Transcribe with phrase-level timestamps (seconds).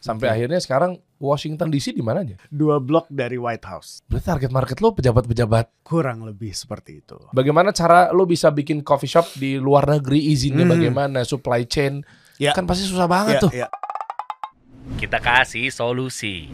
[0.00, 2.40] Sampai akhirnya sekarang Washington DC di mananya?
[2.48, 4.00] Dua blok dari White House.
[4.02, 5.84] Berarti target market lo pejabat-pejabat.
[5.84, 7.20] Kurang lebih seperti itu.
[7.30, 10.32] Bagaimana cara lo bisa bikin coffee shop di luar negeri?
[10.32, 10.72] Izinnya Hmm.
[10.72, 11.20] bagaimana?
[11.20, 12.00] Supply chain?
[12.40, 12.56] Ya.
[12.56, 13.50] Kan pasti susah banget Ya, tuh.
[13.54, 13.68] ya.
[14.96, 16.48] Kita kasih solusi.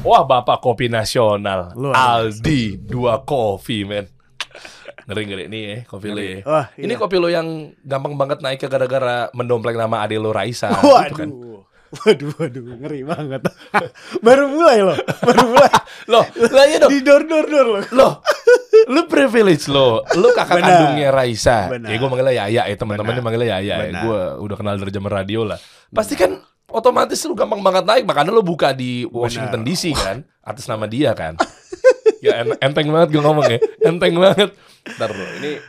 [0.00, 1.72] Wah, Bapak Kopi Nasional.
[1.72, 1.96] Luar.
[1.96, 4.04] Aldi, dua kopi, men.
[5.02, 6.38] Ngeri-ngeri nih ya, kopi lo ya.
[6.44, 7.00] Wah, Ini iya.
[7.00, 10.70] kopi lo yang gampang banget naik ke gara-gara mendompleng nama ade lo Raisa.
[10.70, 11.30] gitu kan.
[11.92, 12.32] Waduh.
[12.40, 13.42] Waduh, ngeri banget.
[14.26, 15.70] baru mulai loh, baru mulai.
[16.12, 16.90] Loh, lah iya dong.
[16.90, 17.82] Di dor dor dor loh.
[17.94, 18.12] Loh,
[18.90, 20.02] lu privilege lo.
[20.16, 20.66] Lu kakak Benar.
[20.66, 21.70] kandungnya Raisa.
[21.70, 21.92] Benar.
[21.92, 23.74] Ya gue manggilnya Yaya ya, teman-temannya manggilnya Yaya.
[23.86, 24.00] Ya.
[24.02, 25.60] Gue udah kenal dari zaman radio lah.
[25.92, 29.68] Pasti kan otomatis lu gampang banget naik, makanya lu buka di Washington Benar.
[29.68, 31.36] DC kan, atas nama dia kan.
[32.24, 34.50] ya en- enteng banget gue ngomong ya, enteng banget.
[34.96, 35.60] Ntar bro, ini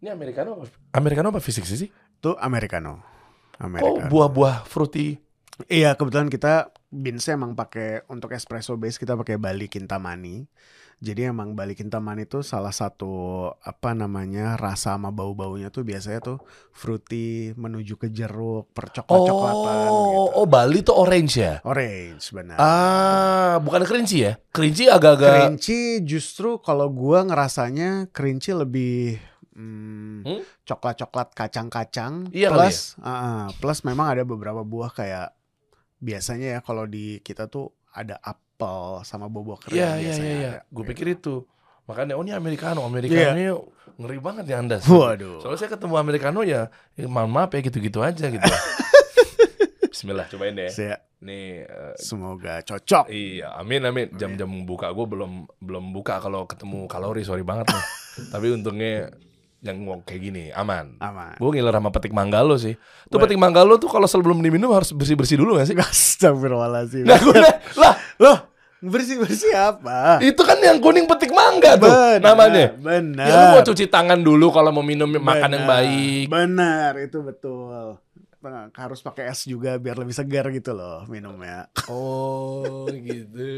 [0.00, 0.66] ini americano apa?
[0.92, 1.88] Americano apa fisik sih?
[2.24, 3.04] Itu americano.
[3.52, 4.08] Kok Americano.
[4.08, 5.20] buah-buah fruity?
[5.68, 10.48] Iya, kebetulan kita beansnya emang pakai untuk espresso base kita pakai Bali Kintamani.
[11.04, 16.38] Jadi emang Bali Kintamani itu salah satu apa namanya rasa sama bau-baunya tuh biasanya tuh
[16.72, 20.38] fruity menuju ke jeruk, percoklat-coklatan Oh, gitu.
[20.40, 21.60] oh Bali tuh orange ya?
[21.60, 22.56] Orange benar.
[22.56, 24.32] Ah, bukan kerinci ya?
[24.48, 25.28] Kerinci agak-agak
[25.60, 29.20] Kerinci justru kalau gua ngerasanya kerinci lebih
[29.54, 30.40] hmm, Hmm?
[30.62, 35.32] coklat-coklat kacang-kacang Iya plus ah, ah, plus memang ada beberapa buah kayak
[35.98, 38.44] biasanya ya kalau di kita tuh ada apel
[39.02, 40.50] sama buah-buah kering Iya iya biasanya iya.
[40.50, 40.60] iya.
[40.66, 41.46] Gue pikir itu.
[41.84, 43.44] Makanya oh ini americano, americano ini
[43.94, 44.80] ngeri banget ya Anda.
[44.80, 45.38] Waduh.
[45.38, 48.40] Soalnya saya ketemu americano ya, ya maaf maaf ya gitu-gitu aja gitu.
[49.92, 50.68] Bismillah cobain deh.
[50.68, 53.08] Saya- Nih eh, semoga cocok.
[53.08, 54.12] iya, amin amin.
[54.12, 57.84] Jam-jam buka gue belum belum buka kalau ketemu kalori, sorry banget nih.
[58.34, 59.08] Tapi untungnya
[59.64, 61.00] yang kayak gini aman.
[61.00, 61.40] Aman.
[61.40, 62.76] Gue ngiler sama petik mangga lo sih.
[63.08, 65.76] Tuh petik mangga lo tuh kalau sebelum diminum harus bersih-bersih dulu gak sih?
[65.80, 67.08] Astagfirullahaladzim.
[67.08, 67.38] Nah, gue
[67.80, 68.38] lah Loh,
[68.84, 70.20] bersih-bersih apa?
[70.20, 72.76] itu kan yang kuning petik mangga tuh Benar, namanya.
[72.76, 73.26] Benar.
[73.26, 76.28] Ya lu mau cuci tangan dulu kalau mau minum makan yang baik.
[76.28, 77.98] Benar, itu betul.
[78.76, 81.72] Harus pakai es juga biar lebih segar gitu loh minumnya.
[81.88, 83.48] Oh gitu.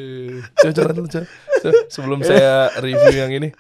[0.55, 0.91] Coba coba.
[1.11, 1.21] Coba,
[1.91, 3.51] Sebelum saya review yang ini.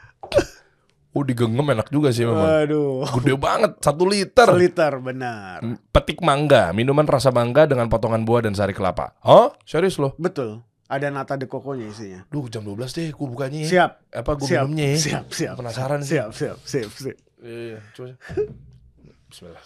[1.17, 2.45] Oh digenggam enak juga sih memang.
[2.45, 3.09] Waduh.
[3.17, 4.53] Gede banget, satu liter.
[4.53, 5.65] Liter benar.
[5.89, 9.17] Petik mangga, minuman rasa mangga dengan potongan buah dan sari kelapa.
[9.25, 10.13] Oh, serius loh?
[10.21, 10.61] Betul.
[10.93, 12.29] Ada nata de coconya isinya.
[12.29, 13.69] Duh jam 12 deh, gue bukanya ya.
[13.73, 14.13] Siap.
[14.13, 14.99] Apa gue siap, minumnya ya?
[15.01, 15.55] Siap, siap.
[15.57, 16.21] Penasaran sih.
[16.21, 17.17] Siap, siap, siap, siap.
[17.41, 18.13] Iya, iya, coba.
[19.33, 19.65] Bismillah.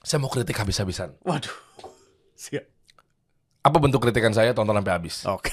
[0.00, 1.12] Saya mau kritik habis-habisan.
[1.28, 1.52] Waduh.
[2.32, 2.77] Siap.
[3.68, 4.56] Apa bentuk kritikan saya?
[4.56, 5.28] Tonton sampai habis.
[5.28, 5.52] Oke.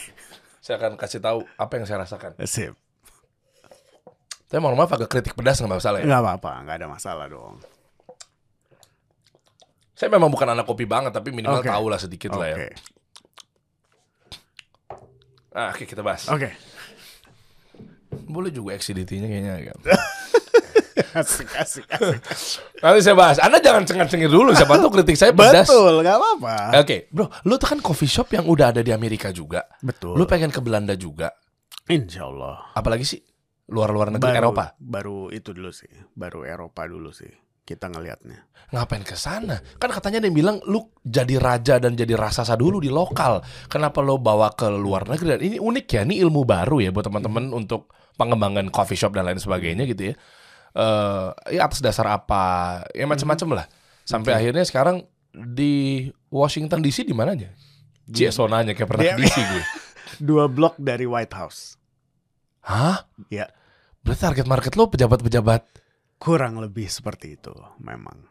[0.63, 2.39] Saya akan kasih tahu apa yang saya rasakan.
[2.47, 2.73] Sip.
[4.47, 6.07] Tapi mohon maaf agak kritik pedas nggak masalah ya.
[6.07, 7.59] Enggak apa-apa, enggak ada masalah dong.
[9.95, 11.67] Saya memang bukan anak kopi banget, tapi minimal Oke.
[11.67, 12.39] tahu lah sedikit Oke.
[12.39, 12.57] lah ya.
[15.55, 16.27] Ah, oke kita bahas.
[16.31, 16.51] Oke.
[18.27, 19.53] Boleh juga XCDT-nya kayaknya.
[19.59, 19.75] agak.
[21.15, 22.63] Asik, asik, asik.
[22.83, 23.39] Nanti saya bahas.
[23.39, 24.51] Anda jangan cengar-cengir dulu.
[24.51, 25.63] Siapa tahu kritik saya pedas.
[25.63, 26.55] Betul, enggak apa-apa.
[26.83, 29.63] Oke, bro, lu tuh kan coffee shop yang udah ada di Amerika juga.
[29.79, 30.19] Betul.
[30.19, 31.31] Lu pengen ke Belanda juga.
[31.87, 32.75] Insya Allah.
[32.75, 33.23] Apalagi sih
[33.71, 34.75] luar-luar negeri Eropa.
[34.75, 35.87] Baru itu dulu sih.
[36.11, 37.31] Baru Eropa dulu sih.
[37.65, 38.45] Kita ngelihatnya.
[38.75, 39.57] Ngapain ke sana?
[39.81, 43.41] Kan katanya dia bilang lu jadi raja dan jadi raksasa dulu di lokal.
[43.71, 45.33] Kenapa lo bawa ke luar negeri?
[45.33, 47.89] Dan ini unik ya, ini ilmu baru ya buat teman-teman untuk
[48.21, 50.15] pengembangan coffee shop dan lain sebagainya gitu ya.
[50.75, 52.83] Eh, ya atas dasar apa?
[52.91, 53.65] Ya macam-macam lah.
[54.03, 57.55] Sampai akhirnya sekarang di Washington DC di mananya?
[58.11, 59.63] Cie, so nanya kayak pernah ke DC gue.
[60.27, 61.79] Dua blok dari White House.
[62.67, 63.07] Hah?
[63.31, 63.49] Ya,
[64.05, 65.61] Berarti target market lo pejabat-pejabat
[66.21, 67.49] kurang lebih seperti itu
[67.81, 68.29] memang.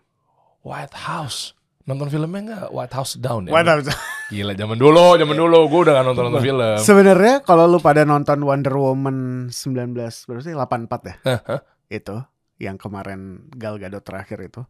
[0.62, 1.59] White House.
[1.84, 3.53] Nonton filmnya nggak White House Down ya?
[3.53, 3.91] White House.
[4.33, 6.78] Gila zaman dulu, zaman dulu gue udah gak nonton nonton film.
[6.81, 11.15] Sebenarnya kalau lu pada nonton Wonder Woman 19 berapa sih 84 ya?
[11.27, 11.60] Hah?
[11.91, 12.22] Itu
[12.59, 14.62] yang kemarin Gal Gadot terakhir itu.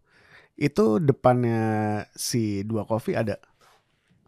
[0.54, 1.62] Itu depannya
[2.14, 3.36] si dua kopi ada.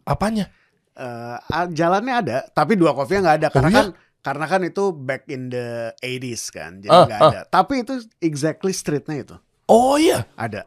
[0.03, 0.51] Apanya?
[0.93, 1.37] Ah,
[1.69, 3.77] jalannya ada, tapi dua kopi nggak ada karena Oh, iya?
[3.79, 3.87] kan
[4.17, 7.29] karena kan itu back in the 80s kan, jadi Ah, nggak ah.
[7.29, 7.41] ada.
[7.45, 10.65] Tapi itu exactly streetnya itu Oh iya, ada.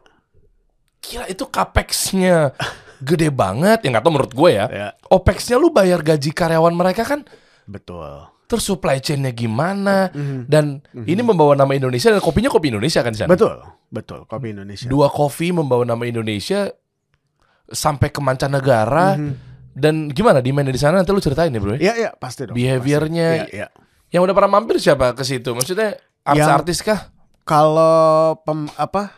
[1.01, 2.53] gila itu capexnya
[3.01, 3.81] gede banget.
[3.81, 4.65] Ya nggak tau menurut gue ya.
[4.69, 7.25] Ya, Opexnya lu bayar gaji karyawan mereka kan.
[7.65, 8.29] betul.
[8.51, 10.11] Terus supply chainnya gimana?
[10.11, 10.43] Mhm.
[10.43, 13.31] Dan ini membawa nama Indonesia dan kopinya kopi Indonesia kan di sana.
[13.31, 14.27] Betul, betul.
[14.27, 14.91] Kopi Indonesia.
[14.91, 16.67] Dua kopi membawa nama Indonesia
[17.65, 19.15] sampai ke mancanegara.
[19.15, 19.33] Mhm.
[19.71, 20.99] Dan gimana demandnya di sana?
[20.99, 21.79] Nanti lu ceritain ya bro.
[21.79, 21.95] ya.
[21.95, 22.59] Iya, pasti dong.
[22.59, 23.55] Behaviornya- pasti.
[23.55, 23.79] Iya, iya.
[24.11, 25.55] Yang udah pernah mampir siapa ke situ?
[25.55, 25.95] Maksudnya
[26.27, 27.07] artis-artis kah?
[27.47, 29.15] Kalau pem apa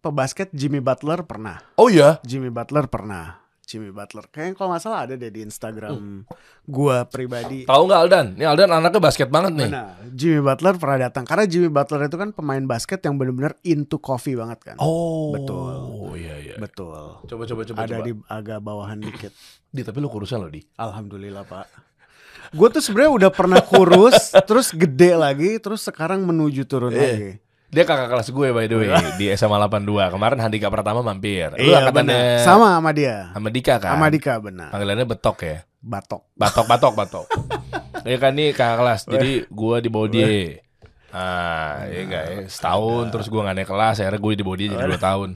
[0.00, 1.60] pebasket Jimmy Butler pernah.
[1.76, 2.16] Oh iya.
[2.24, 3.43] Jimmy Butler pernah.
[3.74, 4.24] Jimmy Butler.
[4.28, 5.48] Kayaknya kalau nggak salah ada deh di Hmm.
[5.50, 5.94] Instagram
[6.64, 7.66] gua pribadi.
[7.66, 8.26] Tahu nggak Aldan?
[8.34, 9.68] Ini Aldan anaknya basket banget nih.
[9.68, 9.90] Benar.
[10.08, 14.32] Jimmy Butler pernah datang karena Jimmy Butler itu kan pemain basket yang benar-benar into coffee
[14.32, 14.76] banget kan.
[14.78, 15.34] Oh.
[15.34, 15.74] Betul.
[16.06, 16.54] Oh iya iya.
[16.54, 17.18] Betul.
[17.24, 18.06] Coba coba coba ada coba.
[18.06, 19.34] di agak bawahan dikit.
[19.74, 20.62] Di, tapi lu kurusan loh di.
[20.78, 21.66] Alhamdulillah pak.
[22.52, 24.14] Gue tuh sebenarnya udah pernah kurus,
[24.48, 27.02] terus gede lagi, terus sekarang menuju turun Iya.
[27.02, 27.30] lagi.
[27.74, 28.88] Dia kakak kelas gue by the way
[29.18, 30.14] di SMA 82.
[30.14, 31.50] Kemarin Handika Pratama mampir.
[31.58, 32.46] Lu Iya angkatannya.
[32.46, 33.34] Sama sama dia.
[33.34, 33.98] sama Dika kan?
[33.98, 34.70] Sama Dika benar.
[34.70, 35.58] Panggilannya Betok ya.
[35.82, 36.22] Batok.
[36.38, 37.26] Batok batok batok.
[38.04, 39.00] Iya kan nih kakak kelas.
[39.08, 40.28] Jadi gua di bawah dia.
[41.08, 42.38] Ah, iya enggak ya.
[42.52, 45.30] Setahun terus gua gak naik kelas, akhirnya gue di bawah dia jadi 2 tahun.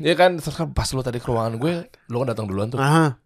[0.00, 2.80] Iya kan, terus kan pas lu tadi ke ruangan gue, lu kan datang duluan tuh.
[2.80, 3.20] Aha.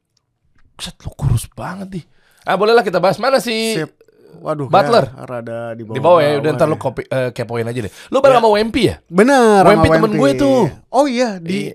[0.75, 2.05] Buset, lu kurus banget nih.
[2.43, 3.79] Ah, bolehlah kita bahas mana sih?
[3.79, 3.95] Sip.
[4.41, 4.67] Waduh.
[4.67, 5.05] Butler.
[5.15, 5.95] Rada di bawah.
[5.95, 7.93] Di bawah ya, udah ntar lu kopi, eh, kepoin aja deh.
[8.09, 8.97] Lu bareng sama Wempi ya?
[9.07, 9.63] Bener.
[9.63, 10.61] sama Wempi temen gue tuh.
[10.89, 11.71] Oh iya di.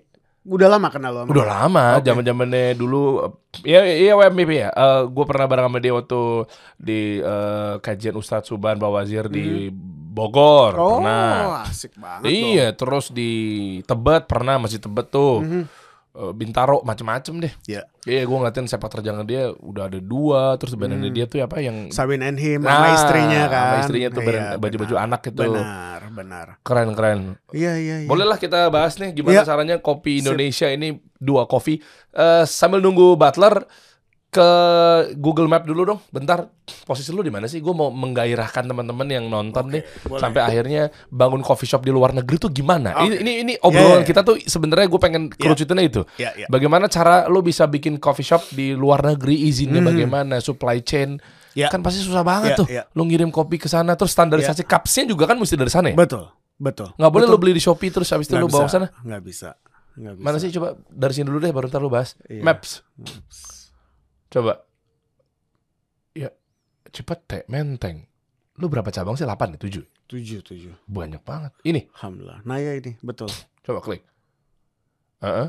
[0.50, 1.22] Udah lama kenal lo.
[1.30, 3.22] Udah lama, zaman zamannya dulu.
[3.62, 4.70] Iya, iya WMP ya.
[4.74, 6.22] Eh, gue pernah bareng sama dia waktu
[6.76, 9.70] di eh, kajian Ustadz Suban Bawazir di
[10.10, 10.74] Bogor.
[10.74, 10.82] Hmm.
[10.82, 11.64] Oh Pernah.
[11.70, 12.34] asik banget.
[12.34, 13.32] Iya, terus di
[13.86, 15.46] Tebet pernah masih Tebet tuh.
[15.46, 15.64] Mhm.
[16.10, 17.54] Eh, Bintaro macem-macem deh.
[17.64, 17.86] Iya.
[18.02, 21.94] Iya, gue ngeliatin sepak terjangnya dia udah ada dua, terus badannya dia tuh apa yang
[21.94, 23.62] Sabin and him Nah, sama istrinya kan.
[23.62, 25.06] sama istrinya tuh Iya, baju- baju benar.
[25.06, 25.38] anak itu.
[25.40, 26.48] Benar, benar.
[26.60, 27.20] keren-keren.
[27.52, 28.08] Iya iya iya.
[28.10, 29.46] Bolehlah kita bahas nih gimana Iya.
[29.46, 31.78] caranya kopi Indonesia ini dua kopi.
[32.10, 33.70] Eh, sambil nunggu Butler
[34.30, 34.50] ke
[35.18, 36.00] Google Map dulu dong.
[36.14, 36.46] Bentar,
[36.86, 37.58] posisi lu di mana sih?
[37.60, 40.22] Gue mau menggairahkan teman-teman yang nonton nih boleh.
[40.22, 42.94] sampai akhirnya bangun coffee shop di luar negeri tuh gimana?
[42.94, 43.10] Oke.
[43.10, 44.08] Ini ini ini obrolan Iya, iya.
[44.08, 46.02] kita tuh sebenarnya gue pengen kerucutinnya itu.
[46.22, 46.48] Iya iya.
[46.48, 49.50] Bagaimana cara lu bisa bikin coffee shop di luar negeri?
[49.50, 50.38] Izinnya bagaimana?
[50.38, 51.18] Supply chain.
[51.58, 51.66] Iya.
[51.74, 52.68] kan pasti susah banget Iya, tuh.
[52.70, 52.84] iya.
[52.94, 55.98] Lu ngirim kopi ke sana terus standarisasi cupsnya juga kan mesti dari sana ya?
[55.98, 56.30] Betul.
[56.56, 56.94] Betul.
[56.96, 57.36] Nggak boleh Betul.
[57.36, 58.88] lu beli di Shopee terus habis itu Nggak lu bawa ke sana?
[59.02, 59.50] Nggak bisa.
[59.98, 60.24] Nggak bisa.
[60.24, 62.14] Mana sih coba dari sini dulu deh baru ntar lu bahas.
[62.30, 62.46] Iya.
[62.46, 62.86] Maps.
[64.30, 64.62] Coba.
[66.14, 66.30] Ya,
[66.90, 68.06] Cipete, Menteng.
[68.58, 69.24] Lu berapa cabang sih?
[69.24, 69.60] 8 ya?
[69.60, 69.86] 7?
[70.10, 70.74] Tujuh tujuh.
[70.86, 71.54] Banyak banget.
[71.62, 72.42] Ini, Alhamdulillah.
[72.42, 73.30] Nah ya ini betul.
[73.62, 74.02] coba klik.
[75.22, 75.48] Heeh.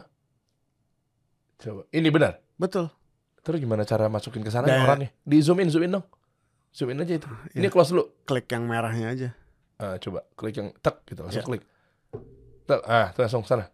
[1.59, 1.83] Coba.
[1.89, 2.41] Ini benar.
[2.57, 2.93] Betul.
[3.41, 5.09] Terus gimana cara masukin ke sana Da- orangnya?
[5.25, 6.05] Di zoom in, zoom in dong.
[6.71, 7.29] Zoom in aja itu.
[7.57, 7.73] Ini Iya.
[7.73, 8.05] close dulu.
[8.29, 9.29] Klik yang merahnya aja.
[9.81, 11.49] Ah, coba klik yang tek gitu, langsung Ya.
[11.49, 11.63] klik.
[12.69, 13.73] Tek, ah, langsung sana.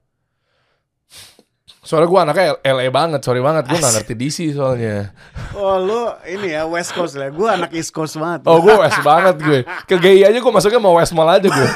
[1.82, 3.66] Soalnya gue anaknya LA banget, sorry banget.
[3.66, 5.10] Gue gak ngerti DC soalnya.
[5.52, 7.26] Oh lu ini ya West Coast lah.
[7.28, 8.46] Gue anak East Coast banget.
[8.46, 11.68] Oh gue West banget gue Ke GI aja gue masuknya mau West Mall aja gue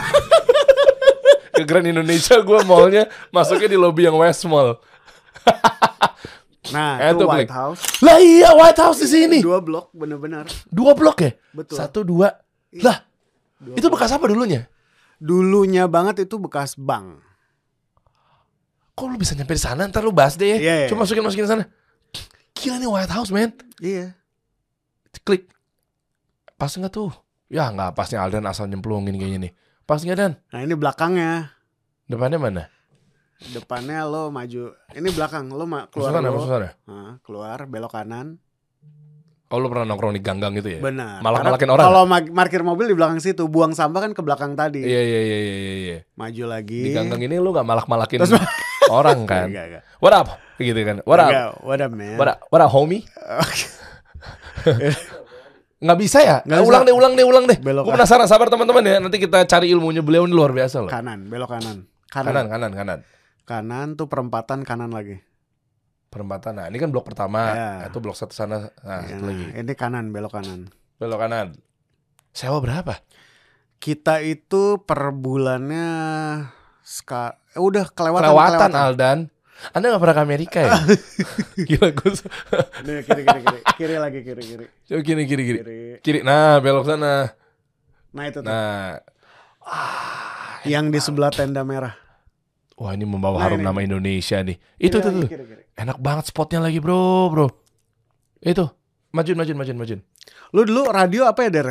[1.53, 4.79] Ke Grand Indonesia gue mallnya Masuknya di lobby yang West Mall
[6.71, 7.51] Nah Eh, itu White klik.
[7.51, 7.81] House.
[7.99, 10.47] Lah iya White House di sini Dua blok bener-bener.
[10.67, 11.77] Dua blok ya Betul.
[11.77, 12.31] Satu dua
[12.79, 13.03] Lah
[13.59, 14.71] Dua itu bekas apa dulunya
[15.19, 17.21] Dulunya banget itu bekas bank.
[19.01, 20.89] Kok lu bisa nyampe di sana Ntar lu bahas deh ya Iya, iya.
[20.93, 21.65] Coba masukin masukin sana
[22.53, 24.13] Gila nih White House man Iya.
[25.25, 25.49] Klik
[26.55, 27.09] Pas nggak tuh
[27.49, 29.53] Ya nggak pasnya Aldan asal nyemplungin kayaknya nih
[29.83, 31.57] Pas nggak Dan Nah ini belakangnya.
[32.05, 32.65] Depannya mana
[33.41, 34.77] Depannya lo maju.
[34.93, 36.45] Ini belakang lo ma- keluar sana lo.
[36.45, 38.37] sana Nah, keluar belok kanan.
[39.49, 41.25] Oh lu pernah nongkrong di gang-gang gitu ya Benar.
[41.25, 41.85] Malah malakin orang.
[41.89, 44.85] Kalau ma- parkir mobil di belakang situ, buang sampah kan ke belakang tadi.
[44.85, 46.81] Iya iya iya iya iya, iya Maju lagi.
[46.85, 48.37] Di gang-gang ini lu gak malak-malakin Terus-
[48.91, 49.83] orang kan Enggak, enggak.
[50.03, 50.27] What up?
[50.59, 51.31] Gitu kan What up?
[51.31, 52.17] Enggak, what up man?
[52.19, 52.39] What up?
[52.51, 53.03] What up homie?
[55.81, 56.37] Nggak bisa ya?
[56.45, 57.57] Nggak ulang deh, ulang deh, ulang deh.
[57.57, 59.01] Belok Gue penasaran, sabar teman-teman ya.
[59.01, 60.93] Nanti kita cari ilmunya beliau ini luar biasa loh.
[60.93, 61.89] Kanan, belok kanan.
[62.13, 62.47] Kanan, Kanan.
[62.53, 62.99] kanan, kanan.
[63.49, 65.17] Kanan tuh perempatan kanan lagi.
[66.13, 66.61] Perempatan.
[66.61, 67.41] Nah, ini kan blok pertama.
[67.49, 67.71] Ya.
[67.81, 68.69] Nah, Itu blok satu sana.
[68.85, 69.45] Nah, Ya, satu lagi.
[69.57, 70.69] Ini kanan, belok kanan.
[71.01, 71.57] Belok kanan.
[72.37, 73.01] Sewa berapa?
[73.81, 75.89] Kita itu per bulannya
[76.85, 79.19] ska udah kelewatan Kelewatan, Aldan.
[79.77, 80.73] Anda gak pernah ke Amerika ya?
[81.69, 82.11] Gila gue.
[82.81, 83.61] Nih, kiri kiri kiri.
[83.77, 84.67] Kiri lagi kiri kiri.
[84.89, 85.59] Coba kiri, kiri, kiri.
[86.01, 86.19] Kiri.
[86.25, 87.29] Nah, belok sana.
[88.11, 88.49] Nah, itu tuh.
[88.49, 89.05] Nah.
[90.65, 91.93] Yang di sebelah tenda merah.
[92.81, 93.67] Wah, ini membawa Nah, harum ini.
[93.69, 94.57] nama Indonesia nih.
[94.81, 95.29] Itu Kiri tuh lagi, tuh.
[95.29, 95.63] Kiri, kiri.
[95.77, 97.47] Enak banget spotnya lagi, Bro, Bro.
[98.41, 98.65] Itu.
[99.13, 100.01] Majun, majun, majun, majun.
[100.57, 101.69] Lu dulu radio apa ya, Der?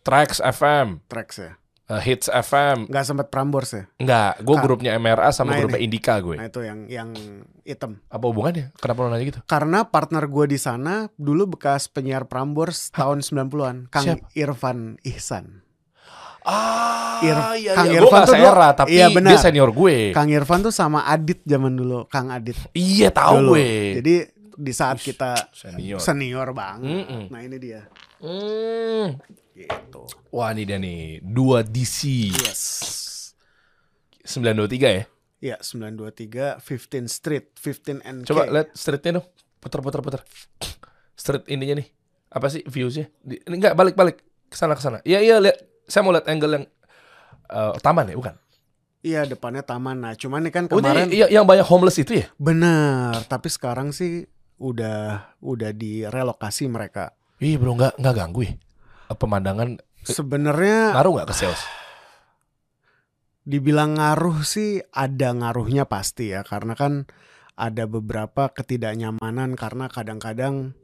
[0.00, 1.52] Trax FM, Trax ya.
[1.88, 2.86] Uh, Hits FM.
[2.86, 3.84] Nggak sempet Prambors ya.
[3.96, 5.86] Enggak, gue grupnya MRA sama Nah, grupnya ini.
[5.86, 6.36] Indika gue.
[6.36, 7.10] Nah, itu yang yang
[7.62, 8.00] hitam.
[8.06, 8.70] Apa hubungannya?
[8.74, 9.40] Kenapa lo nanya gitu?
[9.44, 14.28] Karena partner gue di sana dulu bekas penyiar Prambors tahun 90-an, Kang Siapa?
[14.32, 15.64] Irfan Ihsan.
[16.40, 18.00] Ah, Ir- iya, Kang iya.
[18.00, 19.30] Irfan gak tuh seera, tapi iya, benar.
[19.32, 20.16] dia senior gue.
[20.16, 22.56] Kang Irfan tuh sama Adit zaman dulu, Kang Adit.
[22.72, 23.50] Iya, tahu dulu.
[23.52, 23.68] gue.
[24.00, 24.14] Jadi
[24.58, 26.00] di saat kita Senior.
[26.00, 27.04] senior banget.
[27.04, 27.22] Mm-mm.
[27.28, 27.84] Nah, ini dia.
[28.18, 29.14] Hmm.
[29.58, 30.02] Gitu.
[30.30, 32.62] Wah ini dia nih, dua DC Yes.
[34.22, 35.04] 923 ya.
[35.38, 38.26] Ya, 923 15 Street, 15 NK.
[38.26, 39.26] Coba lihat streetnya dong,
[39.58, 40.20] putar putar putar.
[41.14, 41.88] Street ininya nih,
[42.28, 43.06] apa sih viewsnya?
[43.22, 44.98] Di, ini enggak balik balik ke sana ke sana.
[45.06, 46.64] Iya iya lihat, saya mau lihat angle yang
[47.48, 48.34] eh, taman ya bukan?
[48.98, 50.02] Iya, depannya taman.
[50.02, 52.26] Nah, cuman nih kan Oh kemarin ini iya, yang banyak homeless itu ya?
[52.34, 54.26] benar, tapi sekarang sih
[54.58, 57.14] udah udah direlokasi mereka.
[57.38, 58.54] Iya bro, nggak nggak ganggu ya?
[59.16, 61.62] Pemandangan Sebenarnya ngaruh nggak ke sales?
[63.48, 67.08] dibilang ngaruh sih ada ngaruhnya pasti ya karena kan
[67.56, 70.76] ada beberapa ketidaknyamanan karena kadang-kadang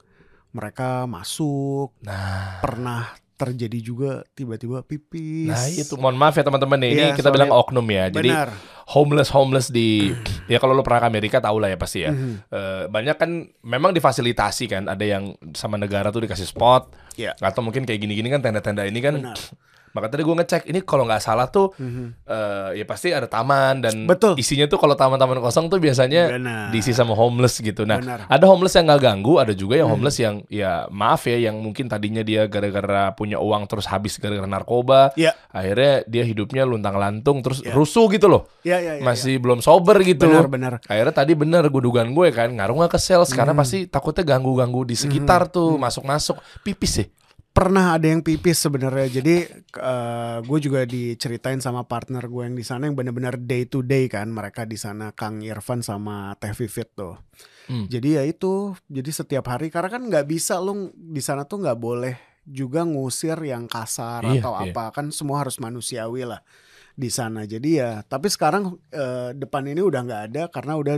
[0.56, 5.50] mereka masuk Nah, pernah terjadi juga tiba-tiba pipis.
[5.50, 6.90] nah itu mohon maaf ya teman-teman nih.
[6.90, 8.06] Ini Iya, kita bilang oknum ya.
[8.08, 8.48] Jadi Benar.
[8.88, 10.14] homeless homeless di
[10.46, 12.10] ya kalau lo pernah ke Amerika tahu lah ya pasti ya.
[12.10, 17.34] Eh, banyak kan memang difasilitasi kan ada yang sama negara tuh dikasih spot Iya.
[17.36, 19.34] atau mungkin kayak gini-gini kan tenda-tenda ini kan Benar.
[19.94, 22.26] maka tadi gue ngecek ini kalau nggak salah tuh Mhm.
[22.26, 24.34] eh, ya pasti ada taman dan Betul.
[24.34, 26.68] isinya tuh kalau taman-taman kosong tuh biasanya Benar.
[26.68, 28.26] diisi sama homeless gitu nah Benar.
[28.26, 29.96] ada homeless yang nggak ganggu ada juga yang Hmm.
[29.96, 34.44] homeless yang ya maaf ya yang mungkin tadinya dia gara-gara punya uang terus habis gara-gara
[34.44, 35.30] narkoba Iya.
[35.48, 37.70] akhirnya dia hidupnya luntang lantung terus Iya.
[37.72, 39.02] rusuh gitu loh Iya, iya, iya.
[39.02, 40.72] masih belum sober gitu benar, benar.
[40.84, 43.62] Akhirnya tadi bener gue dugaan gue kan ngaruh nggak ke sales karena Hmm.
[43.62, 47.06] pasti takutnya ganggu-ganggu di sekitar tuh masuk-masuk pipis sih.
[47.54, 49.22] Pernah ada yang pipis sebenarnya.
[49.22, 53.86] Jadi eh, gue juga diceritain sama partner gue yang di sana yang benar-benar day to
[53.86, 57.14] day kan mereka di sana Kang Irfan sama Teh Vivit tuh.
[57.70, 57.86] Hmm.
[57.86, 61.78] Jadi ya itu, jadi setiap hari karena kan nggak bisa lu di sana tuh nggak
[61.78, 64.74] boleh juga ngusir yang kasar Iya, atau iya.
[64.74, 66.42] apa kan semua harus manusiawi lah
[66.98, 67.46] di sana.
[67.46, 70.96] Jadi ya, tapi sekarang eh, depan ini udah nggak ada karena udah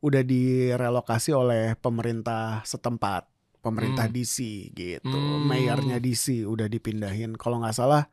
[0.00, 3.28] udah direlokasi oleh pemerintah setempat,
[3.60, 4.14] pemerintah Hmm.
[4.14, 4.36] DC
[4.72, 5.44] gitu, Hmm.
[5.44, 7.36] mayornya DC udah dipindahin.
[7.36, 8.08] Kalau nggak salah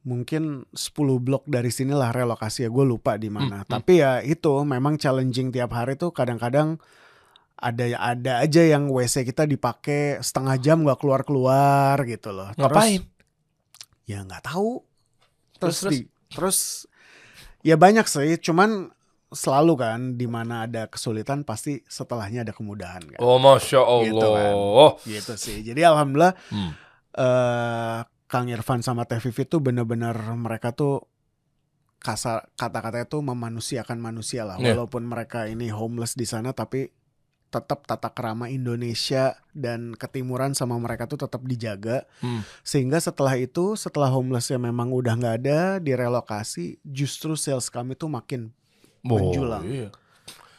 [0.00, 3.70] mungkin 10 blok dari sinilah relokasi ya gue lupa di mana Hmm, hmm.
[3.70, 6.80] tapi ya itu memang challenging tiap hari tuh kadang-kadang
[7.54, 12.64] ada ada aja yang WC kita dipakai setengah jam nggak keluar keluar gitu loh Terus-
[12.64, 13.00] Ngapain?
[14.06, 14.80] ya nggak tahu
[15.52, 15.92] Terus, terus terus?
[15.92, 16.58] di- terus
[17.60, 18.88] ya banyak sih cuman
[19.30, 24.04] selalu kan di mana ada kesulitan pasti setelahnya ada kemudahan kan Oh masya Allah.
[24.04, 24.54] Gitu kan.
[25.06, 26.72] Gitu sih jadi alhamdulillah Hmm.
[27.12, 31.02] eh Kang Irfan sama Teh Vivi tuh bener-bener mereka tuh
[31.98, 34.72] kasar kata-katanya tuh memanusiakan manusia lah Iya.
[34.72, 36.88] walaupun mereka ini homeless di sana tapi
[37.46, 42.46] tetap tata kerama Indonesia dan ketimuran sama mereka tuh tetap dijaga Hmm.
[42.62, 48.54] sehingga setelah itu setelah homelessnya memang udah nggak ada direlokasi justru sales kami tuh makin
[49.02, 49.62] Oh, Menjulang.
[49.64, 49.88] iya.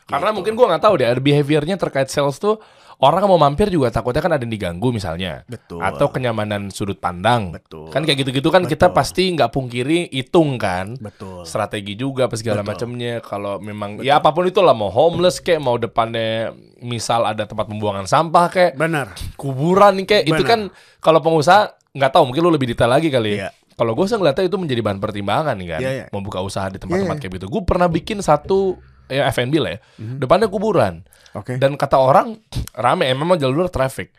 [0.04, 0.38] Karena Gitu.
[0.38, 2.60] mungkin gue nggak tahu deh, ada behaviornya terkait sales tuh
[3.00, 7.50] orang mau mampir juga takutnya kan ada yang diganggu misalnya, betul atau kenyamanan sudut pandang.
[7.50, 8.98] betul Kan kayak gitu-gitu kan kita Betul.
[8.98, 11.00] pasti nggak pungkiri hitung kan.
[11.00, 12.70] betul strategi juga apa segala Betul.
[12.76, 17.66] macamnya kalau memang ya apa pun itulah mau homeless kayak mau depannya misal ada tempat
[17.66, 22.70] pembuangan sampah kayak benar kuburan kayak itu kan kalau pengusaha nggak tahu mungkin lu lebih
[22.70, 23.50] detail lagi kali ya Iya.
[23.82, 25.80] Kalau gue sih ngeliatnya itu menjadi bahan pertimbangan nih kan.
[25.82, 26.06] Iya, iya.
[26.14, 27.48] mau buka usaha di tempat-tempat Iya, kayak gitu.
[27.50, 28.78] Gue pernah bikin satu
[29.10, 29.80] ya F&B lah ya.
[29.98, 30.22] Mhm.
[30.22, 31.02] depannya kuburan.
[31.34, 31.58] Oke.
[31.58, 32.38] Dan kata orang
[32.86, 33.10] rame.
[33.10, 34.14] Emang jalur traffic.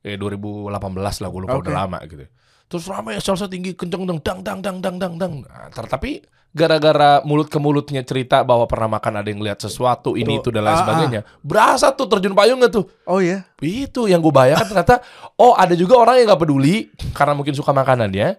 [0.00, 0.72] Ya 2018
[1.20, 1.68] lah gue lupa Oke.
[1.68, 2.24] udah lama gitu.
[2.64, 5.12] Terus rame salsa tinggi kenceng dang dang dang dang dang dang.
[5.20, 9.58] Dang nah, ter- tapi gara-gara mulut ke mulutnya cerita bahwa pernah makan ada yang lihat
[9.58, 12.86] sesuatu ini itu dan lain Ah, sebagainya berasa tuh terjun payungnya tuh?
[13.10, 15.02] Oh ya itu yang gue bayangkan ternyata
[15.34, 18.38] oh ada juga orang yang nggak peduli karena mungkin suka makanannya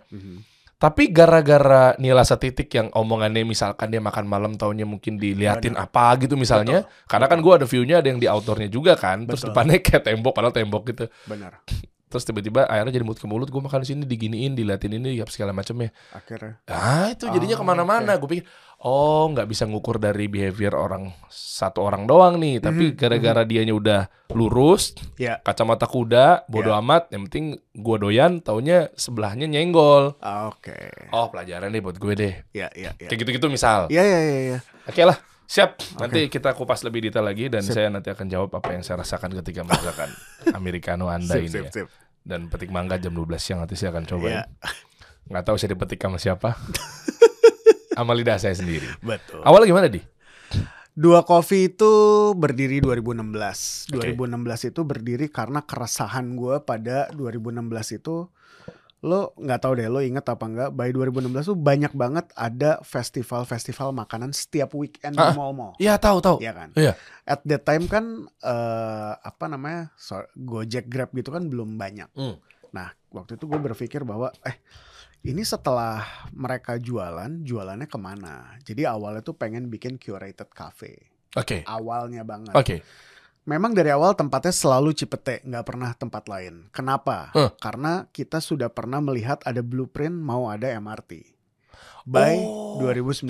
[0.75, 6.35] tapi gara-gara nilai setitik yang omongannya misalkan dia makan malam taunya mungkin diliatin apa gitu
[6.35, 9.55] misalnya karena kan gue ada view-nya ada yang di outdoornya juga kan terus Betul.
[9.55, 11.05] depannya kayak tembok padahal tembok gitu.
[11.31, 11.63] Benar
[12.15, 15.27] terus tiba-tiba akhirnya jadi mulut ke mulut gue makan di sini diginiin diliatin ini ya
[15.27, 16.63] segala macamnya akhirnya.
[16.65, 18.15] Ah itu jadinya Oh, ke mana-mana.
[18.15, 18.45] gue pikir
[18.77, 22.57] oh nggak bisa ngukur dari behavior orang satu orang doang nih.
[22.57, 25.39] Tapi Mhm, gara-gara dianya udah lurus ya.
[25.39, 26.79] kacamata kuda bodo Ya.
[26.79, 30.15] amat yang penting gue doyan taunya sebelahnya nyenggol.
[30.17, 30.75] Ah, oke.
[31.11, 32.33] Oh pelajaran deh buat gue deh.
[32.51, 33.05] Ya ya ya.
[33.05, 33.87] Kayak gitu-gitu misal.
[33.89, 34.59] Ya ya ya, ya.
[34.85, 35.77] oke lah siap.
[35.95, 37.73] Nanti kita kupas lebih detail lagi dan Sip.
[37.73, 40.09] saya nanti akan jawab apa yang saya rasakan ketika merasakan
[40.57, 41.71] americano anda sip ini sip ya.
[41.71, 41.87] sip
[42.25, 44.43] dan petik mangga jam 12 siang nanti saya akan coba ya
[45.25, 46.49] nggak tahu saya dipetik sama siapa.
[47.95, 48.91] Sama lidah saya sendiri.
[48.99, 49.39] Betul.
[49.39, 50.03] Awalnya gimana di?
[50.91, 51.91] Dua Coffee itu
[52.35, 53.95] berdiri 2016.
[53.95, 54.11] Oke.
[54.19, 57.63] 2016 itu berdiri karena keresahan gue pada 2016
[58.03, 58.27] itu
[59.05, 63.93] lo nggak tahu deh lo inget apa enggak by 2016 tuh banyak banget ada festival-festival
[63.93, 65.77] makanan setiap weekend Ah, di mall-mall.
[65.77, 66.69] Iya tahu tahu Iya kan?
[66.73, 66.97] Iya.
[67.23, 69.93] At that time kan eh, apa namanya?
[69.95, 72.09] so- Gojek Grab gitu kan belum banyak.
[72.11, 72.41] Hmm.
[72.73, 74.57] Nah, waktu itu gue berpikir bahwa eh
[75.21, 78.57] ini setelah mereka jualan, jualannya ke mana?
[78.59, 81.13] Jadi awalnya tuh pengen bikin curated cafe.
[81.33, 81.61] Oke.
[81.63, 82.53] Awalnya banget.
[82.53, 82.81] Oke.
[83.45, 86.65] Memang dari awal tempatnya selalu Cipete, nggak pernah tempat lain.
[86.73, 87.29] Kenapa?
[87.29, 87.53] Huh.
[87.61, 91.37] Karena kita sudah pernah melihat ada blueprint mau ada MRT.
[92.05, 92.81] By Oh.
[92.81, 93.25] 2019.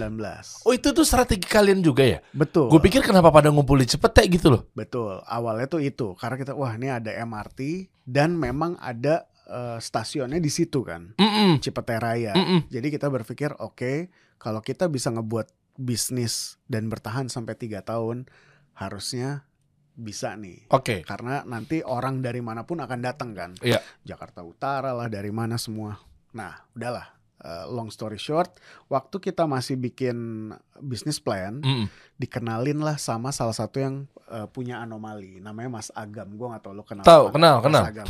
[0.67, 2.19] Oh itu tuh strategi kalian juga ya?
[2.31, 2.67] Betul.
[2.71, 4.67] Gue pikir kenapa pada ngumpul di Cepete gitu loh.
[4.71, 5.19] Betul.
[5.23, 10.51] Awalnya tuh itu karena kita wah ini ada MRT dan memang ada eh, stasiunnya di
[10.51, 11.59] situ kan, Mm-mm.
[11.59, 12.35] Cipete Raya.
[12.35, 12.67] Mm-mm.
[12.67, 18.27] Jadi kita berpikir oke kalau kita bisa ngebuat bisnis dan bertahan sampai tiga tahun
[18.75, 19.47] harusnya
[19.95, 20.67] bisa nih.
[20.69, 21.01] Oke.
[21.07, 23.51] Karena nanti orang dari mana pun akan datang kan.
[23.63, 23.79] Iya.
[24.03, 25.95] Jakarta Utara lah dari mana semua.
[26.35, 27.15] Nah udahlah.
[27.45, 28.57] Eh, long story short,
[28.89, 30.49] waktu kita masih bikin
[30.81, 31.85] bisnis plan, Mm-mm.
[32.17, 36.73] dikenalin lah sama salah satu yang eh, punya anomali namanya Mas Agam gue gak tau
[36.73, 37.83] lo kenal Tahu, kenal, Mas kenal.
[37.85, 38.09] Agam.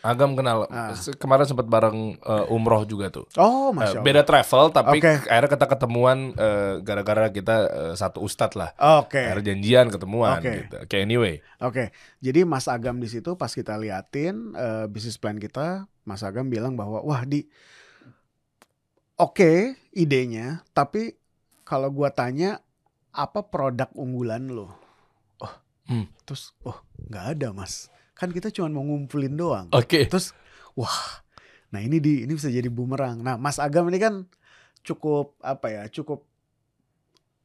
[0.00, 0.66] Agam kenal.
[0.66, 0.92] Ah.
[0.94, 3.24] Kemarin sempat bareng eh, umroh juga tuh.
[3.34, 5.12] oh Eh, masya Allah beda travel tapi Oke.
[5.24, 8.70] akhirnya kita ketemuan eh, gara-gara kita eh, satu ustadz lah.
[8.76, 10.52] oke Akhirnya janjian ketemuan Oke.
[10.60, 10.76] gitu.
[10.78, 11.34] Oke anyway.
[11.58, 16.46] oke jadi Mas Agam di situ pas kita liatin eh, bisnis plan kita Mas Agam
[16.46, 17.46] bilang bahwa wah di
[19.14, 19.52] oke
[19.92, 21.14] idenya tapi
[21.62, 22.60] kalau gua tanya
[23.10, 24.72] apa produk unggulan lo
[25.38, 26.06] oh Hmm.
[26.22, 27.90] terus oh nggak ada mas
[28.22, 30.06] kan kita cuma mau ngumpulin doang Oke.
[30.06, 30.30] Terus
[30.78, 30.94] wah,
[31.74, 33.18] nah ini di ini bisa jadi bumerang.
[33.18, 34.30] Nah, Mas Agam ini kan
[34.86, 35.82] cukup apa ya?
[35.90, 36.22] Cukup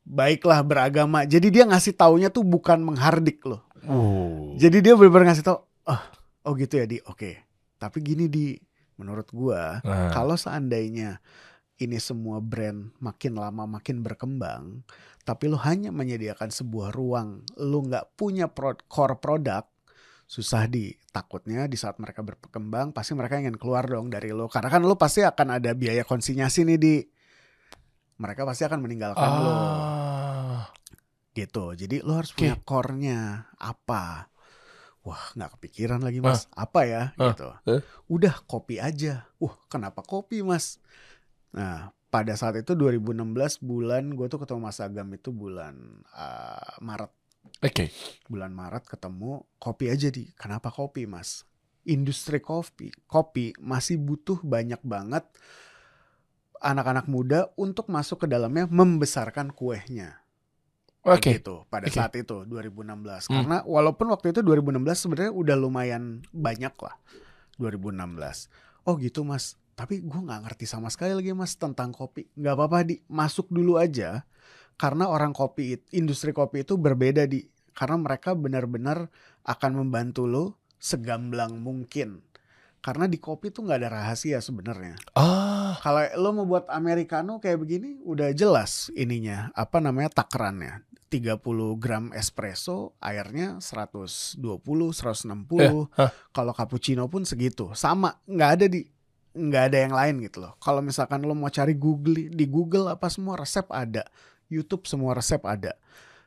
[0.05, 1.25] baiklah beragama.
[1.27, 3.65] Jadi dia ngasih taunya tuh bukan menghardik loh.
[3.83, 4.55] Uh.
[4.55, 6.01] Jadi dia benar-benar ngasih tau, oh,
[6.47, 7.01] oh gitu ya di.
[7.09, 7.43] Oke.
[7.77, 8.55] Tapi gini di
[8.97, 10.09] menurut gua, Nah.
[10.09, 11.21] kalau seandainya
[11.77, 14.81] ini semua brand makin lama makin berkembang,
[15.21, 19.69] tapi lu hanya menyediakan sebuah ruang, lu nggak punya pro- core product,
[20.27, 24.51] susah di takutnya di saat mereka berkembang pasti mereka ingin keluar dong dari lo.
[24.51, 26.95] Karena kan lo pasti akan ada biaya konsinyasi nih di.
[28.19, 29.51] Mereka pasti akan meninggalkan lo.
[29.51, 30.67] Ah.
[31.31, 31.71] gitu.
[31.77, 33.47] Jadi lo harus punya core-nya.
[33.55, 34.27] Apa?
[35.07, 36.51] Wah nggak kepikiran lagi mas.
[36.51, 37.03] Apa ya?
[37.15, 37.31] Ah.
[37.31, 37.47] gitu.
[37.71, 37.81] Eh.
[38.11, 39.31] udah kopi aja.
[39.39, 40.83] Wah kenapa kopi mas?
[41.55, 45.75] Nah pada saat itu 2016 bulan gue tuh ketemu Mas Agam itu bulan
[46.15, 47.11] ah, Maret
[47.59, 47.89] Oke.
[48.25, 50.29] bulan Maret ketemu kopi aja di.
[50.33, 51.43] Kenapa kopi mas?
[51.83, 55.23] Industri kopi kopi masih butuh banyak banget
[56.57, 60.19] anak-anak muda untuk masuk ke dalamnya membesarkan kuehnya.
[61.07, 61.39] Oke.
[61.39, 61.95] gitu pada Oke.
[61.95, 63.39] saat itu 2016 Hmm.
[63.39, 66.99] karena walaupun waktu itu 2016 sebenarnya udah lumayan banyak lah
[67.55, 68.51] 2016
[68.83, 69.55] oh gitu mas.
[69.77, 72.25] Tapi gue nggak ngerti sama sekali lagi mas tentang kopi.
[72.33, 72.99] Nggak apa-apa di.
[73.07, 74.25] Masuk dulu aja
[74.77, 77.43] karena orang kopi it- industri kopi itu berbeda di.
[77.77, 79.09] Karena mereka benar-benar
[79.45, 80.45] akan membantu lo
[80.77, 82.21] segamblang mungkin.
[82.81, 84.95] Karena di kopi tuh nggak ada rahasia sebenarnya.
[85.17, 85.77] Ah.
[85.83, 90.85] kalau lo mau buat americano kayak begini udah jelas ininya apa namanya takarannya.
[91.07, 91.39] 30
[91.79, 96.11] gram espresso airnya 120 160 hah.
[96.35, 97.71] kalau cappuccino pun segitu.
[97.73, 98.85] Sama nggak ada di.
[99.37, 100.57] Nggak ada yang lain gitu loh.
[100.57, 104.01] Kalau misalkan lo mau cari Google di Google apa semua resep ada
[104.47, 105.75] YouTube semua resep ada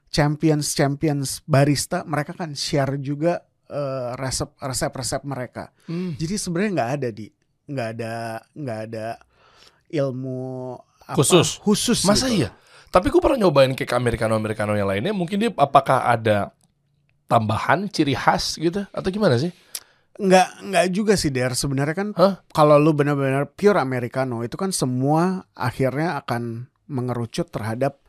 [0.09, 6.15] champions champions barista mereka kan share juga eh, resep resep resep mereka Hmm.
[6.15, 7.27] jadi sebenarnya nggak ada di
[7.71, 8.13] nggak ada
[8.51, 9.07] nggak ada
[9.89, 10.75] ilmu
[11.07, 11.59] apa, Khusus?
[11.59, 12.47] khusus Masa gitu.
[12.47, 12.51] iya?
[12.91, 15.15] Tapi gue pernah nyobain cake americano americano yang lainnya.
[15.15, 16.51] Mungkin dia apakah ada
[17.27, 19.51] tambahan ciri khas gitu atau gimana sih?
[20.21, 22.45] nggak nggak juga sih der sebenarnya kan Hah?
[22.53, 28.00] kalau lu benar-benar pure americano itu kan semua akhirnya akan mengerucut terhadap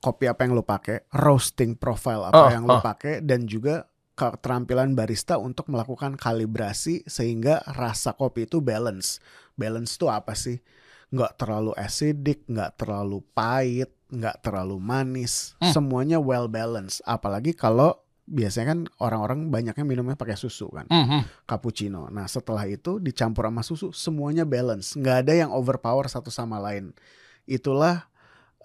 [0.00, 2.80] kopi apa yang lu pakai roasting profile apa Oh, yang lu oh.
[2.80, 3.84] pakai dan juga
[4.14, 9.16] keterampilan barista untuk melakukan kalibrasi sehingga rasa kopi itu balance
[9.54, 10.60] balance itu apa sih
[11.08, 15.72] nggak terlalu acidic nggak terlalu pahit nggak terlalu manis Hmm.
[15.72, 21.44] semuanya well balanced apalagi kalau biasanya kan orang-orang banyaknya minumnya pakai susu kan Mhm.
[21.44, 22.06] cappuccino.
[22.10, 26.94] Nah setelah itu dicampur sama susu semuanya balance, nggak ada yang overpower satu sama lain.
[27.42, 28.06] Itulah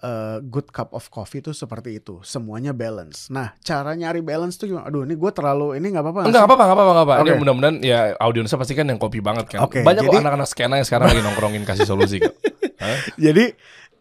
[0.02, 3.28] uh, good cup of coffee itu seperti itu, semuanya balance.
[3.32, 4.88] Nah cara nyari balance tuh gimana?
[4.88, 6.20] Aduh ini gue terlalu ini nggak apa-apa.
[6.28, 7.14] nggak apa-apa, enggak apa-apa, enggak apa.
[7.16, 7.40] Ini Oke.
[7.40, 9.64] mudah-mudahan ya audiensnya pasti kan yang kopi banget kan.
[9.64, 12.34] Oke, Banyak kok jadi- anak-anak skena yang sekarang lagi nongkrongin kasih solusi kok.
[12.82, 12.98] Hah?
[13.16, 13.44] Jadi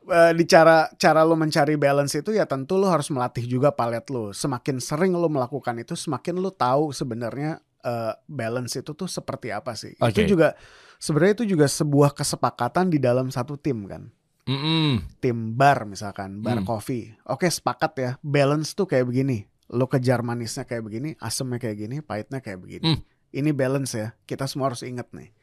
[0.06, 4.04] eh, di cara cara lo mencari balance itu ya tentu lo harus melatih juga palet
[4.12, 4.36] lo.
[4.36, 9.74] Semakin sering lo melakukan itu, semakin lo tahu sebenarnya eh, balance itu tuh seperti apa
[9.80, 9.96] sih.
[10.04, 10.12] Oke.
[10.12, 10.60] Itu juga
[11.00, 14.12] sebenarnya itu juga sebuah kesepakatan di dalam satu tim kan.
[14.46, 15.02] Mm-mm.
[15.18, 16.68] tim bar misalkan bar Hmm.
[16.68, 21.78] coffee oke sepakat ya balance tuh kayak begini lo kejar manisnya kayak begini asemnya kayak
[21.80, 23.02] gini pahitnya kayak begini Hmm.
[23.32, 25.34] ini balance ya kita semua harus inget nih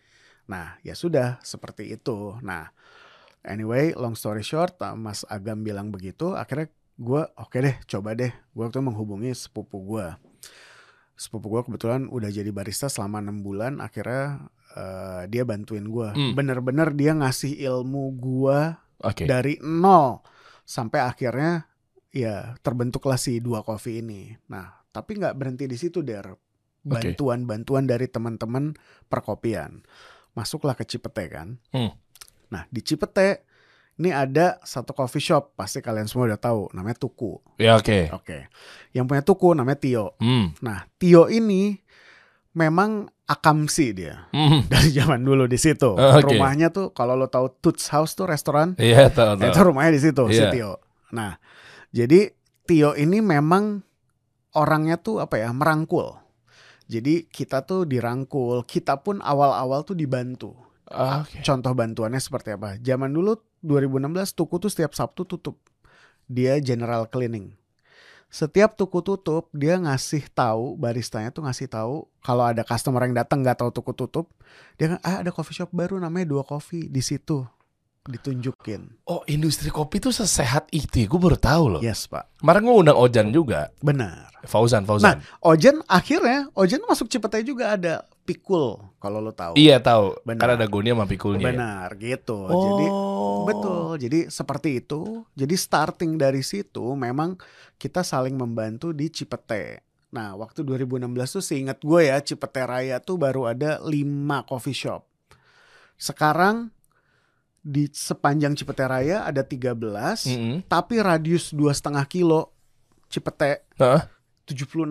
[0.43, 2.35] Nah, ya sudah seperti itu.
[2.43, 2.67] Nah,
[3.41, 6.35] anyway, long story short, uh, Mas Agam bilang begitu.
[6.35, 6.67] Akhirnya
[6.99, 8.35] gue oke deh, coba deh.
[8.51, 10.03] Gue waktu menghubungi sepupu gue.
[11.15, 13.79] Sepupu gue kebetulan udah jadi barista selama enam bulan.
[13.79, 16.09] Akhirnya uh, dia bantuin gue.
[16.11, 16.35] Hmm.
[16.35, 18.59] Bener-bener dia ngasih ilmu gue
[19.03, 19.27] Oke.
[19.29, 20.23] dari nol
[20.62, 21.67] sampai akhirnya
[22.12, 24.33] ya terbentuklah si dua kopi ini.
[24.49, 26.33] Nah, tapi nggak berhenti di situ der.
[26.83, 28.75] Bantuan-bantuan dari teman-teman
[29.07, 29.87] perkopian.
[30.35, 31.55] Masuklah ke Cipete kan.
[31.71, 31.95] Hmm.
[32.51, 33.47] Nah, di Cipete
[34.03, 37.38] ini ada satu coffee shop pasti kalian semua udah tahu namanya Tuku.
[37.62, 38.11] Ya oke.
[38.11, 38.51] Oke.
[38.91, 40.07] Yang punya Tuku namanya Tio.
[40.19, 40.51] Hmm.
[40.59, 41.79] Nah, Tio ini
[42.53, 42.91] memang
[43.25, 44.65] akamsi dia Hmm.
[44.73, 45.93] dari zaman dulu di situ.
[45.93, 46.25] Oke.
[46.29, 49.49] Rumahnya tuh kalau lo tahu Toots House tuh restoran Iya tahu tahu.
[49.49, 50.51] itu rumahnya di situ si Iya.
[50.51, 50.73] Tio.
[51.11, 51.37] Nah,
[51.88, 53.81] jadi Tio ini memang
[54.53, 56.21] orangnya tuh apa ya merangkul.
[56.85, 60.53] Jadi kita tuh dirangkul, kita pun awal-awal tuh dibantu.
[60.85, 61.41] Ah, Oke.
[61.41, 62.77] Contoh bantuannya seperti apa?
[62.77, 63.97] Zaman dulu 2016
[64.31, 65.57] Tuku tuh setiap Sabtu tutup.
[66.23, 67.57] Dia general cleaning.
[68.33, 73.45] Setiap Tuku tutup, dia ngasih tahu baristanya tuh ngasih tahu kalau ada customer yang datang
[73.45, 74.33] nggak tahu Tuku tutup,
[74.81, 77.45] dia kan ah ada coffee shop baru namanya Dua Coffee di situ.
[78.09, 79.05] Ditunjukin.
[79.05, 81.81] Oh industri kopi tuh sesehat itu, gue baru tahu loh.
[81.85, 82.40] Yes, Pak.
[82.40, 84.33] Kemarin gue undang Ojan juga, Benar.
[84.49, 85.21] Fauzan, Fauzan.
[85.45, 89.59] Ojen akhirnya Ojen masuk Cipete juga ada pikul kalau lo tahu.
[89.59, 90.39] iya tahu, Benar.
[90.39, 91.43] karena ada Goni sama Pikulnya.
[91.43, 91.51] ya.
[91.51, 92.39] Benar gitu.
[92.47, 92.55] Oh.
[92.63, 92.87] Jadi
[93.43, 93.83] betul.
[93.99, 95.27] Jadi seperti itu.
[95.35, 97.35] Jadi starting dari situ memang
[97.77, 99.83] kita saling membantu di Cipete.
[100.13, 101.09] Nah, waktu 2016
[101.41, 103.91] tuh seingat gue ya Cipete Raya tuh baru ada 5
[104.45, 105.03] coffee shop.
[105.97, 106.69] Sekarang
[107.59, 109.79] di sepanjang Cipete Raya ada 13,
[110.29, 110.57] Mm-mm.
[110.67, 112.51] tapi radius dua setengah kilo
[113.07, 114.11] Cipete Hah?
[114.45, 114.83] 76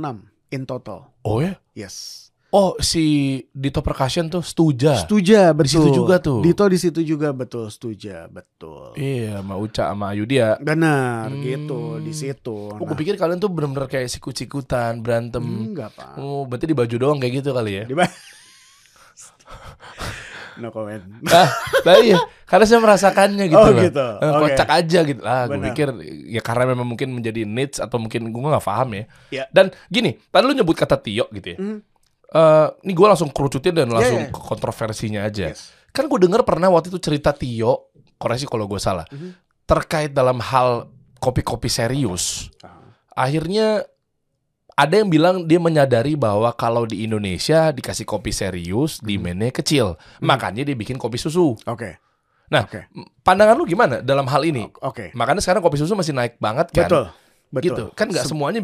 [0.50, 1.12] in total.
[1.22, 1.60] Oh ya?
[1.76, 2.31] Yes.
[2.52, 3.04] Oh si
[3.50, 4.98] Dito Percussion tuh Stuja.
[4.98, 5.64] Setuju, betul.
[5.64, 6.40] Di situ juga tuh.
[6.44, 8.92] Dito di situ juga betul, setuju, betul.
[8.94, 10.56] Iya, sama Uca sama Ayudia.
[10.60, 11.40] Benar, Hmm.
[11.40, 12.70] gitu di situ.
[12.70, 15.40] Oh, gue pikir kalian tuh bener-bener kayak sikut-sikutan, berantem.
[15.40, 16.18] enggak, Pak.
[16.18, 17.84] Oh, berarti di baju doang kayak gitu kali ya?
[17.88, 18.12] Di ba-
[20.60, 21.00] no comment.
[21.28, 21.48] ah,
[21.82, 22.16] lah iya.
[22.44, 24.06] Karena saya merasakannya gitu Oh, gitu.
[24.20, 24.40] Eh, Oke.
[24.52, 25.22] Kocak aja gitu.
[25.24, 25.88] Ah, gue pikir
[26.28, 29.04] ya karena memang mungkin menjadi needs atau mungkin gue nggak paham ya.
[29.32, 29.44] Iya.
[29.50, 31.58] Dan gini, tadi lu nyebut kata Tio gitu ya.
[31.58, 31.80] Hmm.
[32.32, 34.32] Eh, ini gue langsung kerucutin dan langsung iya.
[34.32, 35.52] ke kontroversinya aja.
[35.52, 35.76] Yes.
[35.92, 39.36] Kan gue denger pernah waktu itu cerita Tio, koreksi kalau gue salah, Mhm.
[39.68, 40.88] terkait dalam hal
[41.20, 42.48] kopi-kopi serius.
[42.64, 42.96] Ah.
[43.28, 43.84] Akhirnya
[44.80, 49.12] ada yang bilang dia menyadari bahwa kalau di Indonesia dikasih kopi serius, Hmm.
[49.12, 50.00] demandnya kecil.
[50.24, 51.60] Makanya dia bikin kopi susu.
[51.68, 52.00] Oke.
[52.52, 52.84] Nah, Oke.
[53.24, 54.68] pandangan lu gimana dalam hal ini?
[54.84, 55.12] Oke.
[55.16, 56.88] Makanya sekarang kopi susu masih naik banget kan?
[56.88, 57.06] Betul.
[57.52, 57.68] Betul.
[57.68, 57.84] Gitu.
[57.94, 58.64] Kan nggak Se- semuanya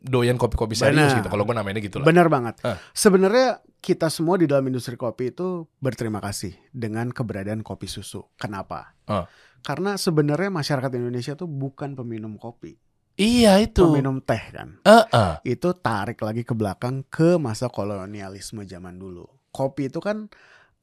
[0.00, 1.18] doyan kopi-kopi serius Benar.
[1.20, 1.28] gitu.
[1.28, 2.06] Kalau gue namainnya gitu lah.
[2.08, 2.56] Benar banget.
[2.64, 2.80] Ah.
[2.90, 8.24] Sebenarnya kita semua di dalam industri kopi itu berterima kasih dengan keberadaan kopi susu.
[8.34, 8.96] Kenapa?
[9.04, 9.28] Ah.
[9.60, 12.74] Karena sebenarnya masyarakat Indonesia tuh bukan peminum kopi,
[13.14, 13.84] Iya itu.
[13.84, 14.80] peminum teh kan.
[14.82, 15.32] Heeh.
[15.46, 19.28] Itu tarik lagi ke belakang ke masa kolonialisme zaman dulu.
[19.52, 20.26] Kopi itu kan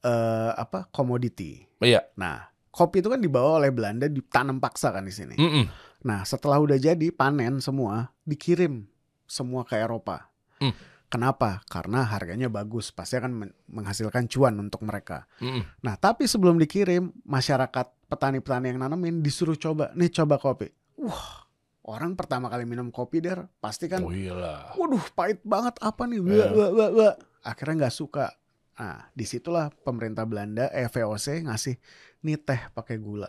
[0.00, 0.88] eh, apa?
[0.88, 1.60] komoditi.
[1.82, 2.00] Iya.
[2.16, 5.36] Nah, kopi itu kan dibawa oleh Belanda ditanam paksa kan di sini.
[5.36, 5.89] Mm-mm.
[6.00, 8.88] Nah, setelah udah jadi panen semua, dikirim
[9.24, 10.32] semua ke Eropa.
[10.58, 10.72] Hmm.
[11.06, 11.58] Kenapa?
[11.66, 15.26] Karena harganya bagus, pasti akan men- menghasilkan cuan untuk mereka.
[15.38, 15.66] Mm-mm.
[15.82, 20.70] Nah, tapi sebelum dikirim, masyarakat petani-petani yang nanamin disuruh coba, nih coba kopi.
[20.96, 21.50] Wah,
[21.82, 24.70] orang pertama kali minum kopi der, pasti kan, Oh iyalah.
[24.78, 26.46] waduh pahit banget apa nih, Iya.
[26.46, 27.14] wah, wah, wah, wah.
[27.42, 28.30] akhirnya nggak suka.
[28.78, 31.74] Nah, di situlah pemerintah Belanda, eh, VOC ngasih
[32.22, 33.28] nih teh pakai gula.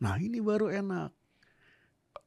[0.00, 1.12] Nah, ini baru enak.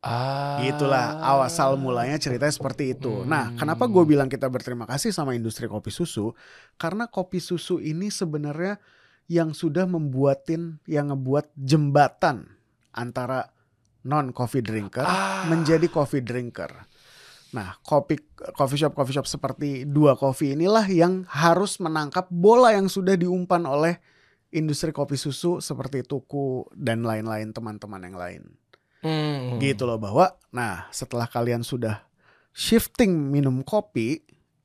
[0.01, 0.57] Ah.
[0.65, 3.21] Itulah awal mulanya ceritanya seperti itu.
[3.21, 3.57] Nah, Hmm.
[3.61, 6.33] kenapa gue bilang kita berterima kasih sama industri kopi susu?
[6.81, 8.81] Karena kopi susu ini sebenarnya
[9.29, 12.49] yang sudah membuatin, yang ngebuat jembatan
[12.97, 13.53] antara
[14.01, 15.45] non coffee drinker Ah.
[15.45, 16.73] menjadi coffee drinker.
[17.53, 18.17] Nah, kopi
[18.57, 23.69] coffee shop coffee shop seperti dua coffee inilah yang harus menangkap bola yang sudah diumpan
[23.69, 24.01] oleh
[24.49, 28.43] industri kopi susu seperti Tuku dan lain-lain teman-teman yang lain
[29.01, 29.57] Hmm.
[29.57, 32.05] gitu loh bahwa nah setelah kalian sudah
[32.53, 34.21] shifting minum kopi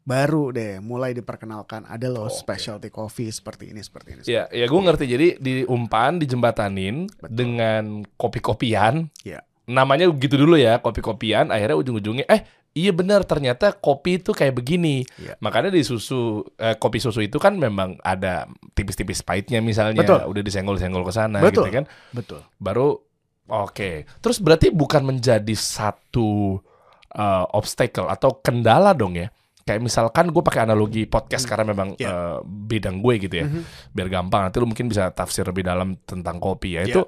[0.06, 2.38] baru deh mulai diperkenalkan ada loh Oke.
[2.38, 5.04] specialty coffee seperti ini seperti ini Ya, ya gue ngerti.
[5.10, 7.34] Jadi diumpan, dijembatanin Betul.
[7.34, 9.10] dengan kopi-kopian.
[9.26, 9.42] Iya.
[9.66, 11.50] Namanya gitu dulu ya, kopi-kopian.
[11.50, 15.02] Akhirnya ujung-ujungnya, eh iya benar ternyata kopi itu kayak begini.
[15.18, 15.34] Iya.
[15.42, 18.46] Makanya di susu, eh, kopi susu itu kan memang ada
[18.78, 20.06] tipis-tipis pahitnya misalnya.
[20.06, 20.22] Betul.
[20.22, 21.66] Udah disenggol-senggol ke sana Betul.
[21.66, 21.84] gitu kan.
[22.14, 23.05] betul Baru,
[23.48, 23.90] oke.
[24.20, 26.58] Terus berarti bukan menjadi satu
[27.08, 29.28] eh, obstacle atau kendala dong ya.
[29.62, 32.06] kayak misalkan gue pakai analogi podcast karena memang Ya.
[32.06, 33.90] eh, bidang gue gitu ya, Mhm.
[33.90, 34.46] biar gampang.
[34.46, 36.86] Nanti lu mungkin bisa tafsir lebih dalam tentang kopi ya.
[36.86, 36.94] Ya.
[36.94, 37.02] Itu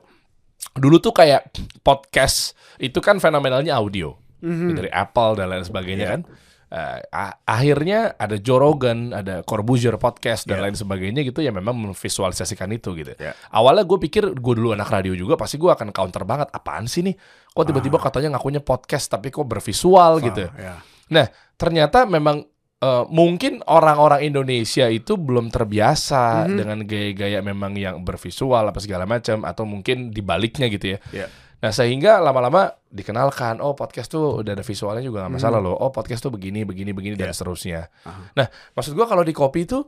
[0.74, 4.74] dulu tuh kayak podcast itu kan fenomenalnya audio Mhm.
[4.74, 6.12] dari Apple dan lain sebagainya Ya.
[6.18, 6.20] kan.
[6.68, 10.68] Eh, a- akhirnya ada Joe Rogan, ada Corbuzier podcast dan Ya.
[10.68, 13.16] lain sebagainya gitu yang memang memvisualisasikan itu gitu.
[13.16, 13.32] Ya.
[13.48, 17.00] Awalnya gue pikir gue dulu anak radio juga pasti gue akan counter banget apaan sih
[17.00, 17.16] nih?
[17.56, 20.44] Kok tiba-tiba katanya ngakunya podcast tapi kok bervisual gitu.
[20.44, 20.74] Ah, ya.
[21.08, 21.26] Nah,
[21.56, 22.44] ternyata memang
[22.78, 26.54] eh, mungkin orang-orang Indonesia itu belum terbiasa Mhm.
[26.54, 30.98] dengan gaya-gaya memang yang bervisual apa segala macam atau mungkin dibaliknya gitu ya.
[31.10, 31.26] Ya.
[31.58, 35.66] Nah, sehingga lama-lama dikenalkan, oh podcast tuh udah ada visualnya juga nggak masalah Mhm.
[35.66, 35.74] loh.
[35.74, 37.34] Oh podcast tuh begini, begini, begini dan Ya.
[37.34, 37.80] seterusnya.
[38.06, 38.30] Aha.
[38.38, 38.46] Nah,
[38.78, 39.82] maksud gua kalau di kopi itu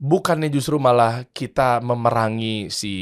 [0.00, 2.92] bukannya justru malah kita memerangi si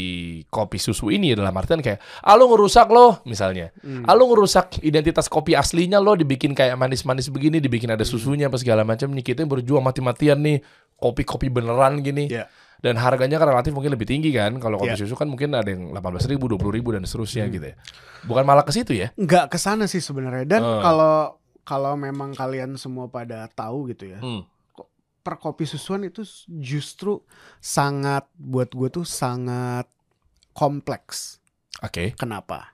[0.50, 3.70] kopi susu ini dalam artian kayak, ah ngerusak loh misalnya.
[3.86, 4.02] Hmm.
[4.02, 7.98] Ah, ngerusak identitas kopi aslinya lo dibikin kayak manis-manis begini, dibikin Hmm.
[7.98, 10.58] ada susunya apa segala macam nih kita berjuang mati-matian nih
[10.98, 12.26] kopi-kopi beneran gini.
[12.26, 12.50] Ya.
[12.78, 14.56] Dan harganya kan relatif mungkin lebih tinggi kan.
[14.56, 14.98] Kalau kopi Ya.
[14.98, 17.52] susu kan mungkin ada yang 18 ribu, 20 ribu dan seterusnya Hmm.
[17.52, 17.76] gitu ya.
[18.22, 19.10] Bukan malah ke situ ya.
[19.14, 20.80] nggak ke sana sih sebenarnya dan Eh.
[20.80, 21.16] kalau
[21.62, 24.46] kalau memang kalian semua pada tahu gitu ya Hmm.
[25.20, 27.20] per kopi susuan itu justru
[27.58, 29.84] sangat buat gue tuh sangat
[30.52, 31.38] kompleks
[31.78, 32.14] Oke.
[32.14, 32.72] kenapa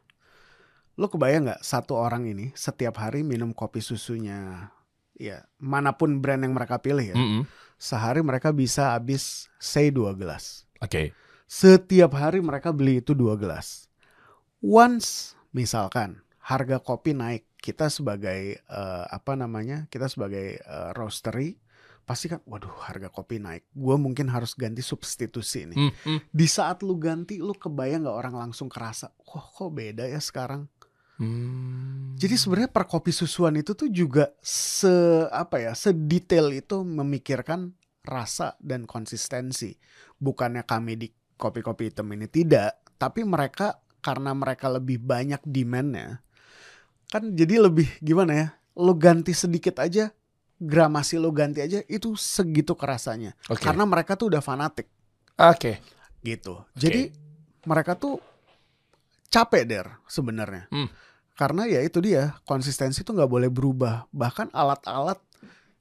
[0.94, 4.70] lo kebayang nggak satu orang ini setiap hari minum kopi susunya
[5.12, 7.42] ya mana pun brand yang mereka pilih ya Mm-mm.
[7.84, 11.12] Sehari mereka bisa habis say dua gelas Oke.
[11.44, 13.92] setiap hari mereka beli itu dua gelas.
[14.64, 21.60] Once misalkan harga kopi naik, kita sebagai eh, apa namanya, kita sebagai eh, roastery
[22.04, 25.78] pasti kan, waduh harga kopi naik, gue mungkin harus ganti substitusi nih.
[25.88, 26.20] Hmm, hmm.
[26.28, 30.68] Di saat lu ganti, lu kebayang nggak orang langsung kerasa, kok kok beda ya sekarang.
[31.18, 32.18] Hmm.
[32.18, 34.90] Jadi sebenarnya per kopi susuan itu tuh juga se
[35.30, 39.78] apa ya, sedetail itu memikirkan rasa dan konsistensi.
[40.18, 46.20] Bukannya kami di kopi-kopi hitam ini tidak, tapi mereka karena mereka lebih banyak demandnya,
[47.08, 48.48] kan jadi lebih gimana ya?
[48.76, 50.12] Lo ganti sedikit aja,
[50.60, 53.32] gramasi lo ganti aja, itu segitu kerasanya.
[53.48, 53.64] Oke.
[53.64, 54.90] Karena mereka tuh udah fanatik
[55.40, 55.80] Oke.
[56.20, 56.62] gitu.
[56.76, 57.10] Jadi
[57.64, 58.20] mereka tuh
[59.34, 60.70] capek der sebenarnya.
[60.70, 60.86] Hmm.
[61.34, 64.06] Karena ya itu dia konsistensi tuh nggak boleh berubah.
[64.14, 65.18] Bahkan alat-alat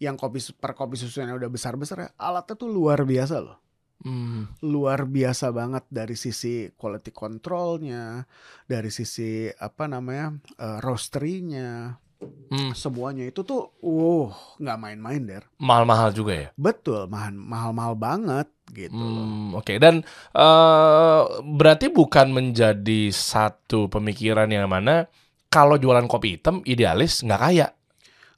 [0.02, 3.62] yang kopi per kopi susunya udah besar-besar ya, alatnya tuh luar biasa loh.
[4.04, 4.52] Hmm.
[4.66, 8.26] Luar biasa banget dari sisi quality controlnya,
[8.66, 12.02] dari sisi apa namanya eh, roastery-nya,
[12.54, 12.72] Hmm.
[12.78, 14.30] semuanya itu tuh, wow
[14.62, 15.44] nggak main-main der.
[15.58, 16.50] Mahal-mahal juga ya.
[16.54, 18.94] Betul, mahal mahal-mahal banget gitu.
[18.94, 25.10] Hmm, Oke, dan eh, berarti bukan menjadi satu pemikiran yang mana
[25.50, 27.68] kalau jualan kopi hitam idealis nggak kaya.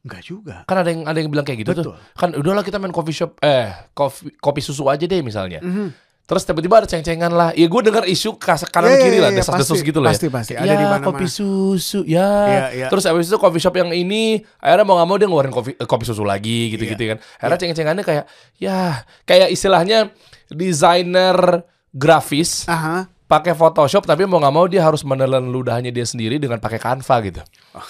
[0.05, 0.55] Nggak juga.
[0.69, 1.83] Kan ada yang ada yang bilang kayak gitu tuh.
[1.91, 1.97] Betul.
[2.13, 5.63] Kan udahlah kita main coffee shop eh kopi, kopi susu aja deh misalnya.
[5.65, 6.04] Mhm.
[6.25, 7.53] Terus tiba-tiba ada ceng-cengan lah.
[7.53, 10.09] Ya gue dengar isu kas- kanan Iya, kiri iya, lah, iya, desas-desus gitu lah.
[10.09, 10.33] Pasti ya.
[10.33, 11.05] pasti Ya, ada di mana-mana.
[11.05, 12.29] kopi susu, ya.
[12.43, 12.87] Iya, iya.
[12.89, 15.85] Terus abis itu coffee shop yang ini akhirnya mau nggak mau dia ngeluarin kopi, eh,
[15.85, 17.09] kopi susu lagi gitu-gitu Iya.
[17.13, 17.17] kan.
[17.37, 18.25] Akhirnya ceng-cengannya kayak
[18.57, 18.77] ya
[19.21, 20.09] kayak istilahnya
[20.49, 21.61] desainer
[21.91, 23.05] grafis Aha.
[23.25, 27.15] pakai Photoshop tapi mau nggak mau dia harus menelan ludahnya dia sendiri dengan pakai Canva
[27.21, 27.41] gitu.
[27.71, 27.85] Oh.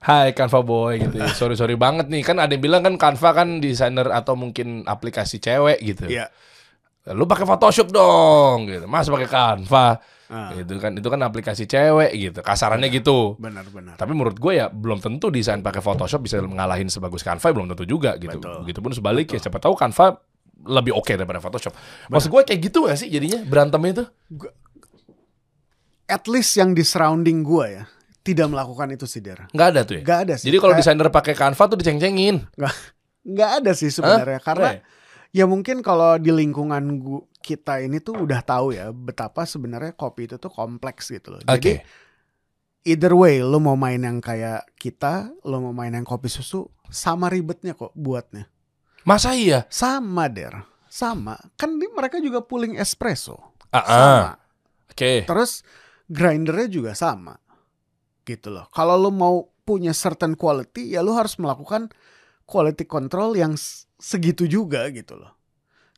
[0.00, 1.14] Hai Canva boy gitu.
[1.14, 1.30] ya.
[1.30, 5.38] Sorry sorry banget nih kan ada yang bilang kan Canva kan desainer atau mungkin aplikasi
[5.38, 6.08] cewek gitu.
[6.08, 6.32] Iya.
[7.12, 8.86] Lu pakai Photoshop dong gitu.
[8.86, 9.98] Mas pakai Canva.
[10.30, 12.38] Ah, Gitu kan itu kan aplikasi cewek gitu.
[12.38, 13.34] Kasarannya gitu.
[13.36, 13.98] Benar-benar.
[13.98, 17.82] Tapi menurut gue ya belum tentu desain pakai Photoshop bisa ngalahin sebagus Canva belum tentu
[17.82, 18.38] juga gitu.
[18.38, 18.62] Betul.
[18.62, 20.22] Begitupun sebaliknya siapa tahu Canva
[20.60, 21.74] lebih oke daripada Photoshop.
[22.12, 24.04] Maksud gue kayak gitu gak sih jadinya berantemnya itu?
[26.10, 27.84] At least yang di surrounding gua ya
[28.20, 29.46] tidak melakukan itu sih Der.
[29.54, 30.02] Nggak ada tuh ya.
[30.02, 30.46] Gak ada sih.
[30.50, 32.36] Jadi kalau desainer pakai Canva tuh diceng-cengin.
[33.20, 34.99] nggak ada sih sebenarnya karena Keren.
[35.30, 40.28] Ya mungkin kalau di lingkungan gua, kita ini tuh udah tahu ya betapa sebenarnya kopi
[40.28, 41.40] itu tuh kompleks gitu loh.
[41.42, 41.86] Jadi Oke.
[42.84, 47.32] either way lo mau main yang kayak kita, lo mau main yang kopi susu sama
[47.32, 48.50] ribetnya kok buatnya.
[49.08, 49.64] Masa iya?
[49.72, 50.52] Sama Der.
[50.90, 51.38] Sama.
[51.56, 53.38] Kan di- mereka juga pooling espresso.
[53.72, 53.86] Ah, ah.
[53.86, 54.30] Sama.
[54.90, 55.12] Oke.
[55.24, 55.62] Terus
[56.10, 57.38] grindernya juga sama.
[58.26, 58.68] Gitu loh.
[58.74, 61.88] Kalau lo mau punya certain quality ya lo harus melakukan
[62.50, 63.54] quality control yang
[63.96, 65.30] segitu juga gitu loh.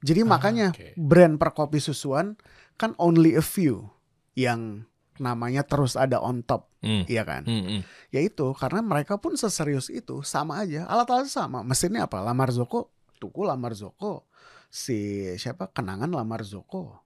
[0.02, 0.92] Jadi Ah, makanya oke.
[0.94, 2.36] brand per kopi susuan
[2.74, 3.88] kan only a few
[4.34, 4.84] yang
[5.14, 7.06] namanya terus ada on top, Hmm.
[7.06, 7.44] iya kan?
[7.44, 7.80] Hmm, hmm.
[8.10, 11.62] Ya itu karena mereka pun seserius itu sama aja, alat-alat sama.
[11.62, 12.18] Mesinnya apa?
[12.18, 14.26] Lamar Zoko, tuku Lamar Zoko.
[14.66, 14.96] Si
[15.36, 15.68] siapa?
[15.68, 16.98] Kenangan Lamar Zoko.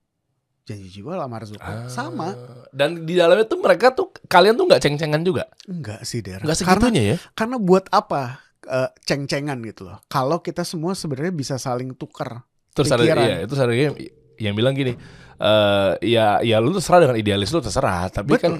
[0.65, 1.61] Janji jiwa Lamar Zoko.
[1.61, 1.85] Ah.
[1.87, 2.33] Sama.
[2.71, 5.45] Dan di dalamnya tuh mereka tuh kalian tuh nggak ceng-cengan juga?
[5.63, 6.41] Enggak sih Der.
[6.41, 7.15] Nggak Karena segitunya ya?
[7.33, 9.97] karena buat apa eh, ceng-cengan gitu loh.
[10.11, 12.43] Kalau kita semua sebenarnya bisa saling tuker.
[12.75, 13.23] Terus ada Pikiran.
[13.25, 13.95] iya, itu ada yang,
[14.37, 14.93] yang bilang gini,
[15.39, 18.43] eh ya ya lu terserah dengan idealis lu terserah, tapi Betul.
[18.43, 18.53] kan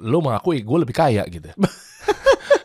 [0.00, 1.52] lu mengakui gue lebih kaya gitu.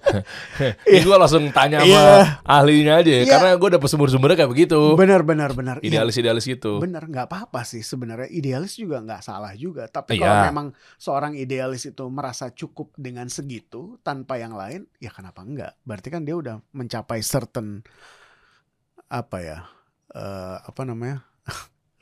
[0.88, 2.06] Ini gue langsung tanya sama Iya.
[2.44, 3.30] ahlinya aja ya, Iya.
[3.30, 4.80] karena gue dapet sumber-sumbernya kayak begitu.
[4.94, 5.76] Benar benar benar.
[5.80, 6.80] Iya, Idealis-idealis gitu.
[6.80, 10.22] Bener nggak apa-apa sih sebenarnya idealis juga nggak salah juga tapi Iya.
[10.22, 15.76] kalau memang seorang idealis itu merasa cukup dengan segitu tanpa yang lain ya kenapa enggak
[15.84, 17.84] berarti kan dia udah mencapai certain
[19.08, 19.60] apa ya
[20.12, 21.24] eh, apa namanya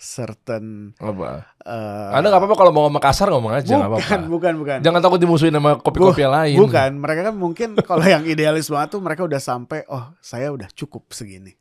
[0.05, 1.49] certain Apa?
[1.59, 4.29] eh, Anda nggak apa-apa kalau mau ngomong kasar ngomong aja nggak apa-apa.
[4.29, 6.57] bukan bukan Jangan takut dimusuhin sama kopi-kopi yang lain.
[6.61, 10.69] bukan mereka kan mungkin kalau yang idealis banget tuh mereka udah sampai oh saya udah
[10.71, 11.57] cukup segini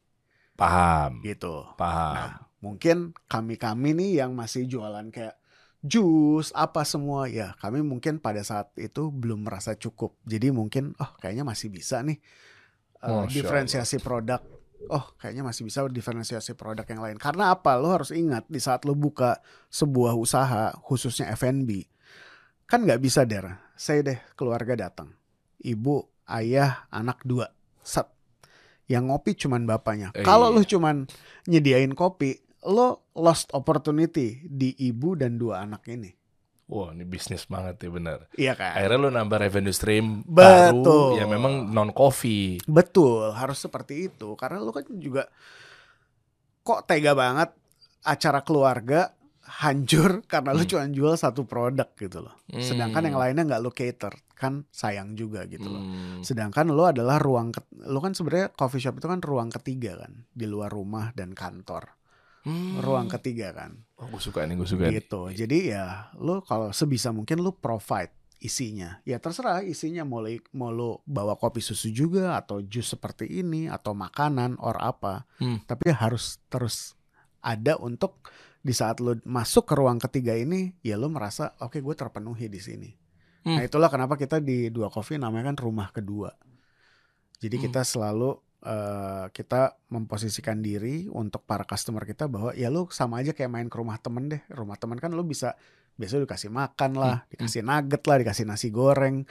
[0.55, 2.15] Paham, gitu paham.
[2.15, 5.35] Nah, mungkin kami-kami nih yang masih jualan kayak
[5.83, 11.11] jus apa semua ya kami mungkin pada saat itu belum merasa cukup jadi mungkin oh
[11.19, 12.17] kayaknya masih bisa nih
[13.05, 14.41] uh, Masya diferensiasi produk
[14.91, 17.17] oh kayaknya masih bisa diferensiasi produk yang lain.
[17.21, 17.77] Karena apa?
[17.77, 21.87] Lo harus ingat di saat lo buka sebuah usaha khususnya F&B
[22.65, 23.61] kan nggak bisa der.
[23.77, 25.13] Saya deh keluarga datang.
[25.61, 27.53] Ibu ayah anak dua.
[27.85, 28.09] Set.
[28.89, 30.09] Yang ngopi cuman bapaknya.
[30.17, 30.57] Eh, kalau iya.
[30.57, 30.97] lu cuman
[31.49, 36.24] nyediain kopi lo lost opportunity di ibu dan dua anak ini
[36.65, 38.19] Wah, ini bisnis banget ya benar.
[38.35, 40.41] iya kan Akhirnya lu nambah revenue stream Betul.
[40.81, 42.57] baru yang memang non coffee.
[42.65, 44.33] Betul, harus seperti itu.
[44.35, 45.29] Karena lu kan juga
[46.61, 47.53] kok tega banget
[48.03, 49.13] acara keluarga
[49.45, 50.71] hancur karena lu Hmm.
[50.71, 52.33] cuma jual satu produk gitu loh.
[52.55, 53.09] Sedangkan Hmm.
[53.13, 55.85] yang lainnya nggak lu cater, kan sayang juga gitu loh.
[55.85, 56.25] Hmm.
[56.25, 57.53] Sedangkan lu adalah ruang
[57.85, 61.93] lu kan sebenarnya coffee shop itu kan ruang ketiga kan di luar rumah dan kantor.
[62.45, 62.77] Hmm.
[62.79, 63.81] Ruang ketiga kan.
[63.97, 65.01] Oh, gue suka nih, gue suka nih.
[65.01, 65.21] Gitu.
[65.33, 69.01] Jadi ya lu kalau sebisa mungkin lu provide isinya.
[69.09, 73.73] Ya terserah isinya mau lu, mau lu bawa kopi susu juga atau jus seperti ini
[73.73, 75.25] atau makanan or apa.
[75.41, 75.65] Hmm.
[75.65, 76.93] Tapi harus terus
[77.41, 78.29] ada untuk
[78.61, 82.61] di saat lu masuk ke ruang ketiga ini ya lu merasa oke gue terpenuhi di
[82.61, 82.91] sini.
[83.45, 83.57] Hmm.
[83.57, 86.29] Nah itulah kenapa kita di dua coffee namanya kan rumah kedua.
[87.41, 87.65] Jadi Hmm.
[87.69, 93.37] kita selalu eh, kita memposisikan diri untuk para customer kita bahwa ya lu sama aja
[93.37, 94.41] kayak main ke rumah temen deh.
[94.49, 95.53] Rumah temen kan lu bisa
[95.95, 97.31] biasanya dikasih makan lah, Hmm.
[97.31, 99.23] dikasih nugget lah, dikasih nasi goreng,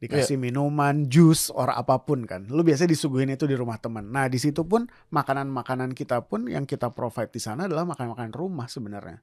[0.00, 2.48] dikasih minuman, jus, or apa pun kan.
[2.48, 4.08] Lu biasanya disuguhin itu di rumah temen.
[4.08, 8.64] Nah di situ pun makanan-makanan kita pun yang kita provide di sana adalah makanan-makanan rumah
[8.64, 9.20] sebenarnya.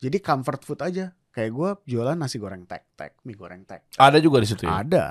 [0.00, 1.12] Jadi comfort food aja.
[1.34, 3.90] Kayak gue jualan nasi goreng tek-tek, mie goreng tek.
[3.98, 4.80] Ada juga di situ ya.
[4.80, 5.06] Ada.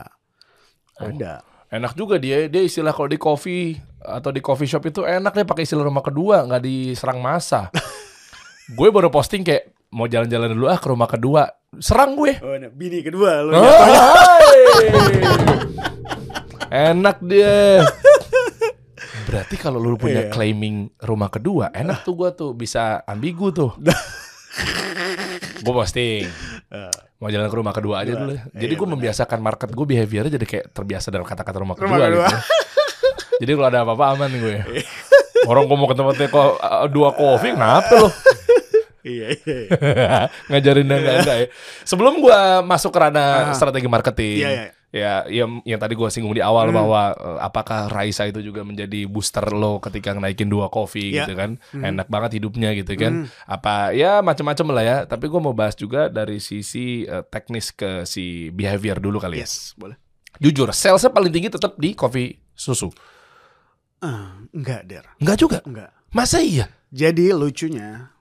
[1.03, 1.11] Oh.
[1.11, 1.33] Ada.
[1.73, 5.41] Enak juga dia, dia istilah kalau di coffee atau di coffee shop itu enak deh
[5.41, 7.73] pakai istilah rumah kedua, nggak diserang masa.
[8.77, 11.49] gue baru posting kayak mau jalan-jalan dulu ah ke rumah kedua,
[11.81, 12.37] serang gue.
[12.45, 13.57] Oh, nah, bini kedua lu.
[13.57, 14.61] Hai.
[16.93, 17.81] enak dia.
[19.25, 20.31] Berarti kalau lu punya Iya.
[20.31, 23.73] claiming rumah kedua, enak tuh gua tuh bisa ambigu tuh.
[25.63, 26.29] gue posting
[26.73, 28.19] Eh, mau jalan ke rumah kedua aja Kedua.
[28.19, 28.33] dulu.
[28.33, 28.93] Iya, Jadi gue benar.
[28.97, 32.25] membiasakan market gue behaviornya jadi kayak terbiasa dengan kata-kata rumah kedua, Rumah kedua.
[32.25, 32.37] gitu.
[33.41, 34.55] jadi kalau ada apa-apa aman gue.
[35.43, 38.09] Orang gue mau ke tempatnya kok uh, dua kopi, kenapa lo?
[39.03, 39.57] iya, iya.
[39.69, 40.21] iya.
[40.49, 41.47] Ngajarin dan enggak, enggak ya.
[41.83, 43.53] Sebelum gue masuk ke ranah Ah.
[43.53, 44.65] strategi marketing, Iya, iya.
[44.93, 46.77] Ya yang, yang tadi gue singgung di awal Hmm.
[46.77, 51.25] bahwa uh, apakah Raisa itu juga menjadi booster lo ketika naikin dua kopi Iya.
[51.25, 51.81] gitu kan, Hmm.
[51.83, 53.25] enak banget hidupnya gitu kan.
[53.25, 53.49] Hmm.
[53.49, 54.97] Apa ya macam-macam lah ya.
[55.03, 59.49] Tapi gue mau bahas juga dari sisi uh, teknis ke si behavior dulu kali ya.
[59.49, 59.97] Yes, boleh.
[60.37, 62.93] Jujur, salesnya paling tinggi tetap di kopi susu.
[63.97, 65.05] Ah, enggak, Der.
[65.17, 65.57] Enggak juga.
[65.63, 65.89] Enggak.
[66.11, 66.69] Masa iya?
[66.93, 68.13] Jadi lucunya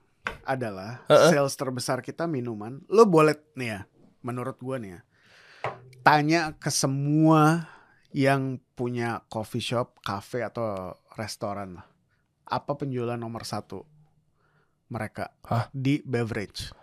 [0.43, 1.31] adalah Heeh.
[1.31, 2.81] sales terbesar kita minuman.
[2.89, 3.81] Lo boleh nih ya,
[4.23, 5.01] menurut gua nih ya.
[6.03, 7.71] Tanya ke semua
[8.13, 11.87] yang punya coffee shop, cafe atau restoran lah.
[12.45, 13.87] Apa penjualan nomor satu
[14.93, 15.73] mereka Hah?
[15.73, 16.75] di beverage?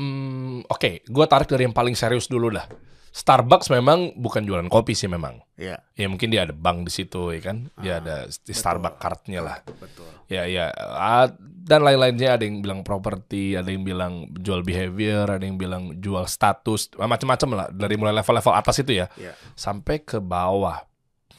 [0.00, 2.66] Hmm, Oke, gue tarik dari yang paling serius dulu dah.
[3.12, 5.44] Starbucks memang bukan jualan kopi sih memang.
[5.54, 7.68] Ya, Ya mungkin dia ada bank di situ ya kan.
[7.76, 9.56] Dia Ah, ada di Starbucks cardnya lah.
[9.76, 10.08] betul.
[10.26, 11.28] Ya ya ah,
[11.62, 16.24] dan lain-lainnya ada yang bilang properti, ada yang bilang jual behavior, ada yang bilang jual
[16.24, 19.36] status, macam-macam lah dari mulai level-level atas itu ya Ya.
[19.52, 20.80] sampai ke bawah.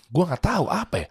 [0.07, 1.09] Gua nggak tahu apa ya.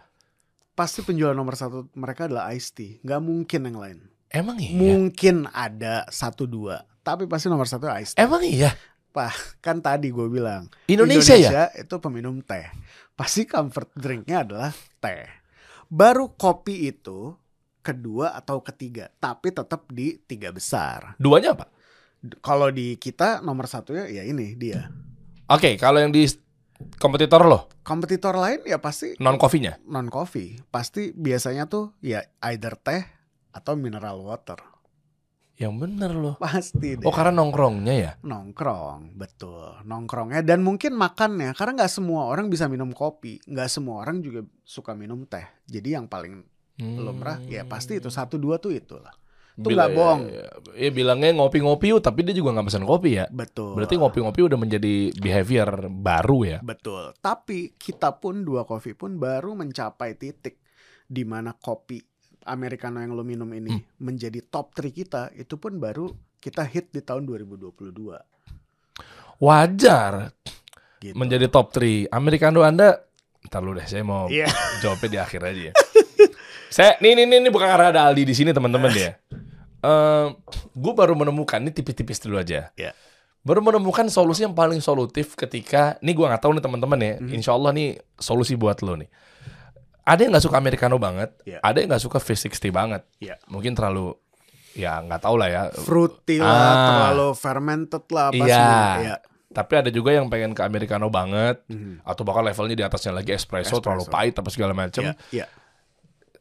[0.73, 2.97] Pasti penjualan nomor satu mereka adalah iced tea.
[3.03, 3.99] Nggak mungkin yang lain.
[4.31, 4.73] Emang iya.
[4.73, 8.23] Mungkin ada satu dua, tapi pasti nomor satu iced tea.
[8.23, 8.71] Emang iya.
[9.61, 11.69] Kan tadi gue bilang Indonesia, ya.
[11.77, 12.65] itu peminum teh.
[13.13, 15.29] Pasti comfort drinknya adalah teh.
[15.87, 17.37] Baru kopi itu
[17.85, 21.13] kedua atau ketiga, tapi tetap di tiga besar.
[21.21, 21.69] Duanya apa?
[22.41, 24.89] Kalau di kita nomor satunya ya ini dia.
[25.51, 26.23] Oke, kalau yang di
[26.97, 29.75] kompetitor lo Kompetitor lain ya pasti non coffee-nya.
[29.91, 30.55] non coffee.
[30.71, 33.03] Pasti biasanya tuh ya either teh
[33.51, 34.72] atau mineral water.
[35.53, 36.33] Yang bener lo.
[36.41, 37.05] Pasti deh.
[37.05, 38.11] Oh karena nongkrongnya ya.
[38.25, 39.85] Nongkrong, betul.
[39.85, 44.41] Nongkrongnya dan mungkin makannya karena nggak semua orang bisa minum kopi, nggak semua orang juga
[44.65, 45.45] suka minum teh.
[45.69, 46.41] Jadi yang paling
[46.81, 49.13] lumrah ya pasti itu satu dua tuh itulah.
[49.53, 50.21] Itu nggak bohong.
[50.33, 53.29] Ya, ya bilangnya ngopi-ngopi yuk, tapi dia juga nggak pesan kopi ya.
[53.29, 53.77] Betul.
[53.77, 56.59] Berarti ngopi-ngopi udah menjadi behavior baru ya.
[56.65, 57.13] Betul.
[57.21, 60.57] Tapi kita pun dua kopi pun baru mencapai titik
[61.05, 62.01] di mana kopi
[62.45, 63.83] americano yang lo minum ini Hmm.
[63.99, 68.19] menjadi top 3 kita itu pun baru kita hit di tahun 2022
[69.39, 70.31] Wajar
[70.99, 71.15] gitu.
[71.15, 72.07] menjadi top 3.
[72.09, 72.99] Americano Anda
[73.43, 74.47] Ntar lu deh, saya mau Iya.
[74.81, 75.73] jawabnya di akhir aja ya.
[76.69, 79.19] saya, nih, nih, nih, nih, bukan karena ada Aldi di sini teman-teman ya.
[80.73, 82.71] gue baru menemukan, ini tipis-tipis dulu aja.
[82.73, 82.95] Iya.
[83.43, 87.13] Baru menemukan solusi yang paling solutif ketika, nih gue nggak tahu nih teman-teman ya.
[87.19, 87.35] Mhm.
[87.35, 89.11] Insya Allah nih solusi buat lo nih.
[90.03, 91.59] Ada yang nggak suka americano banget, Iya.
[91.59, 93.01] ada yang nggak suka V60 banget.
[93.17, 93.39] Iya.
[93.47, 94.11] Mungkin terlalu,
[94.73, 95.61] ya nggak tahu lah ya.
[95.71, 96.85] fruity lah, Ah.
[96.85, 98.51] terlalu fermented lah apa Iya.
[98.53, 98.87] semua.
[98.99, 99.15] Iya.
[99.53, 102.03] Tapi ada juga yang pengen ke americano banget, Mhm.
[102.03, 103.79] atau bahkan levelnya di atasnya lagi espresso, Espresso.
[103.79, 105.03] terlalu pahit apa segala macam.
[105.03, 105.45] Iya, iya.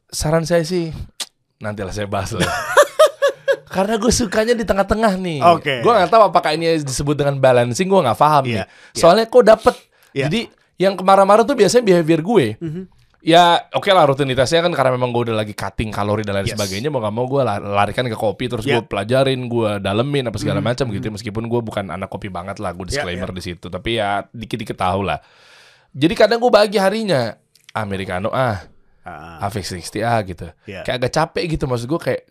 [0.08, 0.92] saran saya sih
[1.56, 2.44] nantilah saya bahas lah.
[3.72, 5.40] Karena gue sukanya di tengah-tengah nih.
[5.40, 5.80] Oke.
[5.80, 7.88] Gue nggak tahu apakah ini disebut dengan balancing.
[7.88, 8.60] Gue nggak paham nih.
[8.60, 8.64] Iya.
[8.92, 9.72] Soalnya kok dapet.
[10.12, 10.28] Iya.
[10.28, 10.40] Jadi
[10.76, 12.46] yang kemarin-kemarin tuh biasanya behavior gue.
[12.60, 12.82] Mhm.
[13.22, 16.58] Ya oke lah rutinitasnya kan karena memang gue udah lagi cutting kalori dan lain Yes.
[16.58, 18.82] sebagainya mau gak mau gue larikan ke kopi terus Yeah.
[18.82, 21.12] gue pelajarin gue dalemin apa segala Mhm, macam gitu ya.
[21.14, 24.74] meskipun gue bukan anak kopi banget lah gue Yeah, disclaimer di situ tapi ya dikit-dikit
[24.74, 25.22] tahu lah
[25.92, 27.38] jadi kadang gue bagi harinya
[27.72, 28.66] americano ah
[29.02, 30.82] Ah, Afix 60 ah gitu Iya.
[30.82, 32.22] kayak agak capek gitu maksud gue kayak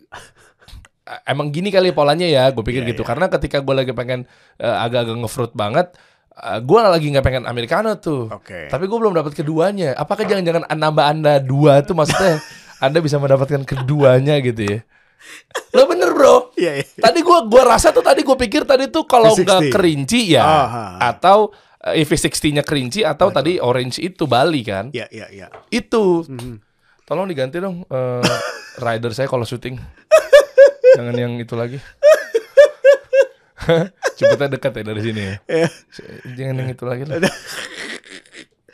[1.24, 3.08] emang gini kali polanya ya gue pikir Iya, gitu iya.
[3.08, 4.24] karena ketika gue lagi pengen
[4.56, 5.92] eh, agak-agak ngefruit banget
[6.34, 8.66] gue lagi nggak pengen americano tuh Oke.
[8.66, 12.40] tapi gue belum dapat keduanya apakah jangan-jangan nambah anda dua tuh maksudnya
[12.84, 14.78] anda bisa mendapatkan keduanya gitu ya
[15.70, 16.84] lo bener bro Iya, iya.
[16.98, 19.40] tadi gue gua rasa tuh tadi gue pikir tadi tuh kalau V60.
[19.40, 20.90] nggak kerinci ya Ah, ah, ah.
[21.08, 21.50] atau
[21.84, 25.46] eh, V60-nya kerinci atau tadi orange itu Bali kan Iya, iya, iya.
[25.68, 26.70] itu Mhm.
[27.02, 28.22] Tolong diganti dong eh,
[28.80, 29.74] rider saya kalau syuting.
[30.92, 31.76] Jangan yang itu lagi.
[34.22, 35.34] Cepetnya dekat ya dari sini ya.
[35.58, 35.68] Iya.
[36.32, 37.16] Jangan yang itu lagi lah.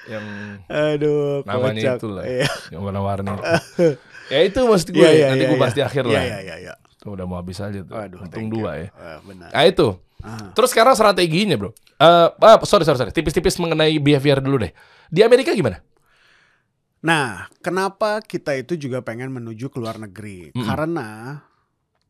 [0.08, 0.24] yang
[0.68, 1.96] Aduh, namanya kocak.
[2.00, 2.24] itu lah.
[2.24, 2.48] Iya.
[2.72, 3.28] Yang warna-warni
[4.32, 5.00] ya itu maksud gue.
[5.00, 5.78] Iya, iya, Nanti iya, gue bahas iya.
[5.78, 6.22] di akhir Iya, lah.
[6.24, 6.74] iya, iya, iya.
[6.98, 7.94] Tuh udah mau habis aja tuh.
[7.94, 8.52] Aduh, Untung you.
[8.60, 8.88] dua ya.
[8.96, 9.48] Ah, benar.
[9.52, 9.88] Nah itu.
[10.18, 10.50] Ah.
[10.50, 11.70] Terus sekarang strateginya bro.
[12.00, 13.12] Eh, ah, sorry, sorry, sorry.
[13.14, 14.72] Tipis-tipis mengenai behavior dulu deh.
[15.12, 15.78] Di Amerika gimana?
[16.98, 20.50] Nah, kenapa kita itu juga pengen menuju ke luar negeri?
[20.50, 20.66] Mm-mm.
[20.66, 21.38] Karena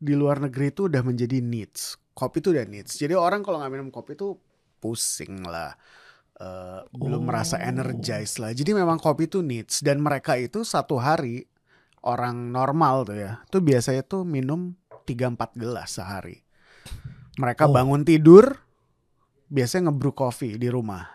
[0.00, 2.00] di luar negeri itu udah menjadi needs.
[2.18, 2.98] Kopi itu udah needs.
[2.98, 4.34] Jadi orang kalau nggak minum kopi itu
[4.76, 5.78] pusing lah.
[6.34, 7.26] Eh, belum Oh.
[7.26, 8.50] merasa energized lah.
[8.50, 11.46] Jadi memang kopi itu needs dan mereka itu satu hari
[12.00, 13.32] orang normal tuh ya.
[13.46, 16.42] Tuh biasanya tuh minum 3-4 gelas sehari.
[17.34, 17.72] Mereka Oh.
[17.72, 18.58] bangun tidur
[19.46, 21.08] biasanya ngebrew kopi di rumah,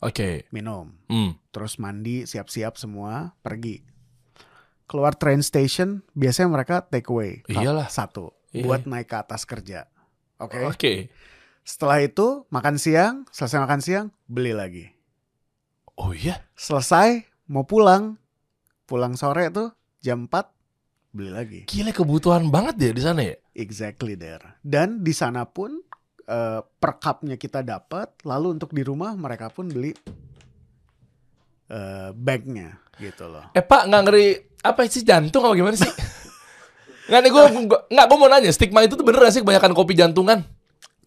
[0.00, 0.50] Oke.
[0.50, 1.38] minum Hmm.
[1.48, 3.78] terus mandi siap-siap semua pergi
[4.84, 7.86] keluar train station biasanya mereka take away Iyalah.
[7.86, 8.66] satu Iya.
[8.66, 9.86] buat naik ke atas kerja
[10.42, 10.92] oke Oke.
[11.62, 14.86] setelah itu makan siang selesai makan siang beli lagi
[15.94, 16.42] Oh iya.
[16.52, 18.16] selesai mau pulang
[18.82, 19.70] pulang sore tuh
[20.00, 23.36] jam 4 beli lagi Gila kebutuhan banget ya di sana ya.
[23.52, 25.78] exactly there dan di sana pun
[26.24, 29.92] eh, per cupnya kita dapat lalu untuk di rumah mereka pun beli
[31.68, 34.26] eh, bagnya gitu loh Eh Pak nggak ngeri
[34.62, 35.90] apa sih jantung apa gimana sih?
[37.12, 37.44] Nggak nih gue
[37.92, 40.48] nggak gue mau nanya stigma itu tuh bener gak sih kebanyakan kopi jantungan?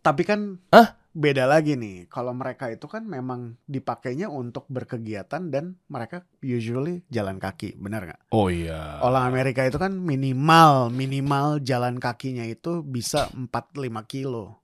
[0.06, 1.02] Tapi kan Hah?
[1.18, 2.06] beda lagi nih.
[2.14, 8.22] Kalau mereka itu kan memang dipakainya untuk berkegiatan dan mereka usually jalan kaki, benar nggak?
[8.38, 9.02] Oh iya.
[9.02, 14.62] Orang Amerika itu kan minimal minimal jalan kakinya itu bisa 4-5 kilo.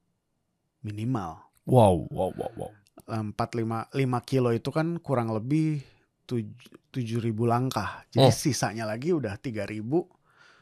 [0.85, 1.41] Minimal.
[1.65, 2.71] Wow wow wow wow.
[3.09, 5.81] 4-5 5 kilo itu kan kurang lebih
[6.29, 8.05] 7000 langkah.
[8.13, 8.29] Jadi Oh.
[8.29, 10.20] sisanya lagi udah 3000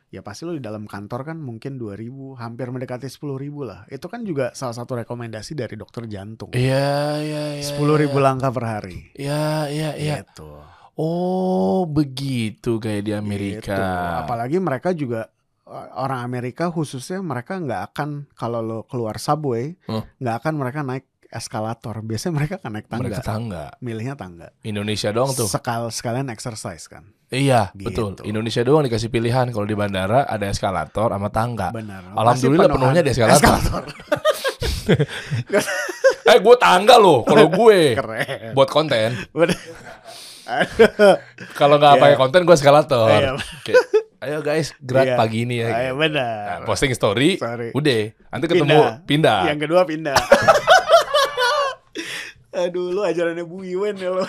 [0.10, 3.30] ya pasti lo di dalam kantor kan mungkin 2000 hampir mendekati 10.000
[3.62, 6.90] lah itu kan juga salah satu rekomendasi dari dokter jantung Iya
[7.20, 7.64] iya iya.
[7.64, 10.16] sepuluh ribu langkah per hari Iya iya iya.
[10.22, 10.50] gitu
[10.96, 13.72] Oh begitu kayak di Amerika.
[13.72, 13.86] Gitu.
[14.20, 15.30] apalagi mereka juga
[15.64, 20.04] eh, orang Amerika khususnya mereka nggak akan kalau lo keluar subway Hmm.
[20.18, 23.64] nggak akan mereka naik eskalator biasanya mereka akan naik tangga Mereka tangga.
[23.80, 25.46] milihnya tangga Indonesia doang tuh.
[25.46, 27.86] sekal sekalian exercise kan Iya Gitu.
[28.10, 28.26] betul.
[28.26, 31.70] Indonesia doang dikasih pilihan kalau di bandara ada eskalator sama tangga.
[31.70, 33.84] benar Alhamdulillah penuhnya di penuhan eskalator.
[36.26, 38.54] Eh gue tangga loh kalau gue Keren.
[38.54, 39.14] buat konten.
[41.52, 42.02] Kalau nggak Iya.
[42.02, 43.10] pakai konten gue eskalator.
[43.12, 43.34] Iya.
[44.20, 45.16] Ayo guys, gerak Iya.
[45.16, 45.68] pagi ini ya.
[45.70, 46.02] Ayo, gitu.
[46.02, 46.60] benar.
[46.60, 47.72] Nah, posting story, Sorry.
[47.72, 48.02] udah.
[48.28, 49.40] Nanti ketemu pindah.
[49.48, 50.18] Yang kedua pindah.
[52.50, 54.26] Aduh, lu ajarannya Bu Iwen ya lo.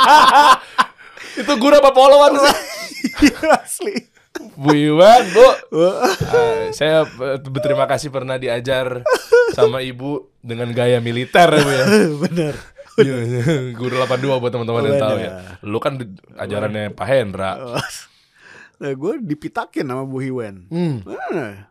[1.40, 2.56] Itu guru apa polwan sih?
[3.44, 3.94] Asli.
[4.56, 5.48] Bu Iwan, Bu.
[5.76, 9.04] Ah, saya eh, berterima kasih pernah diajar
[9.52, 11.84] sama ibu dengan gaya militer ya, Bu ya.
[12.24, 12.54] Bener.
[13.00, 13.42] Iya, iya.
[13.76, 15.30] Guru 82 buat teman-teman yang tahu ya.
[15.44, 15.64] Bener.
[15.64, 15.94] Lu kan
[16.40, 17.52] ajarannya Pak Hendra.
[18.80, 20.72] Nah, gue dipitakin sama Bu Iwen.
[20.72, 21.04] Hmm.
[21.04, 21.69] Mana?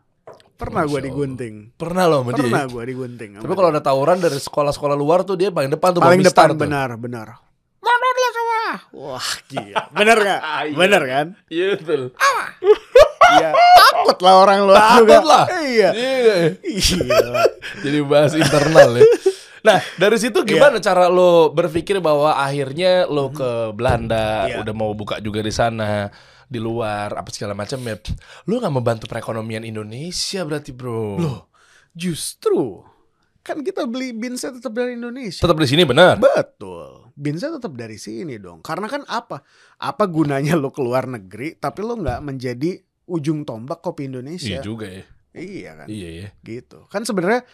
[0.60, 1.54] Pernah gue digunting.
[1.72, 2.44] Pernah loh sama dia.
[2.44, 3.30] Pernah gue digunting.
[3.40, 6.60] Tapi kalau ada tawuran dari sekolah-sekolah luar tuh dia paling depan tuh paling depan tuh.
[6.60, 7.26] benar benar.
[7.80, 8.64] Mana dia semua?
[8.92, 9.80] Wah, gila.
[9.90, 10.40] Bener gak?
[10.68, 10.76] Iya.
[10.76, 11.26] Bener kan?
[11.48, 12.02] Iya betul.
[13.30, 13.54] Iya.
[13.54, 15.16] Takut lah orang luar Takut juga.
[15.22, 15.44] lah.
[15.56, 15.90] Iya.
[15.94, 16.34] Iya.
[16.60, 17.42] Gila.
[17.86, 19.06] Jadi bahas internal ya.
[19.60, 20.48] Nah dari situ Iya.
[20.50, 24.60] gimana cara lo berpikir bahwa akhirnya lo ke Belanda Iya.
[24.60, 26.10] udah mau buka juga di sana
[26.50, 27.94] di luar apa segala macam ya.
[28.50, 31.14] Lo nggak membantu perekonomian Indonesia berarti bro.
[31.22, 31.40] Loh,
[31.94, 32.82] justru
[33.40, 35.40] kan kita beli binsnya tetap dari Indonesia.
[35.46, 36.18] Tetap di sini benar.
[36.18, 37.14] Betul.
[37.14, 38.66] Binsnya tetap dari sini dong.
[38.66, 39.46] Karena kan apa?
[39.78, 44.58] Apa gunanya lo keluar negeri tapi lo nggak menjadi ujung tombak kopi Indonesia?
[44.58, 45.04] Iya juga ya.
[45.30, 45.86] Iya kan?
[45.86, 46.28] Iya ya.
[46.42, 46.90] Gitu.
[46.90, 47.46] Kan sebenarnya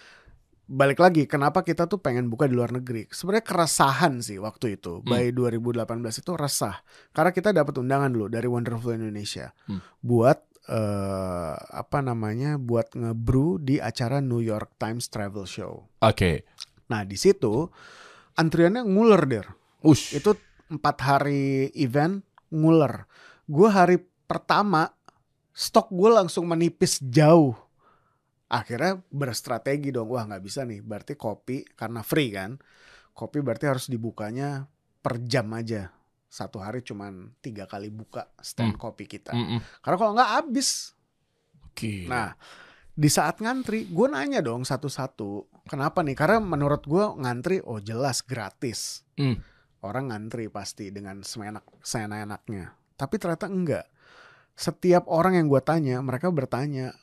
[0.67, 3.07] balik lagi kenapa kita tuh pengen buka di luar negeri.
[3.07, 5.01] Sebenarnya keresahan sih waktu itu.
[5.01, 5.07] Hmm.
[5.07, 5.87] By 2018
[6.23, 6.83] itu resah.
[7.15, 9.81] Karena kita dapat undangan dulu dari Wonderful Indonesia Hmm.
[10.03, 12.59] buat eh, apa namanya?
[12.59, 15.87] buat ngebrew di acara New York Times Travel Show.
[16.03, 16.43] Oke.
[16.91, 17.71] Nah, di situ
[18.35, 19.47] antriannya nguler der.
[19.87, 20.19] Ush.
[20.19, 20.35] Itu
[20.67, 23.07] empat hari event nguler.
[23.47, 24.91] Gue hari pertama
[25.55, 27.55] stok gue langsung menipis jauh.
[28.47, 30.11] Akhirnya berstrategi dong.
[30.11, 30.81] Wah nggak bisa nih.
[30.81, 32.59] Berarti kopi karena free kan.
[33.17, 34.69] Kopi berarti harus dibukanya
[35.03, 35.91] per jam aja.
[36.27, 38.83] Satu hari cuman tiga kali buka stand Hmm.
[38.83, 39.33] kopi kita.
[39.33, 39.59] Mm-mm.
[39.81, 40.93] Karena kalau nggak habis.
[41.77, 42.09] Gila.
[42.09, 42.31] Nah,
[42.97, 45.49] di saat ngantri, gue nanya dong satu-satu.
[45.69, 46.17] Kenapa nih?
[46.17, 49.05] Karena menurut gue ngantri, oh jelas gratis.
[49.21, 49.41] Hmm.
[49.85, 52.73] Orang ngantri pasti dengan seenak seenak-enaknya.
[52.97, 53.87] Tapi ternyata enggak.
[54.57, 56.97] Setiap orang yang gue tanya, mereka bertanya,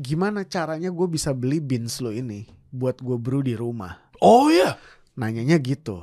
[0.00, 4.00] gimana caranya gue bisa beli beans lo ini buat gue brew di rumah?
[4.18, 4.78] Oh ya.
[5.14, 6.02] Nanyanya gitu.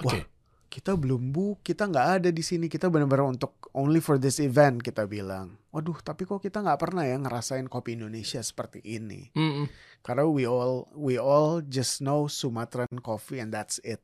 [0.00, 0.08] Oke.
[0.08, 0.24] Wah,
[0.72, 2.68] kita belum bu, kita nggak ada di sini.
[2.68, 5.56] Kita benar-benar untuk only for this event kita bilang.
[5.72, 9.28] Waduh, tapi kok kita nggak pernah ya ngerasain kopi Indonesia seperti ini.
[9.36, 9.68] Mm-mm.
[10.00, 14.00] Karena we all we all just know Sumatran coffee and that's it.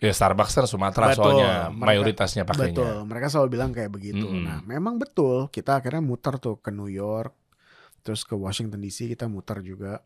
[0.00, 1.18] Ya Starbucks kan Sumatera Betul.
[1.20, 2.72] soalnya Mereka- mayoritasnya pakainya.
[2.72, 4.24] Betul, mereka selalu bilang kayak begitu.
[4.24, 4.44] Mm-mm.
[4.48, 5.52] Nah, memang betul.
[5.52, 7.36] Kita akhirnya muter tuh ke New York,
[8.00, 10.04] terus ke Washington DC kita muter juga.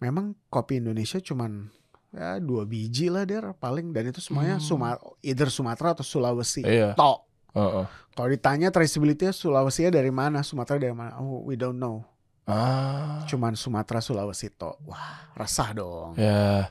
[0.00, 1.72] Memang kopi Indonesia cuman
[2.12, 4.64] ya dua biji lah der paling dan itu semuanya Hmm.
[4.64, 4.88] Suma
[5.20, 6.64] either Sumatera atau Sulawesi.
[6.64, 6.92] Iya.
[6.96, 7.18] Tok.
[7.56, 7.86] Heeh.
[8.16, 11.16] Kalau ditanya traceability Sulawesi dari mana, Sumatera dari mana?
[11.20, 12.04] Oh, we don't know.
[12.46, 13.24] Ah.
[13.26, 14.78] Cuman Sumatera Sulawesi tok.
[14.86, 16.14] Wah, resah dong.
[16.14, 16.70] Ya.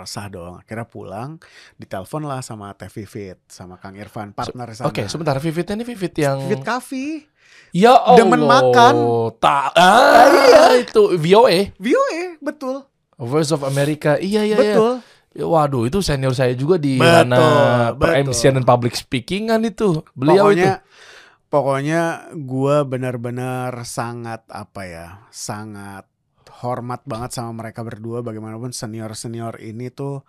[0.00, 0.56] Resah dong.
[0.56, 1.36] Akhirnya pulang,
[1.76, 4.72] ditelepon lah sama Teh Vivit, sama Kang Irfan, partner.
[4.88, 7.28] Oke, sebentar Vivitnya ini Vivit yang Vivit Coffee.
[7.70, 8.18] Ya Allah.
[8.18, 8.94] Demen makan.
[9.38, 9.78] Tak.
[9.78, 10.62] Ah, iya.
[10.82, 12.82] itu VOA, VOA, betul.
[13.20, 14.16] Voice of America.
[14.16, 14.74] Iya iya iya.
[14.74, 14.92] betul.
[15.30, 18.02] Ya, waduh, itu senior saya juga di Betul, ranah betul.
[18.02, 20.02] per-MC dan public speakingan itu.
[20.10, 21.46] Beliau pokoknya itu.
[21.46, 22.02] pokoknya
[22.42, 25.06] gua benar-benar sangat apa ya?
[25.30, 26.09] Sangat
[26.60, 30.22] hormat banget sama mereka berdua bagaimanapun senior-senior ini tuh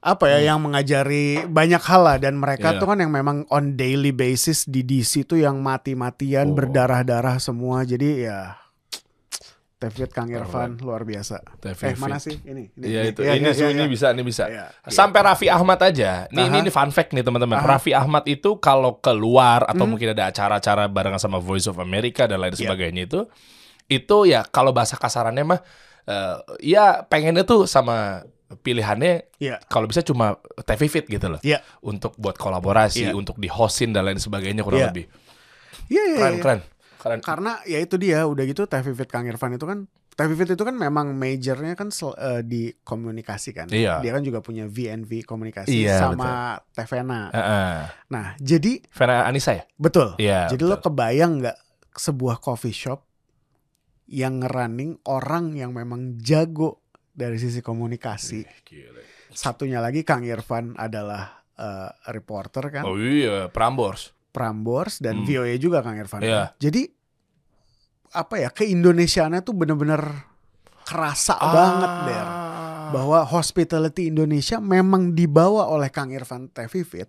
[0.00, 2.74] apa ya yang mengajari banyak hal lah dan mereka Hmm.
[2.74, 2.80] Iya.
[2.80, 6.56] tuh kan yang memang on daily basis di DC tuh yang mati-matian Oh.
[6.56, 8.40] berdarah-darah semua jadi ya
[9.76, 11.40] David Kang Irfan luar biasa.
[11.56, 12.68] Teh Eh mana sih ini?
[12.76, 13.24] Iya itu.
[13.24, 13.88] Iya, ini iya, ini iya.
[13.88, 14.44] bisa, ini bisa.
[14.44, 14.92] Iya, iya.
[14.92, 16.28] Sampai Raffi Ahmad aja.
[16.28, 16.60] Ini, ini Aha.
[16.60, 17.56] ini fun fact nih teman-teman.
[17.58, 19.96] Raffi Ahmad itu kalau keluar atau Hmm.
[19.96, 22.60] mungkin ada acara-acara barengan sama Voice of America dan lain Iya.
[22.60, 23.20] sebagainya itu,
[23.90, 25.60] itu ya kalau bahasa kasarannya mah,
[26.06, 29.62] eh, ya pengennya tuh sama pilihannya Iya.
[29.66, 31.40] kalau bisa cuma Teh Vivit gitu loh.
[31.42, 31.62] Iya.
[31.80, 33.14] Untuk buat kolaborasi, Iya.
[33.14, 34.88] untuk di hostin dan lain sebagainya kurang Iya.
[34.90, 35.04] lebih.
[35.86, 36.42] Iya, iya, Keren, iya.
[36.42, 36.60] keren.
[37.00, 37.20] Keren.
[37.24, 40.60] Karena ya itu dia udah gitu Teh Vivit Kang Irfan itu kan Teh Vivit itu
[40.60, 43.66] kan memang majornya kan sel- eh, di komunikasi kan.
[43.70, 43.98] Iya.
[43.98, 47.30] Dia kan juga punya VNV komunikasi Iya, sama Teh Vena.
[47.32, 47.74] Heeh.
[48.10, 49.64] Nah, jadi Vena Anissa ya?
[49.74, 50.12] betul.
[50.16, 50.46] Iya.
[50.46, 51.56] jadi lo kebayang nggak
[51.90, 53.00] sebuah coffee shop
[54.10, 56.82] yang ngerunning orang yang memang jago
[57.14, 58.42] dari sisi komunikasi.
[58.66, 59.00] Gila.
[59.30, 62.82] Satunya lagi Kang Irfan adalah eh, reporter kan.
[62.88, 64.10] Oh iya, Prambors.
[64.34, 65.26] Prambors dan Hmm.
[65.26, 66.26] VOA juga Kang Irfan.
[66.26, 66.50] Iya.
[66.58, 66.90] Jadi
[68.10, 70.02] apa ya keindonesiaannya tuh bener-bener
[70.82, 72.26] kerasa banget der
[72.90, 77.06] bahwa hospitality Indonesia memang dibawa oleh Kang Irfan Tevivit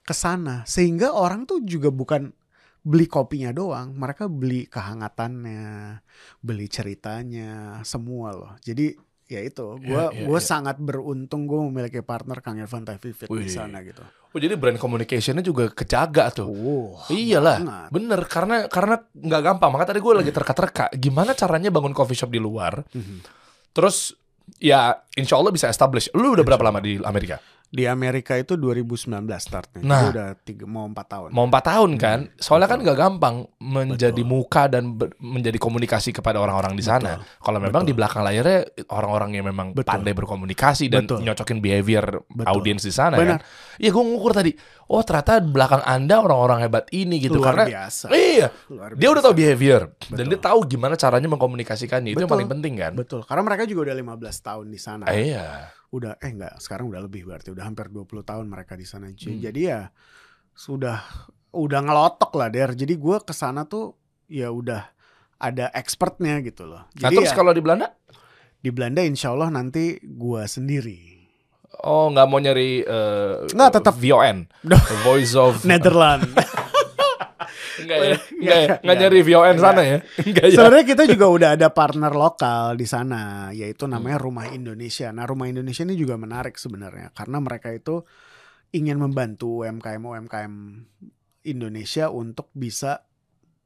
[0.00, 2.32] ke sana sehingga orang tuh juga bukan
[2.80, 6.00] beli kopinya doang, mereka beli kehangatannya,
[6.40, 8.52] beli ceritanya, semua loh.
[8.60, 8.96] Jadi
[9.30, 10.48] ya itu, gue Iya, iya, gue iya.
[10.48, 14.02] sangat beruntung gue memiliki partner Kang Irfan Tevivit di sana gitu.
[14.30, 16.46] Oh jadi brand communicationnya juga kejaga tuh.
[16.46, 17.88] Oh, Iyalah, banget.
[17.90, 19.70] bener karena karena nggak gampang.
[19.74, 20.86] Maka tadi gue lagi terka-terka.
[20.94, 22.78] Gimana caranya bangun coffee shop di luar?
[22.94, 23.26] Mhm.
[23.74, 24.14] Terus
[24.62, 26.10] ya insya Allah bisa establish.
[26.14, 27.42] Lu udah berapa lama di Amerika?
[27.70, 29.06] Di Amerika itu 2019
[29.38, 30.02] startnya, Nah.
[30.02, 31.28] Jadi udah tiga, mau empat tahun.
[31.30, 32.18] Mau empat tahun kan?
[32.34, 32.86] Soalnya kan Betul.
[32.90, 34.26] nggak gampang menjadi Betul.
[34.26, 37.22] muka dan ber- menjadi komunikasi kepada orang-orang di sana.
[37.38, 37.90] Kalau memang Betul.
[37.90, 38.58] di belakang layarnya
[38.90, 39.86] orang-orang yang memang Betul.
[39.86, 41.22] pandai berkomunikasi dan Betul.
[41.22, 42.50] nyocokin behavior Betul.
[42.50, 43.38] audiens di sana Benar.
[43.38, 43.78] kan.
[43.78, 44.50] Iya gue ngukur tadi.
[44.90, 48.10] Oh ternyata di belakang anda orang-orang hebat ini gitu Luar karena biasa.
[48.10, 49.46] iya Luar dia udah tahu biasa.
[49.46, 50.26] behavior dan Betul.
[50.26, 52.34] dia tahu gimana caranya mengkomunikasikannya itu yang Betul.
[52.34, 52.92] paling penting kan.
[52.98, 55.06] Betul, karena mereka juga udah 15 tahun di sana.
[55.06, 55.70] Eh, iya.
[55.90, 59.10] Udah eh enggak, sekarang udah lebih berarti udah hampir 20 tahun mereka di sana.
[59.10, 59.18] Hmm.
[59.18, 59.90] Jadi ya
[60.54, 61.02] sudah
[61.50, 62.78] udah ngelotok lah der.
[62.78, 63.98] Jadi gue ke sana tuh
[64.30, 64.86] ya udah
[65.40, 66.86] ada expertnya gitu loh.
[66.94, 67.90] Nah Jadi terus ya, kalau di Belanda,
[68.60, 71.18] di Belanda insya Allah nanti gue sendiri.
[71.80, 73.94] oh nggak mau nyari eh, Nggak, tetap.
[73.96, 74.44] VON,
[75.06, 76.28] Voice of Netherlands.
[77.78, 78.96] Enggak ya, Nggak, enggak ya, enggak nggak.
[78.98, 80.54] nyari VON sana ya, enggak ya.
[80.58, 85.08] Sebenarnya kita juga udah ada partner lokal di sana, yaitu namanya Rumah Indonesia.
[85.14, 88.02] Nah, Rumah Indonesia ini juga menarik sebenarnya karena mereka itu
[88.74, 90.54] ingin membantu UMKM UMKM
[91.46, 93.06] Indonesia untuk bisa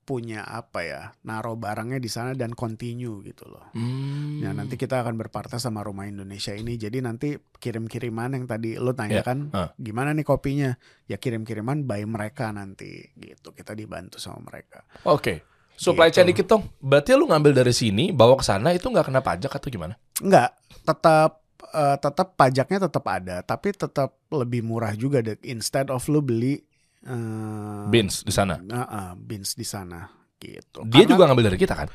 [0.05, 3.72] punya apa ya, naruh barangnya di sana dan continue gitu loh.
[3.72, 4.44] Hmm.
[4.44, 6.76] Nah, nanti kita akan berpartner sama Rumah Indonesia ini.
[6.76, 9.72] Jadi nanti kirim-kiriman yang tadi lo tanya Ya, kan, ah.
[9.80, 10.76] gimana nih kopinya?
[11.09, 13.57] Ya kirim-kiriman by mereka nanti gitu.
[13.57, 14.84] Kita dibantu sama mereka.
[15.09, 15.42] Oke.
[15.74, 16.22] Supply Gitu.
[16.22, 16.62] chain dikit dong.
[16.78, 19.98] Berarti lu ngambil dari sini, bawa ke sana itu nggak kena pajak atau gimana?
[20.22, 20.55] Enggak,
[20.86, 21.42] tetap
[21.74, 25.34] eh, tetap pajaknya tetap ada, tapi tetap lebih murah juga deh.
[25.42, 26.62] Instead of lu beli
[27.05, 28.59] eh, Beans di sana.
[28.59, 30.84] nah, eh, beans di sana gitu.
[30.84, 31.88] Dia Karena- juga ngambil dari kita kan?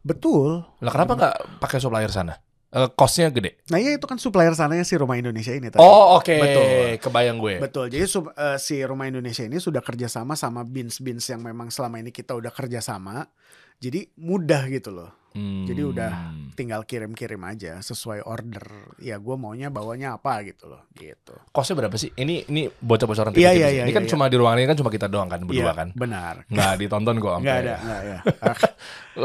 [0.00, 0.66] betul.
[0.80, 2.34] Lah kenapa nggak pakai supplier sana?
[2.68, 3.60] Eh, costnya gede.
[3.68, 5.76] Nah, ya itu kan supplier sananya si Rumah Indonesia ini tadi.
[5.76, 6.64] Oh oke, Betul.
[6.98, 7.60] kebayang gue.
[7.60, 7.86] Betul.
[7.86, 12.08] Jadi sub- eh, si Rumah Indonesia ini sudah kerjasama sama beans-beans yang memang selama ini
[12.08, 13.28] kita udah kerjasama.
[13.76, 15.12] Jadi mudah gitu loh.
[15.32, 15.64] Hmm.
[15.64, 16.12] Jadi udah
[16.52, 18.92] tinggal kirim-kirim aja sesuai order.
[19.00, 20.84] Ya gue maunya bawanya apa gitu loh.
[20.92, 21.32] Gitu.
[21.50, 22.12] Costnya berapa sih?
[22.12, 24.90] Ini ini bocor-bocoran Iya, iya, iya, Ini kan iya, cuma di ruangan ini kan cuma
[24.92, 25.88] kita doang kan berdua Iya, kan.
[25.96, 26.34] Benar.
[26.46, 27.44] Nggak ditonton kok sampai.
[27.44, 28.18] Nggak ada, nggak ya.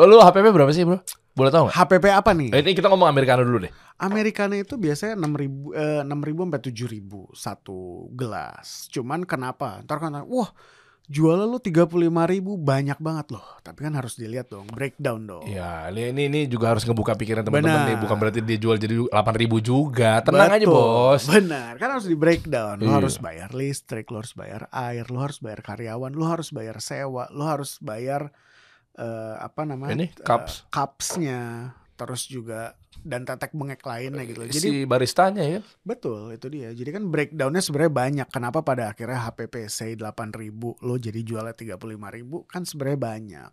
[0.08, 1.00] Lu HPP berapa sih, Bro?
[1.38, 1.76] Boleh tahu nggak?
[1.78, 2.50] HPP apa nih?
[2.50, 3.72] Eh, Ini kita ngomong Americano dulu deh.
[4.02, 7.78] Americano itu biasanya 6000 eh, 6000 sampai 7000 satu
[8.14, 8.90] gelas.
[8.90, 9.86] Cuman kenapa?
[9.86, 10.50] Ntar kan wah
[11.08, 12.04] jualnya lu 35.000
[12.44, 13.48] banyak banget loh.
[13.64, 15.48] Tapi kan harus dilihat dong, breakdown dong.
[15.48, 17.98] Iya, ini, ini juga harus ngebuka pikiran teman-teman nih.
[18.04, 19.16] Bukan berarti dia jual jadi 8.000
[19.64, 20.20] juga.
[20.20, 20.76] Tenang aja, Betul.
[20.76, 21.24] Bos.
[21.32, 22.76] Benar, kan harus di breakdown.
[22.84, 22.96] Lu Iya.
[23.00, 27.32] harus bayar listrik, lu harus bayar air, lu harus bayar karyawan, lu harus bayar sewa,
[27.32, 28.30] lu harus bayar
[28.98, 29.94] eh, apa namanya?
[29.94, 30.66] Ini, cups.
[30.74, 32.74] cupsnya, terus juga
[33.04, 34.46] dan tetek bengek lainnya gitu.
[34.48, 35.60] Jadi si baristanya ya.
[35.84, 36.72] Betul, itu dia.
[36.72, 38.28] Jadi kan breakdownnya sebenarnya banyak.
[38.32, 43.52] Kenapa pada akhirnya HPP say 8.000 lo jadi jualnya 35.000 kan sebenarnya banyak.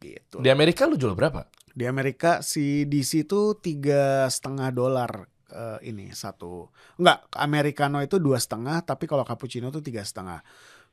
[0.00, 0.36] Gitu.
[0.40, 1.48] Di Amerika lu jual berapa?
[1.76, 6.72] Di Amerika si DC itu tiga setengah dolar eh, ini satu.
[7.00, 10.40] Enggak, americano itu dua setengah, tapi kalau cappuccino itu tiga setengah.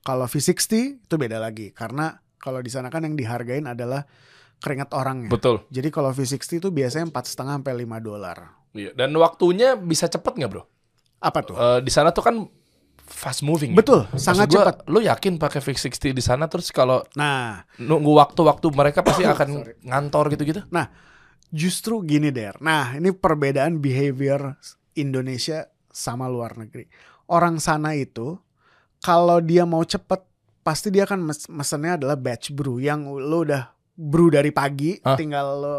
[0.03, 4.03] Kalau V60 itu beda lagi karena kalau di sana kan yang dihargain adalah
[4.63, 5.27] keringat orangnya.
[5.27, 5.67] Betul.
[5.67, 8.37] Jadi kalau V60 itu biasanya empat setengah sampai 5 dolar.
[8.71, 8.95] Iya.
[8.95, 10.63] Dan waktunya bisa cepet nggak bro?
[11.19, 11.55] Apa tuh?
[11.59, 12.35] Eh, di sana tuh kan
[13.03, 13.75] fast moving.
[13.75, 13.83] ya.
[13.83, 14.75] Betul, Maksud sangat gua, cepat.
[14.87, 19.73] Lu yakin pakai V60 di sana terus kalau Nah, nunggu waktu-waktu mereka pasti akan Sorry.
[19.83, 20.61] ngantor gitu-gitu?
[21.53, 22.57] Justru gini der.
[22.63, 24.57] Nah ini perbedaan behavior
[24.97, 26.89] Indonesia sama luar negeri.
[27.29, 28.41] Orang sana itu
[28.97, 30.25] kalau dia mau cepet
[30.65, 35.15] pasti dia akan mes mesennya adalah batch brew yang lo udah brew dari pagi Hah?
[35.15, 35.77] tinggal lo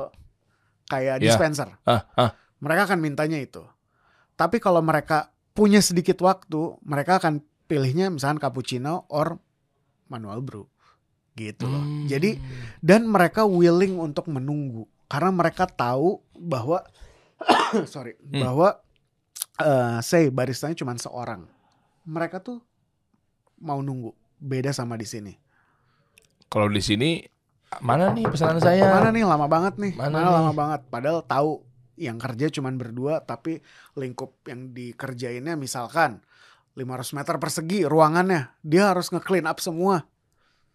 [0.87, 1.31] kayak Ya.
[1.31, 1.75] dispenser.
[1.83, 2.31] Ah, ah.
[2.59, 3.65] Mereka akan mintanya itu.
[4.35, 9.39] Tapi kalau mereka punya sedikit waktu, mereka akan pilihnya misalnya cappuccino or
[10.07, 10.65] manual brew.
[11.35, 11.81] Gitu loh.
[11.81, 12.07] Hmm.
[12.07, 12.39] Jadi
[12.79, 16.87] dan mereka willing untuk menunggu karena mereka tahu bahwa
[17.91, 18.39] sorry Hmm.
[18.41, 18.69] bahwa
[19.57, 21.47] eh say baristanya cuma seorang
[22.05, 22.63] mereka tuh
[23.57, 25.33] mau nunggu beda sama di sini
[26.47, 27.23] kalau di sini
[27.81, 28.87] mana nih pesanan saya?
[28.91, 30.35] mana nih lama banget nih Mana mana, nih?
[30.37, 31.51] lama banget padahal tahu
[31.95, 33.63] yang kerja cuma berdua tapi
[33.95, 36.19] lingkup yang dikerjainnya misalkan
[36.75, 36.83] 500
[37.15, 40.03] meter persegi ruangannya dia harus nge-clean up semua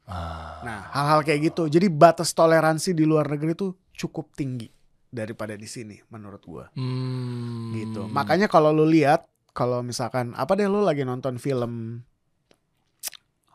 [0.09, 0.57] Ah.
[0.65, 4.65] nah hal-hal kayak gitu jadi batas toleransi di luar negeri tuh cukup tinggi
[5.05, 6.65] daripada di sini menurut gua.
[6.73, 7.73] Hmm.
[7.73, 8.05] gitu.
[8.05, 12.01] Makanya kalau lu lihat kalau misalkan apa deh lu lagi nonton film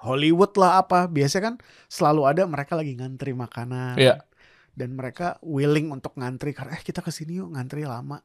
[0.05, 1.57] Hollywood lah apa, biasanya kan
[1.89, 3.97] selalu ada mereka lagi ngantri makanan.
[3.97, 4.21] Iya.
[4.77, 8.21] Dan mereka willing untuk ngantri karena eh kita ke sini yuk ngantri lama.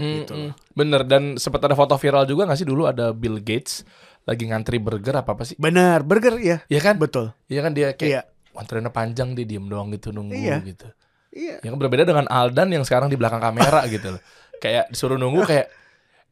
[0.00, 0.40] Mm, gitu mm.
[0.40, 0.54] loh.
[0.72, 3.84] Bener dan sempat ada foto viral juga nggak sih dulu ada Bill Gates
[4.24, 5.56] lagi ngantri burger apa apa sih?
[5.58, 6.62] Benar, burger ya.
[6.70, 6.96] Iya kan?
[6.96, 7.34] Betul.
[7.50, 8.22] Iya kan dia kayak Iya.
[8.56, 10.56] antriannya panjang dia diem doang gitu nunggu Iya.
[10.64, 10.88] gitu.
[11.30, 11.56] Iya.
[11.66, 14.22] Yang berbeda dengan Aldan yang sekarang di belakang kamera gitu loh.
[14.60, 15.68] Kayak disuruh nunggu kayak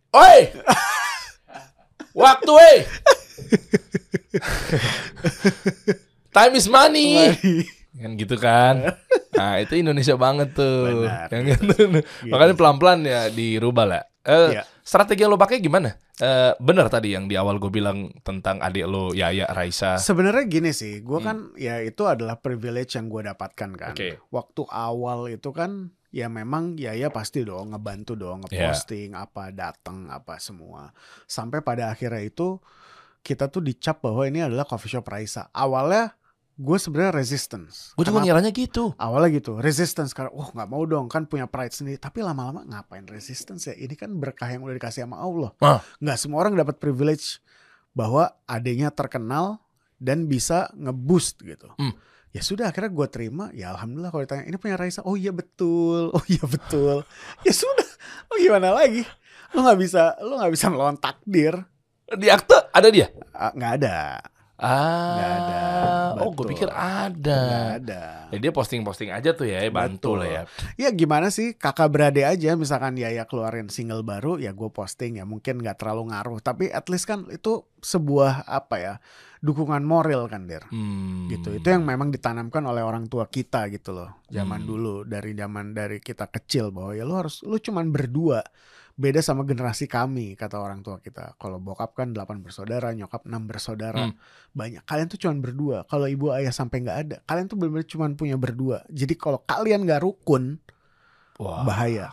[0.09, 0.41] Oi!
[2.19, 2.79] Waktu weh!
[6.31, 7.35] Time is money!
[7.99, 8.95] Kan gitu kan.
[9.35, 11.03] Nah, itu Indonesia banget tuh.
[11.03, 11.75] Benar, Yang gitu.
[11.91, 12.01] gitu.
[12.31, 14.03] Makanya pelan-pelan ya dirubah lah.
[14.23, 14.63] Eh, Iya.
[14.83, 15.99] Strategi yang lo pakai gimana?
[16.17, 19.99] Eh, bener tadi yang di awal gue bilang tentang adik lo Yaya Raisa.
[19.99, 21.27] Sebenarnya gini sih, gue Hmm.
[21.27, 23.93] kan ya itu adalah privilege yang gue dapatkan kan.
[23.93, 24.17] Oke.
[24.29, 28.73] Waktu awal itu kan ya memang ya ya pasti dong ngebantu dong Iya.
[28.73, 30.89] ngeposting apa datang apa semua.
[31.25, 32.57] Sampai pada akhirnya itu
[33.23, 35.53] kita tuh dicap bahwa ini adalah coffee shop Raisa.
[35.53, 36.17] Awalnya
[36.59, 37.95] gue sebenarnya resistance.
[37.95, 38.91] Gue juga ngiranya gitu.
[38.99, 40.11] awalnya gitu resistance.
[40.11, 42.03] Karena wah nggak mau dong kan punya pride sendiri.
[42.03, 43.75] Tapi lama-lama ngapain resistance ya?
[43.79, 45.55] Ini kan berkah yang udah dikasih sama Allah.
[45.63, 45.81] Ah.
[46.03, 47.39] nggak semua orang dapat privilege
[47.95, 49.63] bahwa adanya terkenal
[50.03, 51.71] dan bisa ngeboost gitu.
[51.79, 51.95] Hmm.
[52.29, 53.45] ya sudah akhirnya gue terima.
[53.55, 55.01] Ya alhamdulillah kalau ditanya ini punya Raisa?
[55.07, 56.11] Oh iya betul.
[56.17, 57.07] Oh iya betul.
[57.47, 57.89] Ya sudah.
[58.35, 59.07] Oh gimana lagi?
[59.55, 61.55] Lo nggak bisa lo nggak bisa melawan takdir
[62.11, 63.13] Di akte ada dia?
[63.33, 63.97] Nggak ada
[64.59, 65.61] Ah, Nggak ada,
[66.19, 67.15] Oh, gue pikir ada.
[67.39, 70.17] nggak ada Ya dia posting-posting aja tuh ya, bantu Betul.
[70.19, 70.43] lah ya.
[70.75, 75.25] Ya gimana sih kakak beradik aja misalkan Yaya keluarin single baru ya gue posting ya
[75.25, 78.95] mungkin nggak terlalu ngaruh tapi at least kan itu sebuah apa ya
[79.39, 81.31] dukungan moral kan der Hmm.
[81.31, 84.67] gitu itu yang memang ditanamkan oleh orang tua kita gitu loh zaman Hmm.
[84.67, 88.43] dulu dari zaman dari kita kecil bahwa ya lu harus lu cuman berdua
[88.99, 93.31] beda sama generasi kami kata orang tua kita kalau bokap kan 8 bersaudara nyokap 6
[93.47, 94.19] bersaudara Hmm.
[94.51, 98.11] banyak kalian tuh cuman berdua kalau ibu ayah sampai nggak ada kalian tuh benar-benar cuman
[98.19, 100.59] punya berdua jadi kalau kalian nggak rukun
[101.39, 101.63] Wah.
[101.63, 102.11] bahaya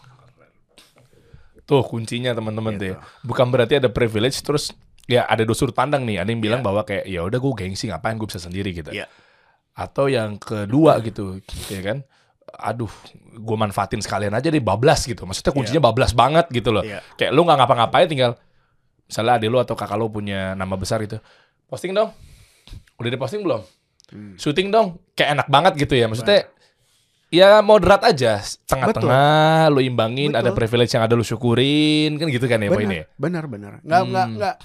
[1.65, 2.77] Tuh kuncinya teman-teman.
[2.77, 2.93] Gitu.
[2.93, 3.01] ya.
[3.25, 4.69] Bukan berarti ada privilege terus
[5.09, 6.21] ya ada sudut pandang nih.
[6.21, 6.67] Ada yang bilang Iya.
[6.69, 8.93] bahwa kayak ya udah gue gengsi ngapain gue bisa sendiri gitu.
[8.93, 9.09] Iya.
[9.73, 12.05] Atau yang kedua gitu, ya kan?
[12.55, 12.91] Aduh,
[13.35, 15.27] gue manfaatin sekalian aja deh bablas gitu.
[15.27, 16.81] Maksudnya kuncinya bablas banget gitu loh.
[16.81, 17.03] Iya.
[17.19, 18.31] Kayak lu nggak ngapa-ngapain tinggal
[19.05, 21.19] misalnya adik lu atau kakak lu punya nama besar gitu.
[21.67, 22.09] Posting dong.
[22.97, 23.61] Udah diposting belum?
[24.09, 24.33] Hmm.
[24.39, 25.03] Syuting dong.
[25.13, 26.07] Kayak enak banget gitu ya.
[26.07, 26.47] Maksudnya
[27.29, 28.39] ya moderat aja.
[28.65, 30.57] Tengah-tengah lu imbangin ada Betul.
[30.63, 33.05] privilege yang ada lu syukurin kan gitu kan ya poinnya.
[33.19, 33.85] benar, benar, benar.
[33.85, 34.35] Nggak, nggak, Hmm.
[34.39, 34.55] nggak,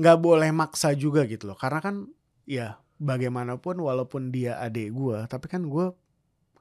[0.00, 1.58] nggak boleh maksa juga gitu loh.
[1.58, 2.08] Karena kan,
[2.48, 5.92] ya bagaimanapun walaupun dia adik gua, tapi kan gua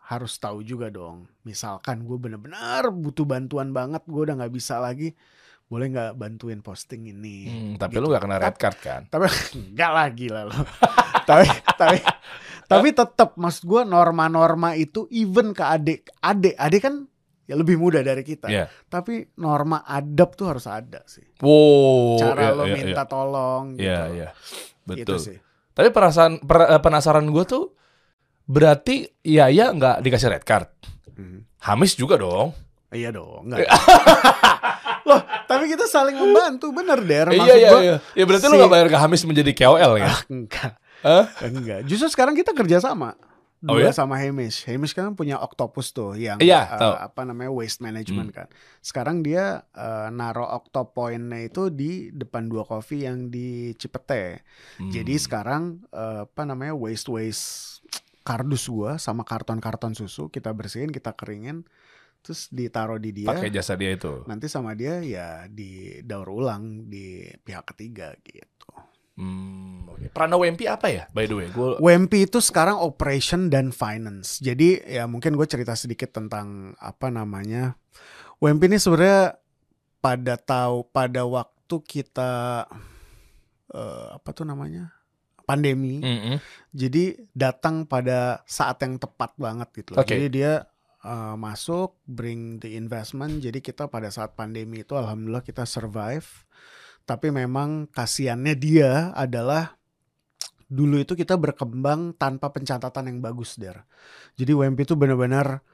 [0.10, 1.30] harus tahu juga dong.
[1.46, 5.14] Misalkan gue bener-bener butuh bantuan banget, gue udah nggak bisa lagi,
[5.70, 7.38] boleh nggak bantuin posting ini?
[7.46, 8.02] Hmm, tapi Gitu.
[8.02, 9.02] lu gak kena red card kan?
[9.06, 9.30] Tapi
[9.78, 10.58] nggak lagi lah lo.
[11.30, 11.46] tapi,
[11.78, 11.98] tapi,
[12.66, 17.06] tapi tetap, maksud gue norma-norma itu even ke adik, adik, adik kan
[17.46, 18.50] ya lebih muda dari kita.
[18.50, 18.66] Iya.
[18.90, 21.26] Tapi norma adab tuh harus ada sih.
[21.42, 22.18] Wow.
[22.18, 23.86] Cara iya, lo iya, minta tolong gitu.
[23.86, 24.30] Iya, iya.
[24.90, 25.18] Gitu Betul.
[25.22, 25.38] sih.
[25.70, 27.78] Tapi perasaan per- eh, penasaran gue tuh
[28.50, 30.66] berarti Yaya nggak dikasih red card.
[31.14, 31.46] Mhm.
[31.62, 32.58] Hamis juga dong.
[32.90, 33.70] Iya dong, enggak.
[35.06, 37.28] Loh, tapi kita saling membantu, bener Der.
[37.30, 37.96] iya iya gua, iya.
[38.14, 40.06] Ya berarti lu si- gak bayar ke Hamis menjadi KOL ya?
[40.08, 40.72] Ah, enggak.
[41.00, 41.26] Hah?
[41.44, 41.80] Enggak.
[41.86, 43.14] Justru sekarang kita kerja sama.
[43.62, 43.92] Oh Dua ya?
[43.92, 44.64] sama Hamish.
[44.64, 46.94] Hamish kan punya Octopus tuh yang Iya, tahu.
[46.96, 48.38] apa namanya waste management Hmm.
[48.42, 48.48] kan.
[48.80, 54.48] Sekarang dia eh, naro Octopoint-nya itu di depan dua coffee yang di Cipete.
[54.80, 54.88] Hmm.
[54.90, 57.79] Jadi sekarang eh, apa namanya waste waste
[58.30, 61.66] kardus gua sama karton-karton susu kita bersihin, kita keringin,
[62.22, 63.34] terus ditaruh di dia.
[63.34, 64.22] pakai jasa dia itu.
[64.30, 68.70] Nanti sama dia ya didaur ulang di pihak ketiga gitu.
[69.18, 69.90] Hmm.
[70.14, 71.04] Prana WMP apa ya?
[71.12, 74.40] By the way, gue WMP itu sekarang operation dan finance.
[74.40, 77.76] Jadi ya mungkin gue cerita sedikit tentang apa namanya.
[78.40, 79.36] WMP ini sebenarnya
[80.00, 82.64] pada tahu pada waktu kita
[83.76, 84.99] eh, apa tuh namanya
[85.50, 85.98] pandemi.
[86.70, 89.98] Jadi datang pada saat yang tepat banget gitu.
[89.98, 90.06] loh.
[90.06, 90.14] Oke.
[90.14, 90.70] Jadi dia
[91.02, 93.42] uh, masuk bring the investment.
[93.42, 96.46] Jadi kita pada saat pandemi itu alhamdulillah kita survive.
[97.10, 99.74] Tapi memang kasihannya dia adalah
[100.70, 103.82] dulu itu kita berkembang tanpa pencatatan yang bagus der.
[104.38, 105.66] Jadi WMP itu benar-benar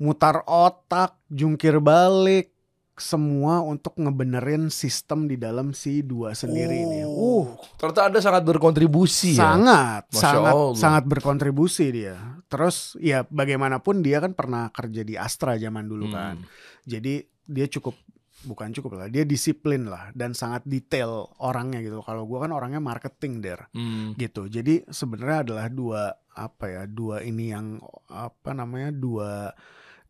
[0.00, 2.53] mutar otak, jungkir balik
[2.94, 7.02] semua untuk ngebenerin sistem di dalam si dua sendiri ini.
[7.02, 9.50] Uh, ternyata Anda sangat berkontribusi ya.
[9.50, 10.74] sangat Masya sangat Allah.
[10.74, 12.16] sangat berkontribusi dia
[12.46, 16.14] Terus ya bagaimanapun dia kan pernah kerja di Astra zaman dulu Hmm.
[16.14, 16.36] kan.
[16.84, 17.98] Jadi dia cukup
[18.42, 21.98] bukan cukup lah, dia disiplin lah dan sangat detail orangnya gitu.
[21.98, 24.14] Kalau gua kan orangnya marketing der Hmm.
[24.14, 24.46] gitu.
[24.46, 29.50] Jadi sebenarnya adalah dua apa ya, dua ini yang apa namanya dua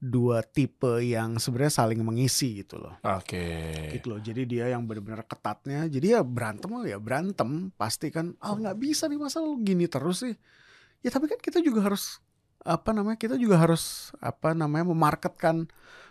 [0.04, 3.00] dua tipe yang sebenarnya saling mengisi gitu loh.
[3.00, 3.40] Oke.
[3.88, 4.20] Gitu loh.
[4.20, 5.88] Jadi dia yang benar-benar ketatnya.
[5.88, 7.72] Jadi ya berantem ya berantem.
[7.74, 10.36] Pasti kan, ah nggak bisa nih masa lu gini terus sih.
[11.00, 12.20] Ya tapi kan kita juga harus
[12.60, 15.68] apa namanya kita juga harus apa namanya memarketkan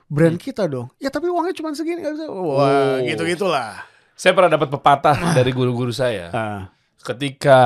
[0.09, 0.89] brand kita dong.
[0.97, 2.25] Ya tapi uangnya cuma segini nggak bisa.
[2.29, 2.97] Wah Oh.
[3.05, 3.85] gitu gitulah.
[4.13, 6.33] Saya pernah dapat pepatah dari guru-guru saya.
[6.33, 6.61] Ah,
[7.03, 7.59] Ketika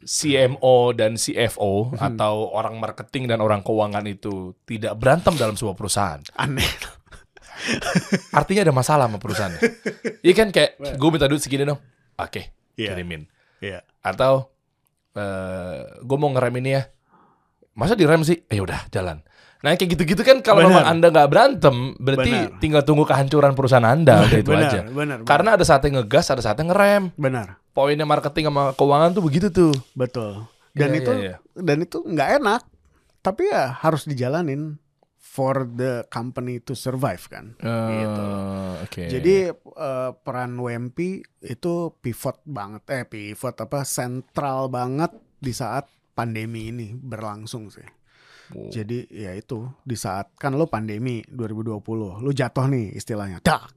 [0.00, 2.00] CMO dan CFO Hmm.
[2.00, 6.64] atau orang marketing dan orang keuangan itu tidak berantem dalam sebuah perusahaan, aneh.
[8.32, 9.52] artinya ada masalah sama perusahaan.
[10.20, 11.80] Iya kan kayak gue minta duit segini dong,
[12.16, 12.42] oke
[12.74, 12.96] Iya.
[12.96, 13.28] kirimin.
[13.60, 13.84] Iya.
[14.00, 14.48] Atau
[15.12, 16.82] eh gue mau ngerem ini ya,
[17.74, 18.40] masa direm sih?
[18.48, 19.20] Eh udah jalan.
[19.60, 22.60] Nah kayak gitu-gitu kan kalau memang anda nggak berantem, berarti Benar.
[22.64, 24.80] tinggal tunggu kehancuran perusahaan anda, udah itu benar, aja.
[24.88, 25.28] Benar, benar.
[25.28, 27.12] Karena ada saatnya ngegas, ada saatnya ngerem.
[27.14, 27.60] benar.
[27.70, 29.72] Poinnya marketing sama keuangan tuh begitu tuh.
[29.92, 30.48] Betul.
[30.72, 31.36] Dan Iya, itu iya, iya.
[31.60, 32.62] dan itu nggak enak.
[33.20, 34.80] Tapi ya harus dijalanin
[35.20, 37.52] for the company to survive kan.
[37.60, 38.24] Gitu.
[38.24, 39.02] Eh, Oke.
[39.06, 46.72] Jadi eh, peran WMP itu pivot banget eh pivot apa sentral banget di saat pandemi
[46.72, 47.99] ini berlangsung sih.
[48.50, 48.66] Oh.
[48.66, 51.78] Jadi ya itu di saat kan lo pandemi 2020,
[52.18, 53.38] lo jatuh nih istilahnya.
[53.38, 53.70] Dak.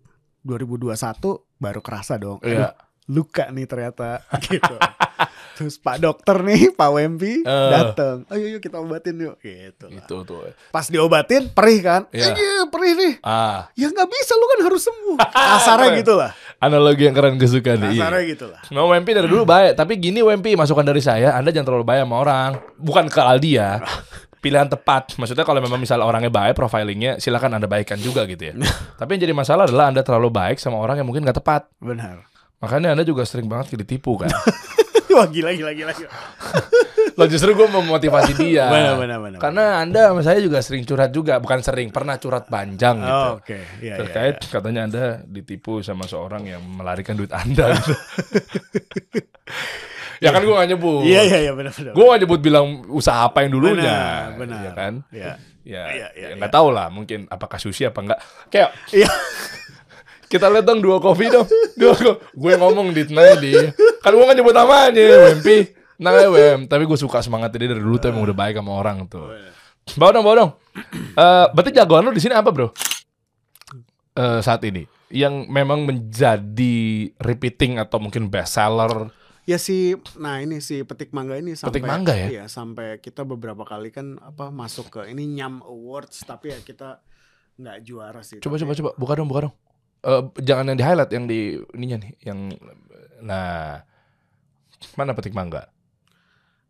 [0.43, 0.91] 2021
[1.55, 2.37] baru kerasa dong.
[2.39, 2.67] Iya.
[2.67, 2.73] Aduh,
[3.13, 4.75] luka nih ternyata gitu.
[5.53, 7.69] Terus Pak dokter nih, Pak WMP Eh.
[7.69, 8.25] datang.
[8.27, 9.85] Ayo yuk kita obatin yuk gitu.
[9.85, 10.01] lah.
[10.01, 10.49] Itu tuh.
[10.67, 12.01] Pas diobatin perih kan?
[12.09, 12.33] Iya.
[12.33, 13.13] Iya, perih nih.
[13.21, 15.17] Ah, Ya nggak bisa lu kan harus sembuh.
[15.53, 16.31] Kasarnya gitu lah.
[16.57, 17.93] analogi yang keren gue suka nih.
[17.93, 18.01] Iya.
[18.01, 18.61] Kasarnya gitu lah.
[18.69, 22.01] Mau WMP dari dulu baik, tapi gini WMP masukan dari saya, Anda jangan terlalu baik
[22.01, 22.49] sama orang.
[22.75, 23.71] Bukan ke Aldi ya.
[24.43, 25.15] Pilihan tepat.
[25.15, 28.53] Maksudnya kalau memang misalnya orangnya baik, profilingnya silakan Anda baikkan juga gitu ya.
[28.99, 31.71] tapi yang jadi masalah adalah Anda terlalu baik sama orang yang mungkin nggak tepat.
[31.79, 32.27] Benar.
[32.59, 34.27] Makanya Anda juga sering banget ditipu kan.
[35.15, 35.93] Wah gila gila gila.
[35.95, 36.11] gila.
[37.19, 38.65] Lo justru gue memotivasi dia.
[38.73, 42.49] Benar, benar, benar, Karena Anda sama saya juga sering curhat juga, bukan sering, pernah curhat
[42.49, 43.13] panjang gitu.
[43.13, 43.61] Oh, Oke.
[43.77, 44.49] Iya, iya, Terkait iya.
[44.49, 47.93] katanya Anda ditipu sama seorang yang melarikan duit Anda gitu.
[50.17, 51.01] Ya kan gue gak nyebut.
[51.01, 51.91] Iya iya iya benar benar.
[51.91, 53.81] Gue gak nyebut bilang usaha apa yang dulunya.
[53.81, 54.59] Benar, benar.
[54.59, 54.93] Ya kan?
[55.09, 55.33] Iya.
[55.63, 58.19] Ya, Iya, iya, ya nggak tahu lah mungkin apakah sushi apa enggak.
[58.49, 59.07] Kayak Iya.
[60.31, 61.47] kita lihat dong dua kopi dong.
[61.73, 63.53] Dua ko- gue ngomong di tenang di.
[63.99, 65.71] Kan gue gak nyebut namanya, Wempi.
[65.95, 69.07] Nah, Wem, tapi gue suka semangat dia dari dulu tuh emang udah baik sama orang
[69.07, 69.31] tuh.
[69.93, 70.51] Bawa dong, bawa dong.
[71.13, 72.73] Eh, berarti jagoan lu di sini apa, Bro?
[74.13, 76.75] Eh, saat ini yang memang menjadi
[77.15, 79.09] repeating atau mungkin best seller.
[79.43, 82.27] Ya si nah ini si petik mangga ini sampai Petik Mangga ya?
[82.31, 87.03] Iya, sampai kita beberapa kali kan apa masuk ke ini Nyam Awards tapi ya kita
[87.59, 88.39] nggak juara sih.
[88.39, 89.55] Coba Tapi- coba coba buka dong, buka dong.
[90.03, 91.39] Eh, jangan yang di highlight yang di
[91.75, 92.39] ininya nih, yang
[93.19, 93.83] nah
[94.95, 95.67] mana petik mangga?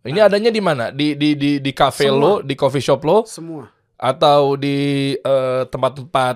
[0.03, 0.89] Ini adanya di mana?
[0.89, 2.47] Di di di di cafe lo, Semua.
[2.49, 3.69] di coffee shop lo, Semua.
[3.95, 6.35] atau di eh, tempat-tempat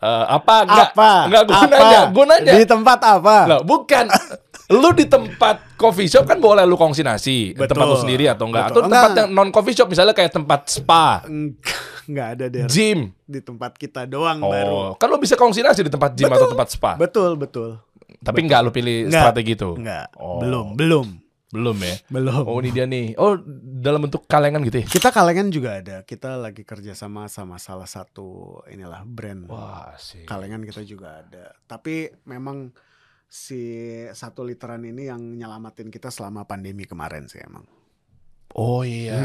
[0.00, 0.56] eh, apa?
[0.64, 1.10] Enggak, apa?
[1.28, 1.68] enggak gue Apa?
[1.68, 2.52] nanya, gue nanya.
[2.56, 3.36] Di tempat apa?
[3.44, 4.08] Lah, bukan.
[4.68, 7.72] Lu di tempat coffee shop kan boleh lu kongsi nasi, Betul.
[7.72, 8.68] tempat lu sendiri atau enggak?
[8.68, 8.74] Betul.
[8.74, 9.18] Atau tempat Enggak.
[9.18, 13.00] yang non coffee shop misalnya kayak tempat spa, Enggak, nggak ada der gym.
[13.24, 14.72] di tempat kita doang baru.
[14.72, 16.92] Oh, kan lu bisa kongsi nasi di tempat gym atau tempat spa.
[16.94, 17.80] Betul betul.
[18.18, 19.32] Tapi enggak lu pilih Enggak.
[19.32, 19.70] strategi itu.
[19.72, 20.12] Enggak.
[20.16, 20.36] Oh.
[20.38, 21.06] Belum belum
[21.48, 21.96] Belum ya.
[22.12, 22.44] belum.
[22.44, 23.16] Oh, ini dia nih.
[23.16, 23.40] Oh,
[23.80, 24.86] dalam bentuk kalengan gitu ya.
[24.86, 26.04] Kita kalengan juga ada.
[26.04, 29.48] Kita lagi kerja sama sama salah satu inilah brand.
[29.48, 30.28] Wah, sih.
[30.28, 31.56] Kalengan kita juga ada.
[31.64, 32.68] Tapi memang
[33.28, 33.60] si
[34.08, 37.62] satu literan ini yang nyelamatin kita selama pandemi kemarin sih emang.
[38.50, 39.20] Oh iya,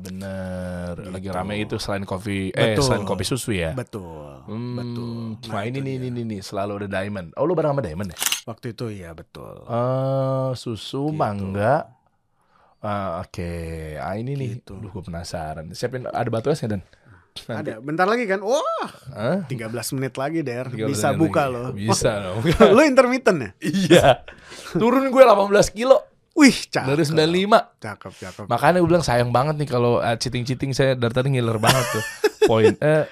[0.00, 0.96] bener.
[1.12, 1.36] Lagi Gitu.
[1.36, 2.82] rame itu selain kopi eh Betul.
[2.82, 3.76] selain kopi susu ya.
[3.76, 4.40] Betul.
[4.48, 5.52] Hmm, Betul.
[5.52, 7.36] Nah, ini itu nih, ini nih, selalu ada diamond.
[7.36, 8.18] Oh, lu bareng sama diamond ya?
[8.48, 9.60] Waktu itu iya betul.
[9.60, 11.20] Eh, susu, Gitu.
[11.20, 11.92] mangga.
[12.80, 13.52] Ah, oke.
[14.00, 14.50] Ah, ini nih.
[14.58, 14.72] Gitu.
[14.72, 15.68] Duh, gue penasaran.
[15.76, 16.82] Siapin ada batu es nggak, Dan?
[17.44, 17.70] Nanti.
[17.70, 17.74] Ada.
[17.78, 18.40] Bentar lagi kan?
[18.40, 19.38] Wah, Hah?
[19.44, 20.66] 13 menit lagi, Der.
[20.66, 21.52] Tiga Bisa belas buka lagi.
[21.52, 21.68] loh.
[21.72, 22.40] Bisa dong.
[22.76, 23.50] Lu intermittent ya?
[23.60, 24.06] iya.
[24.72, 26.00] Turun gue 18 kilo
[26.36, 26.84] Wih, cakep.
[26.84, 27.80] dari 95.
[27.80, 28.44] Cakep, cakep.
[28.44, 32.04] Makanya gue bilang sayang banget nih kalau uh, cheating-cheating saya dari tadi ngiler banget tuh.
[32.44, 32.76] Poin.
[32.84, 33.04] Eh,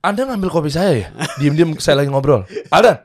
[0.00, 1.08] anda ngambil kopi saya ya?
[1.36, 2.44] Diam-diam saya lagi ngobrol.
[2.68, 3.04] Ada?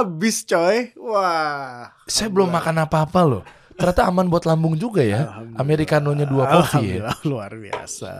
[0.00, 0.96] Abis coy.
[0.96, 1.92] Wah.
[2.04, 3.42] Saya belum makan apa-apa loh.
[3.76, 5.44] Ternyata aman buat lambung juga ya.
[5.56, 7.12] Americanonya dua kopi ya.
[7.28, 8.12] Luar biasa.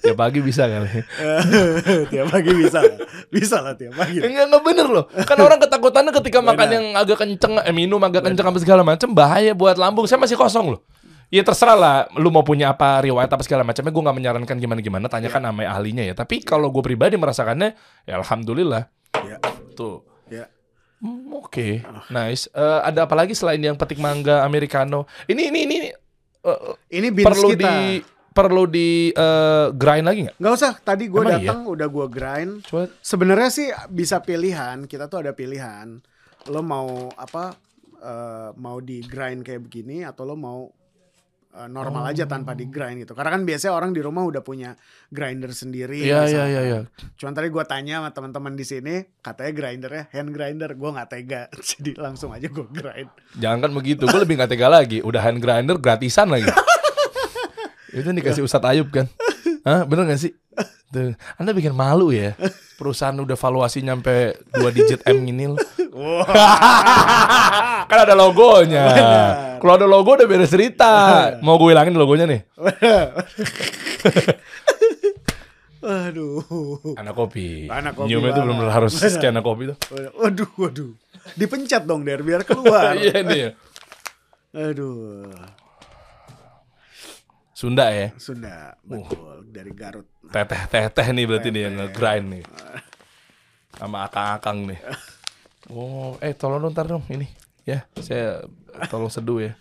[0.00, 0.90] Tiap pagi bisa kali.
[2.12, 2.82] tiap pagi bisa.
[3.30, 4.18] Bisa lah tiap pagi.
[4.18, 5.04] Enggak enggak bener loh.
[5.06, 9.14] Kan orang ketakutannya ketika makan yang agak kenceng, eh, minum agak kenceng apa segala macam
[9.14, 10.10] bahaya buat lambung.
[10.10, 10.82] Saya masih kosong loh.
[11.30, 14.80] Ya terserah lah, lu mau punya apa riwayat apa segala macamnya, gue nggak menyarankan gimana
[14.82, 15.06] gimana.
[15.06, 16.14] Tanyakan sama ahlinya ya.
[16.18, 18.90] Tapi kalau gue pribadi merasakannya, ya alhamdulillah.
[19.22, 19.38] Ya.
[19.78, 20.09] Tuh.
[21.00, 21.80] Hmm, Oke,
[22.12, 22.46] nice.
[22.52, 25.08] Eh, ada apa lagi selain yang petik mangga americano?
[25.24, 25.76] Ini ini ini
[26.44, 26.60] eh,
[26.92, 27.64] Ini beans perlu kita.
[27.64, 27.76] di
[28.30, 30.36] perlu di eh, grind lagi nggak?
[30.36, 31.32] Nggak usah, tadi gue iya?
[31.40, 32.52] datang udah gue grind.
[32.68, 35.98] Coba Sebenarnya sih bisa pilihan, kita tuh ada pilihan.
[36.52, 37.56] Lo mau apa?
[38.00, 40.72] eh, mau di grind kayak begini atau lo mau
[41.56, 43.12] eh, normal aja tanpa di grind gitu.
[43.14, 44.74] Karena kan biasanya orang di rumah udah punya
[45.10, 46.02] grinder sendiri.
[46.02, 46.50] Iya iya misalkan.
[46.50, 46.80] iya iya.
[47.18, 50.70] Cuman tadi gue tanya sama teman-teman di sini, katanya grindernya hand grinder.
[50.74, 51.42] Gue nggak tega,
[51.76, 53.10] jadi langsung aja gue grind.
[53.38, 54.98] Jangan kan begitu, gue lebih gak tega lagi.
[55.02, 56.50] Udah hand grinder gratisan lagi.
[57.96, 59.10] Itu dikasih Ustadz Ayub kan?
[59.66, 60.32] Hah, bener gak sih?
[60.90, 61.14] Tuh.
[61.38, 62.34] Anda bikin malu ya.
[62.74, 65.62] Perusahaan udah valuasi nyampe 2 digit M ini loh.
[67.90, 68.84] kan ada logonya.
[69.62, 70.90] Kalau ada logo udah beres cerita.
[71.46, 72.42] Mau gue hilangin logonya nih.
[75.80, 76.42] Aduh.
[76.98, 77.70] Anak kopi.
[77.70, 78.58] Anak kopi Nyiumnya tuh banget.
[78.58, 79.78] benar harus scan anak kopi tuh.
[80.18, 80.90] Waduh, waduh.
[81.38, 82.96] Dipencet dong der biar keluar.
[82.98, 83.54] Iya nih.
[84.50, 85.30] Aduh.
[87.54, 88.10] Sunda ya.
[88.18, 89.46] Sunda, betul.
[89.54, 90.09] Dari Garut.
[90.30, 92.44] Teteh teteh nih berarti nih yang nge-grind nih.
[93.74, 94.80] Sama akang-akang nih.
[95.70, 97.26] Oh, eh tolong dong ntar dong ini.
[97.66, 98.42] Ya, saya
[98.90, 99.52] tolong seduh ya.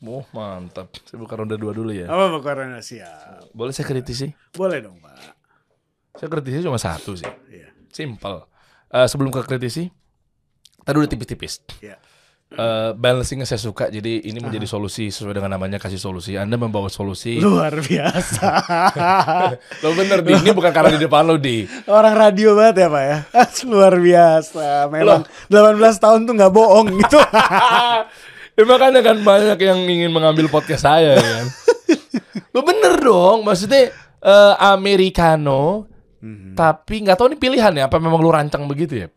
[0.00, 0.96] Oh, mantap.
[1.04, 2.08] Saya buka ronde dua dulu ya.
[2.08, 3.52] Apa Pak Corona siap?
[3.52, 4.32] Boleh saya kritisi?
[4.56, 5.16] Boleh dong Pak.
[6.16, 7.28] Saya kritisi cuma satu sih.
[7.52, 7.68] Iya.
[7.92, 8.48] Simple.
[8.90, 9.92] Eh, sebelum ke kritisi,
[10.82, 11.60] tadi udah tipis-tipis.
[11.84, 12.00] Iya.
[12.50, 16.34] Eh, balancingnya saya suka, jadi ini menjadi solusi sesuai dengan namanya kasih solusi.
[16.34, 17.38] Anda membawa solusi.
[17.38, 18.46] Luar biasa.
[19.86, 21.62] Lo bener di, ini bukan karena di depan lo di.
[21.86, 23.18] Orang radio banget ya Pak ya.
[23.70, 24.90] Luar biasa.
[24.90, 27.18] Memang 18 tahun tuh nggak bohong gitu.
[28.58, 31.46] Ya makanya kan banyak yang ingin mengambil podcast saya ya kan.
[32.52, 33.88] Lo bener dong, maksudnya
[34.20, 35.88] eh, americano,
[36.58, 39.08] tapi nggak tahu nih pilihan ya apa memang lu rancang begitu ya.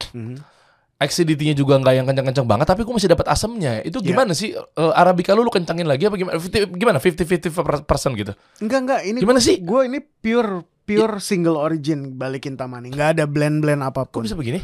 [1.01, 3.83] Acidity-nya juga nggak yang kencang-kencang banget, tapi gue masih dapat asamnya.
[3.83, 6.39] Itu gimana sih Eh, arabica lu lu kencangin lagi apa gimana?
[6.39, 6.97] 50 Gimana?
[7.01, 8.31] 50-50 persen gitu.
[8.63, 9.59] Enggak enggak ini Gimana sih?
[9.59, 12.91] Gue ini pure pure single origin balikin Tamani.
[12.91, 14.23] Nggak ada blend-blend Kok apa pun.
[14.23, 14.63] bisa begini?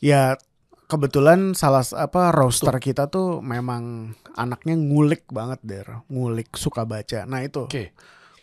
[0.00, 0.38] Ya
[0.88, 7.28] kebetulan salah apa roaster kita tuh memang anaknya ngulik banget der, ngulik suka baca.
[7.28, 7.92] Nah itu Oke.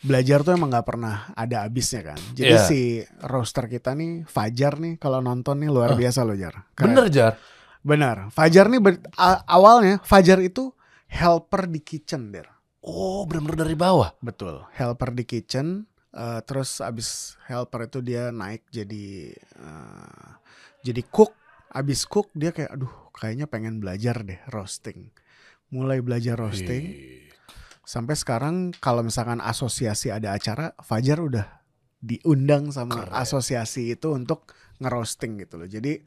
[0.05, 2.19] Belajar tuh emang nggak pernah ada habisnya kan.
[2.31, 2.63] Jadi Iya.
[2.63, 2.79] si
[3.21, 6.69] roaster kita nih Fajar nih kalau nonton nih luar biasa loh Jar.
[6.71, 6.93] Keren.
[6.93, 7.33] Bener Jar.
[7.81, 8.29] Benar.
[8.29, 9.03] Fajar nih ber-
[9.45, 10.69] awalnya Fajar itu
[11.05, 12.49] helper di kitchen der.
[12.79, 14.13] Oh, bener-bener dari bawah.
[14.19, 14.61] Betul.
[14.71, 15.89] Helper di kitchen.
[16.11, 20.27] eh, terus abis helper itu dia naik jadi eh,
[20.81, 21.35] jadi cook.
[21.67, 25.11] Abis cook dia kayak aduh kayaknya pengen belajar deh roasting.
[25.67, 26.83] Mulai belajar roasting.
[27.85, 31.45] Sampai sekarang kalau misalkan asosiasi ada acara, Fajar udah
[32.01, 33.13] diundang sama Keren.
[33.13, 35.69] asosiasi itu untuk ngerosting gitu loh.
[35.69, 36.01] Jadi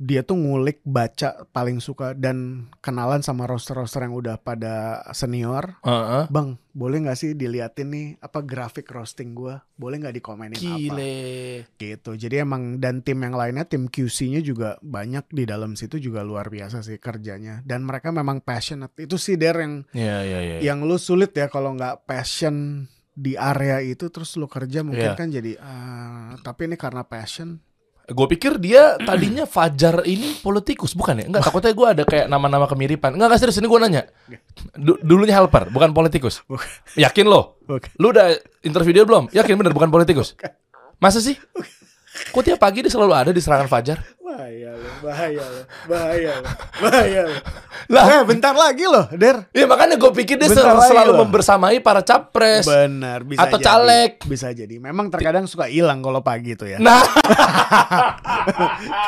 [0.00, 5.76] dia tuh ngulik baca paling suka dan kenalan sama roster-roster yang udah pada senior.
[5.84, 6.24] Heeh.
[6.32, 9.60] Bang, boleh nggak sih diliatin nih apa grafik roasting gua?
[9.76, 10.72] Boleh nggak dikomenin apa?
[10.72, 11.20] Gile.
[11.76, 12.16] Gitu.
[12.16, 16.48] Jadi emang dan tim yang lainnya tim QC-nya juga banyak di dalam situ juga luar
[16.48, 17.60] biasa sih kerjanya.
[17.60, 18.96] Dan mereka memang passionate.
[18.96, 20.56] Itu sih der yang Iya, iya, iya.
[20.64, 25.18] yang lu sulit ya kalau nggak passion di area itu terus lu kerja mungkin Iya.
[25.18, 27.60] kan jadi ah, tapi ini karena passion.
[28.10, 31.24] Gue pikir dia tadinya Fajar ini politikus, bukan ya?
[31.30, 33.14] Enggak, takutnya gue ada kayak nama-nama kemiripan.
[33.14, 34.02] Enggak, enggak serius, ini gue nanya.
[34.74, 36.42] Du- dulunya helper, bukan politikus.
[36.44, 36.66] Bukan.
[36.98, 37.62] Yakin lo?
[37.70, 37.94] Oke.
[37.96, 39.30] Lu udah interview dia belum?
[39.30, 40.34] Yakin bener bukan politikus?
[40.98, 41.38] Masa sih?
[42.34, 44.02] Kok tiap pagi dia selalu ada di serangan Fajar?
[44.40, 46.48] Bahaya lo, bahaya lo, bahaya lo,
[46.80, 47.34] bahaya lo.
[47.90, 48.04] Lah.
[48.08, 49.46] eh bentar lagi loh, Der.
[49.50, 51.18] Ya makanya gue pikir dia Bentar selalu loh.
[51.20, 52.64] membersamai para capres.
[52.64, 53.66] Benar, bisa Atau jadi.
[53.66, 54.10] caleg.
[54.22, 54.74] Bisa jadi.
[54.78, 56.76] Memang terkadang suka hilang kalau pagi tuh ya.
[56.78, 57.00] Nah,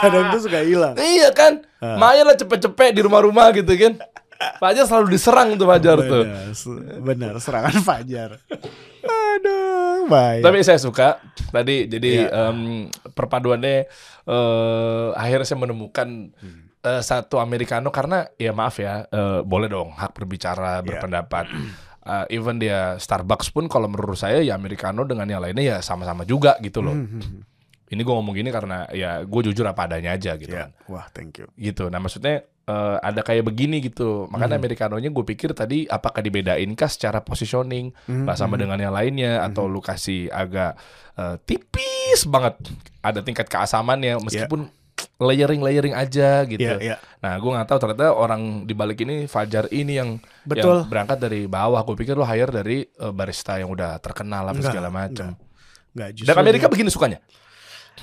[0.00, 0.94] Kadang tuh suka hilang.
[0.96, 1.60] iya kan?
[1.80, 3.92] Maya lah cepet-cepet di rumah-rumah gitu kan.
[4.58, 6.24] Fajar selalu diserang tuh Fajar tuh.
[6.24, 8.30] Benar, se- benar serangan Fajar.
[9.02, 10.40] Aduh, bahaya.
[10.40, 11.18] Tapi saya suka
[11.48, 12.50] tadi jadi Iya.
[12.50, 12.58] em,
[13.08, 13.86] perpaduannya
[14.22, 16.70] eh akhirnya saya menemukan Hmm.
[16.78, 20.84] eh, satu americano karena ya maaf ya eh, boleh dong hak berbicara Iya.
[20.84, 21.46] berpendapat.
[22.02, 26.22] Eh, even dia Starbucks pun kalau menurut saya ya americano dengan yang lainnya ya sama-sama
[26.22, 26.94] juga gitu loh.
[26.94, 27.46] Hmm,
[27.92, 30.66] Ini gue ngomong gini karena ya gue jujur apa adanya aja gitu Ya.
[30.66, 30.70] kan.
[30.88, 31.46] Wah, thank you.
[31.54, 31.86] Gitu.
[31.86, 34.30] Nah maksudnya eh, ada kayak begini gitu.
[34.30, 34.62] Makanya Hmm.
[34.64, 38.62] americanonya gue pikir tadi apakah dibedain kah secara positioning Hmm, nggak sama hmm.
[38.64, 40.78] dengan yang lainnya atau lu kasih agak
[41.12, 42.56] eh, tipis banget
[43.00, 44.72] ada tingkat keasamannya meskipun
[45.18, 46.62] layering layering aja gitu.
[46.62, 46.96] Iya, iya.
[47.18, 50.10] Nah, gue nggak tahu ternyata orang di balik ini Fajar ini yang
[50.42, 50.82] Betul.
[50.82, 51.82] yang berangkat dari bawah.
[51.82, 55.34] Gue pikir lo hire dari eh, barista yang udah terkenal apa segala macam.
[55.92, 57.18] Enggak, justru Dan Amerika begini sukanya.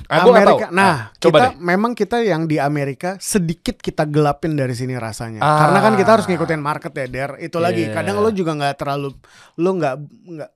[0.08, 0.70] Ah, Amerika.
[0.70, 0.74] tahu.
[0.74, 1.54] Nah, coba kita deh.
[1.60, 5.44] memang kita yang di Amerika sedikit kita gelapin dari sini rasanya.
[5.44, 5.68] Ah.
[5.68, 7.32] Karena kan kita harus ngikutin market ya, Der.
[7.38, 7.86] Itu lagi.
[7.86, 7.94] Yeah.
[7.94, 9.14] Kadang lo juga nggak terlalu
[9.60, 9.96] lo nggak
[10.34, 10.52] nggak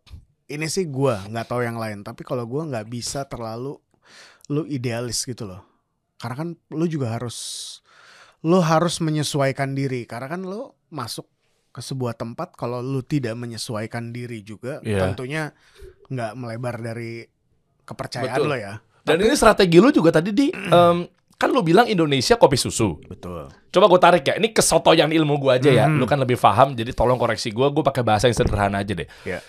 [0.50, 3.78] ini sih gua nggak tahu yang lain, tapi kalau gua nggak bisa terlalu
[4.50, 5.62] lo idealis gitu loh.
[6.18, 7.38] Karena kan lo juga harus
[8.44, 11.28] lo harus menyesuaikan diri karena kan lo masuk
[11.74, 15.10] ke sebuah tempat kalau lo tidak menyesuaikan diri juga Iya.
[15.10, 15.56] tentunya
[16.12, 17.24] nggak melebar dari
[17.84, 18.52] kepercayaan Betul.
[18.52, 18.74] lo ya.
[19.04, 21.04] Dan ini strategi lu juga tadi di em,
[21.36, 22.96] kan lu bilang Indonesia kopi susu.
[23.04, 23.52] Betul.
[23.68, 24.34] Coba gue tarik ya.
[24.40, 25.86] Ini kesotoyan ilmu gue aja ya.
[25.92, 26.00] Mhm.
[26.00, 27.68] Lu kan lebih paham jadi tolong koreksi gue.
[27.68, 29.08] Gue pakai bahasa yang sederhana aja deh.
[29.28, 29.44] Iya.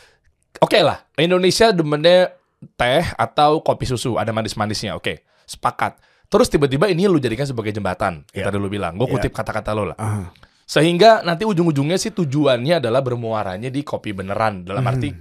[0.59, 1.07] Oke lah.
[1.15, 2.35] Indonesia demennya
[2.75, 4.99] teh atau kopi susu ada manis-manisnya.
[4.99, 5.23] Oke.
[5.47, 6.03] Sepakat.
[6.27, 8.27] Terus tiba-tiba ini lu jadikan sebagai jembatan.
[8.35, 8.47] Yang Iya.
[8.51, 8.99] tadi lu bilang.
[8.99, 9.15] Gue Iya.
[9.23, 9.97] kutip kata-kata lu lah.
[10.01, 10.35] Ah.
[10.65, 14.65] Sehingga nanti ujung-ujungnya sih tujuannya adalah bermuaranya di kopi beneran.
[14.65, 15.13] Dalam arti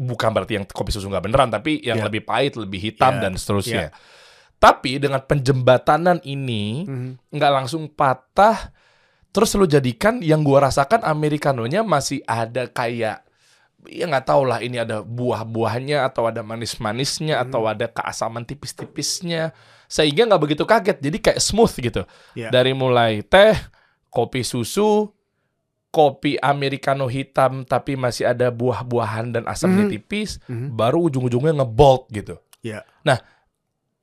[0.00, 2.06] bukan berarti yang kopi susu nggak beneran, tapi yang Iya.
[2.08, 3.28] lebih pahit, lebih hitam Iya.
[3.28, 3.86] dan seterusnya.
[4.56, 7.10] Tapi dengan penjembatanan ini Mhm.
[7.32, 8.72] nggak langsung patah,
[9.28, 13.24] terus lu jadikan yang gua rasakan americanonya masih ada kayak
[13.88, 19.56] ya nggak tahu lah ini ada buah-buahnya atau ada manis-manisnya atau ada keasaman tipis-tipisnya
[19.88, 22.02] sehingga nggak begitu kaget jadi kayak smooth gitu
[22.36, 22.52] Iya.
[22.52, 23.56] dari mulai teh
[24.12, 25.08] kopi susu
[25.90, 29.92] kopi americano hitam tapi masih ada buah-buahan dan asamnya Mhm.
[29.92, 30.74] tipis Mhm.
[30.74, 32.86] baru ujung-ujungnya ngebolt gitu Iya.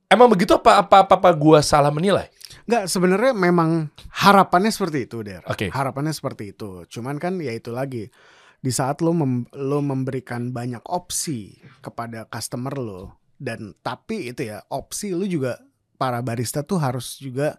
[0.08, 2.28] emang begitu apa apa apa, apa gua salah menilai
[2.68, 5.40] Nggak, sebenarnya memang harapannya seperti itu, Der.
[5.48, 5.72] Oke.
[5.72, 6.84] Harapannya seperti itu.
[6.84, 8.12] Cuman kan ya itu lagi.
[8.60, 14.60] Di saat lo mem- lo memberikan banyak opsi kepada customer lo dan tapi itu ya,
[14.68, 15.56] opsi lo juga
[15.96, 17.56] para barista tuh harus juga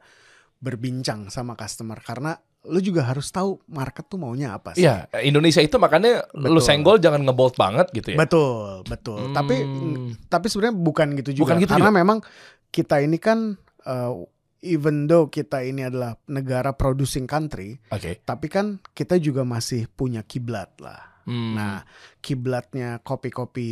[0.61, 2.37] berbincang sama customer karena
[2.69, 4.85] lo juga harus tahu market tuh maunya apa sih.
[4.85, 6.65] Iya, Indonesia itu makanya lu Betul.
[6.65, 8.17] senggol jangan ngebolt banget gitu ya.
[8.21, 9.33] Betul, betul.
[9.33, 10.13] Tapi Hmm.
[10.29, 12.21] tapi sebenarnya bukan gitu juga Bukan gitu karena memang
[12.69, 14.13] kita ini kan uh,
[14.61, 18.21] even though kita ini adalah negara producing country, Oke.
[18.21, 21.09] tapi kan kita juga masih punya kiblat lah.
[21.23, 21.53] Hmm.
[21.53, 21.85] Nah,
[22.19, 23.69] kiblatnya kopi-kopi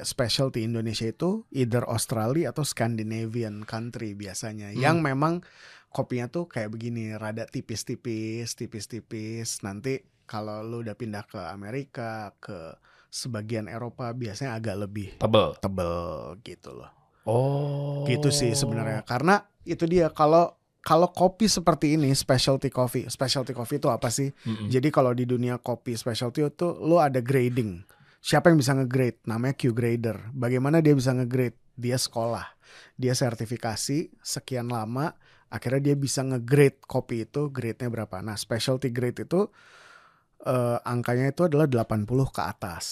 [0.00, 4.78] specialty Indonesia itu either Australia atau Scandinavian country biasanya Hmm.
[4.78, 5.42] yang memang
[5.92, 9.60] kopinya tuh kayak begini, rada tipis-tipis, tipis-tipis.
[9.62, 12.74] Nanti kalau lu udah pindah ke Amerika, ke
[13.12, 15.52] sebagian Eropa biasanya agak lebih tebel.
[15.60, 15.94] tebel
[16.40, 16.90] gitu loh.
[17.28, 18.02] Oh.
[18.08, 19.04] Gitu sih sebenarnya.
[19.04, 24.34] Karena itu dia kalau kalau kopi seperti ini specialty coffee, specialty coffee itu apa sih?
[24.42, 24.66] Mm-mm.
[24.66, 27.86] Jadi kalau di dunia kopi specialty itu lo ada grading.
[28.18, 29.22] Siapa yang bisa nge-grade?
[29.26, 30.30] Namanya Q grader.
[30.34, 31.54] Bagaimana dia bisa nge-grade?
[31.78, 32.46] Dia sekolah.
[32.98, 35.14] Dia sertifikasi sekian lama,
[35.52, 38.24] akhirnya dia bisa nge-grade kopi itu grade-nya berapa.
[38.24, 39.52] Nah, specialty grade itu
[40.48, 42.86] eh, angkanya itu adalah 80 ke atas.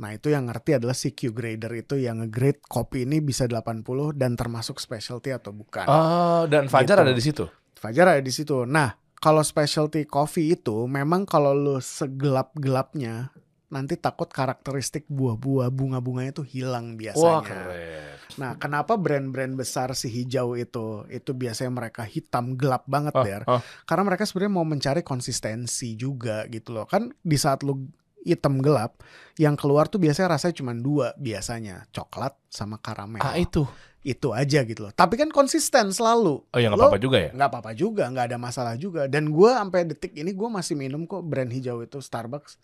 [0.00, 4.16] Nah, itu yang ngerti adalah si Q grader itu yang nge-grade kopi ini bisa 80
[4.16, 5.84] dan termasuk specialty atau bukan.
[5.86, 7.04] Oh, dan Fajar Gitu.
[7.04, 7.44] ada di situ.
[7.76, 8.64] Fajar ada di situ.
[8.64, 13.28] Nah, kalau specialty coffee itu memang kalau lu segelap-gelapnya
[13.70, 17.22] nanti takut karakteristik buah-buah bunga-bunganya itu hilang biasanya.
[17.22, 18.18] Wah, keren.
[18.38, 23.42] Nah, kenapa brand-brand besar si hijau itu itu biasanya mereka hitam gelap banget Oh, Der?
[23.46, 23.62] oh.
[23.86, 26.86] Karena mereka sebenarnya mau mencari konsistensi juga gitu loh.
[26.90, 27.86] Kan di saat lu
[28.20, 29.00] hitam gelap,
[29.40, 33.22] yang keluar tuh biasanya rasanya cuma dua biasanya, coklat sama karamel.
[33.24, 33.64] Ah, itu.
[34.00, 34.92] Itu aja gitu loh.
[34.92, 36.42] Tapi kan konsisten selalu.
[36.42, 37.30] Oh, ya nggak apa-apa juga ya.
[37.36, 41.04] nggak apa-apa juga nggak ada masalah juga dan gue sampai detik ini gue masih minum
[41.04, 42.56] kok brand hijau itu Starbucks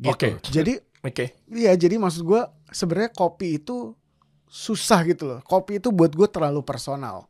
[0.00, 0.28] gitu Oke.
[0.48, 1.24] jadi Oke.
[1.50, 3.92] iya jadi maksud gue sebenarnya kopi itu
[4.44, 7.28] susah gitu loh kopi itu buat gue terlalu personal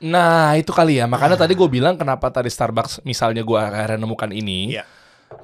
[0.00, 1.04] Nah, itu kali ya.
[1.04, 1.44] Makanya Ah.
[1.44, 4.72] tadi gue bilang kenapa tadi Starbucks misalnya gue akhirnya nemukan ini.
[4.72, 4.88] Iya.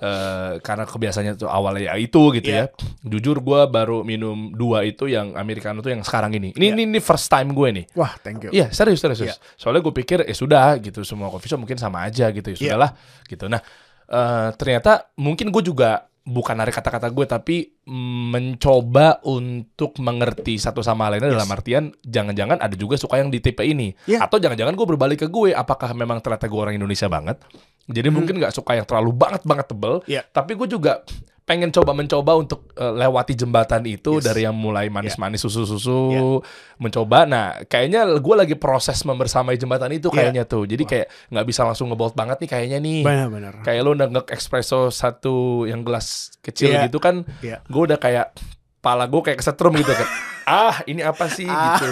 [0.00, 2.64] Eh, karena kebiasaannya tuh awalnya ya itu gitu Iya.
[2.64, 2.72] ya.
[3.04, 6.56] Jujur gue baru minum dua itu yang Americano tuh yang sekarang ini.
[6.56, 6.72] Ini Iya.
[6.72, 7.84] ini, ini first time gue nih.
[7.92, 9.20] wah thank you Iya serius serius.
[9.20, 9.36] Iya.
[9.54, 12.60] Soalnya gue pikir ya sudah gitu semua coffee shop mungkin sama aja gitu ya Iya.
[12.64, 12.90] sudahlah
[13.28, 13.44] gitu.
[13.46, 13.60] Nah
[14.08, 21.06] eh, ternyata mungkin gue juga bukan dari kata-kata gue tapi mencoba untuk mengerti satu sama
[21.06, 21.38] lainnya Yes.
[21.38, 24.20] dalam artian jangan-jangan ada juga suka yang di tipe ini Iya.
[24.20, 27.38] atau jangan-jangan gue berbalik ke gue apakah memang ternyata gue orang Indonesia banget
[27.86, 30.10] jadi mungkin nggak suka yang terlalu banget banget tebel Hmm.
[30.10, 30.22] Iya.
[30.26, 31.06] tapi gue juga
[31.46, 34.26] pengen coba mencoba untuk eh, lewati jembatan itu Yes.
[34.26, 36.42] dari yang mulai manis-manis susu-susu Yeah.
[36.76, 37.22] mencoba.
[37.22, 40.16] Nah, kayaknya gue lagi proses membersamai jembatan itu Yeah.
[40.28, 40.66] kayaknya tuh.
[40.66, 40.90] Jadi Wah.
[40.90, 43.00] kayak nggak bisa langsung ngebolt banget nih kayaknya nih.
[43.00, 43.54] Benar-benar.
[43.62, 46.90] Kayak lo udah nge espresso satu yang gelas kecil Iya.
[46.90, 47.62] gitu kan, Iya.
[47.62, 48.34] gue udah kayak
[48.78, 50.08] pala gue kayak kesetrum gitu kan.
[50.50, 51.78] ah, ini apa sih Ah.
[51.78, 51.90] gitu.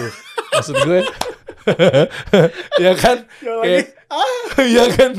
[0.51, 0.99] Maksud gue
[2.83, 3.17] ya kan?
[3.41, 3.85] Yang Kayak,
[4.77, 5.11] ya kan?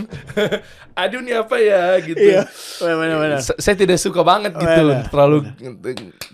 [1.05, 2.17] Aduh ini apa ya gitu.
[2.17, 2.49] Iya.
[2.81, 3.39] Benar-benar.
[3.45, 5.37] S- Saya tidak suka banget gitu, Benar, terlalu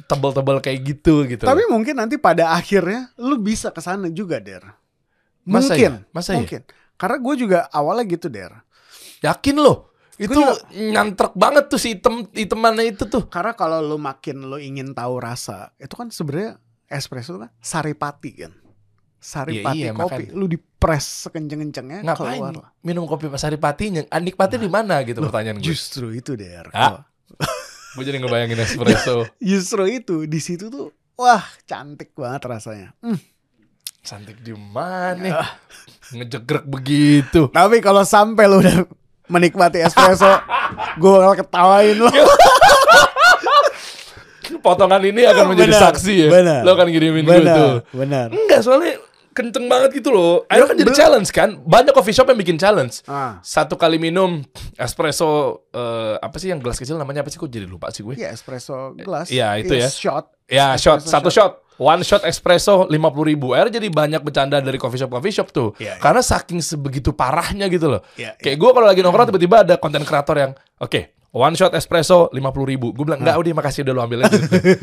[0.07, 1.43] tebal-tebal kayak gitu gitu.
[1.43, 4.63] Tapi mungkin nanti pada akhirnya lu bisa ke sana juga, Der.
[5.43, 5.93] Masa Mungkin.
[5.99, 6.15] ya?
[6.15, 6.39] Masa ya?
[6.39, 6.63] mungkin.
[6.95, 8.55] Karena gue juga awalnya gitu, Der.
[9.19, 9.91] yakin loh.
[10.15, 10.39] Itu
[10.71, 13.27] nyantrek banget tuh si item itemannya itu tuh.
[13.27, 18.53] Karena kalau lu makin lu ingin tahu rasa, itu kan sebenarnya espresso kan saripati kan.
[19.23, 20.35] Saripati Iya, iya, kopi, makanya.
[20.35, 22.69] lu dipres sekenceng-kencengnya Ngapain keluar lah.
[22.83, 24.03] minum kopi Pak Saripatinya?
[24.09, 25.65] Ah, nikmatnya di mana gitu pertanyaan gue.
[25.65, 26.67] Justru itu, Der.
[26.73, 27.07] Ah.
[27.95, 29.29] Gue jadi ngebayangin espresso.
[29.39, 32.89] Justru itu di situ tuh wah cantik banget rasanya.
[32.99, 33.21] Hmm.
[34.01, 35.39] Cantik di mana?
[35.39, 35.51] Ah.
[36.11, 37.47] Ngejegrek begitu.
[37.49, 38.89] Tapi kalau sampai lu udah
[39.29, 40.27] menikmati espresso,
[41.01, 42.09] gue bakal ketawain lo.
[44.63, 46.29] Potongan ini akan menjadi Benar, saksi ya.
[46.31, 46.61] benar.
[46.63, 47.45] Lo akan kirimin gue tuh.
[47.45, 48.27] Benar, benar.
[48.31, 48.95] Enggak, soalnya
[49.33, 50.45] kenceng banget gitu loh.
[50.47, 51.57] Akhirnya kan jadi challenge kan.
[51.59, 53.01] Banyak coffee shop yang bikin challenge.
[53.05, 54.45] Ah, Satu kali minum
[54.77, 55.29] espresso
[55.71, 57.41] eh, apa sih yang gelas kecil namanya apa sih?
[57.41, 58.15] Kok jadi lupa sih gue.
[58.15, 59.29] iya espresso gelas.
[59.29, 59.89] Iya, itu ya.
[59.89, 60.25] Shot.
[60.47, 61.53] Ya, shot, Espresso satu shot.
[61.77, 62.95] One shot espresso 50
[63.25, 63.57] ribu.
[63.57, 65.73] Akhirnya jadi banyak bercanda dari coffee shop coffee shop tuh.
[65.77, 66.01] Iya, iya.
[66.01, 68.05] Karena saking sebegitu parahnya gitu loh.
[68.15, 71.01] Iya, Kayak gue kalau lagi nongkrong tiba-tiba ada konten kreator yang oke
[71.33, 72.39] one shot espresso 50
[72.69, 72.93] ribu.
[72.93, 74.37] Gue bilang enggak udah makasih udah lo ambil aja.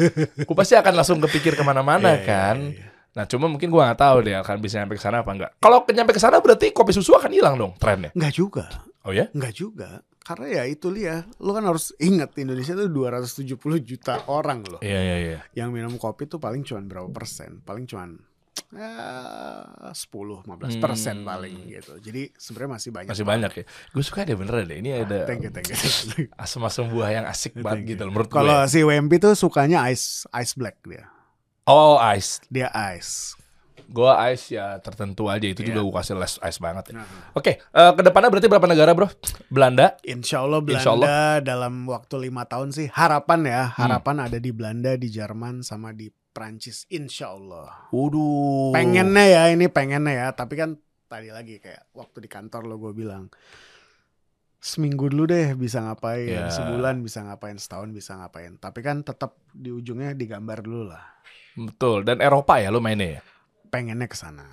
[0.50, 2.58] gue pasti akan langsung kepikir ke mana-mana Iya, iya, kan.
[2.74, 2.89] iya.
[3.10, 5.52] Nah cuma mungkin gue nggak tahu deh akan bisa nyampe ke sana apa enggak.
[5.58, 8.14] Kalau nyampe ke sana berarti kopi susu akan hilang dong trennya.
[8.14, 8.66] Enggak juga.
[9.02, 9.28] Oh ya?
[9.32, 10.02] Enggak juga.
[10.20, 13.50] Karena ya itu dia, lu kan harus ingat Indonesia tuh 270
[13.82, 14.78] juta orang loh.
[14.80, 15.40] Iya iya iya.
[15.58, 17.66] Yang minum kopi tuh paling cuman berapa persen?
[17.66, 18.14] Paling cuman
[18.70, 18.94] ya
[19.90, 21.26] 10 15 persen Hmm.
[21.26, 21.98] paling gitu.
[21.98, 23.10] Jadi sebenarnya masih banyak.
[23.10, 23.64] Masih banyak ya.
[23.90, 24.78] Gue suka deh bener deh.
[24.78, 25.78] Ini ada Thank you, thank you.
[26.38, 28.70] asam-asam buah yang asik banget gitu loh menurut Kalau gue.
[28.70, 31.10] si WMP tuh sukanya ice ice black dia.
[31.70, 32.42] Oh ice.
[32.50, 33.38] Dia ice.
[33.86, 35.86] Gue ice ya tertentu aja itu juga Iya.
[35.88, 37.02] gue kasih less ice banget ya.
[37.02, 39.10] Nah, Oke, eh, ke depannya berarti berapa negara bro?
[39.48, 41.10] Belanda, Insya Allah Belanda Insya Allah.
[41.40, 43.82] dalam waktu lima tahun sih harapan ya Hmm.
[43.84, 46.86] harapan ada di Belanda, di Jerman sama di Prancis.
[46.88, 47.90] Insya Allah.
[47.90, 48.70] Waduh.
[48.72, 52.94] Pengennya ya ini pengennya ya tapi kan tadi lagi kayak waktu di kantor lo gue
[52.96, 53.34] bilang
[54.56, 56.52] seminggu dulu deh bisa ngapain Ya.
[56.52, 61.02] sebulan bisa ngapain setahun bisa ngapain tapi kan tetap di ujungnya digambar dulu lah
[61.58, 62.06] Betul.
[62.06, 63.22] Dan Eropa ya lo mainnya ya.
[63.70, 64.46] pengennya ke sana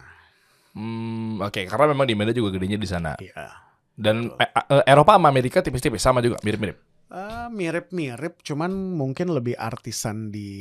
[0.76, 1.64] Hmm, oke.
[1.64, 3.16] Karena memang di Medan juga gedenya di sana.
[3.16, 3.48] iya
[3.96, 6.76] Dan eh, Eropa sama Amerika tipis-tipis sama juga, mirip-mirip.
[7.08, 10.52] Eh, mirip-mirip cuman mungkin lebih artisan di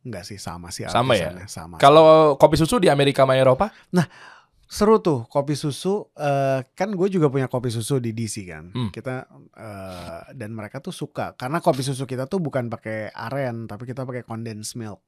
[0.00, 1.28] enggak sih sama sih Sama ya?
[1.44, 3.68] sama Kalau kopi susu di Amerika sama Eropa,
[4.70, 8.70] seru tuh kopi susu eh, kan gue juga punya kopi susu di DC kan.
[8.70, 8.90] Hmm.
[8.94, 9.26] kita
[9.58, 14.06] eh, dan mereka tuh suka karena kopi susu kita tuh bukan pakai aren tapi kita
[14.06, 15.02] pakai condensed milk.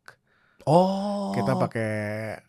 [0.66, 1.94] Oh, kita pakai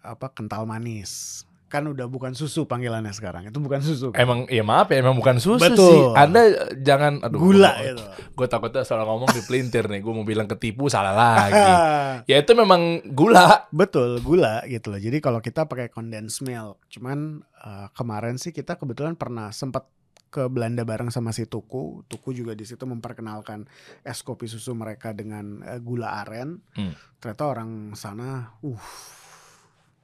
[0.05, 4.21] apa kental manis kan udah bukan susu panggilannya sekarang itu bukan susu kan?
[4.21, 5.81] Emang ya maaf ya emang bukan susu Betul.
[5.81, 6.01] sih.
[6.13, 9.99] Anda eh, jangan aduh gula gua- itu Gue takutnya salah ngomong di pelintir nih.
[9.99, 11.73] Gue mau bilang ketipu salah lagi.
[12.29, 13.65] ya itu memang gula.
[13.69, 18.75] betul gula gitu loh jadi kalau kita pakai condensed milk cuman eh, kemarin sih kita
[18.75, 19.89] kebetulan pernah sempat
[20.29, 23.65] ke Belanda bareng sama si Tuku Tuku juga di situ memperkenalkan
[24.01, 26.93] es kopi susu mereka dengan eh, gula aren Hmm.
[27.17, 28.29] ternyata orang sana
[28.59, 28.85] uh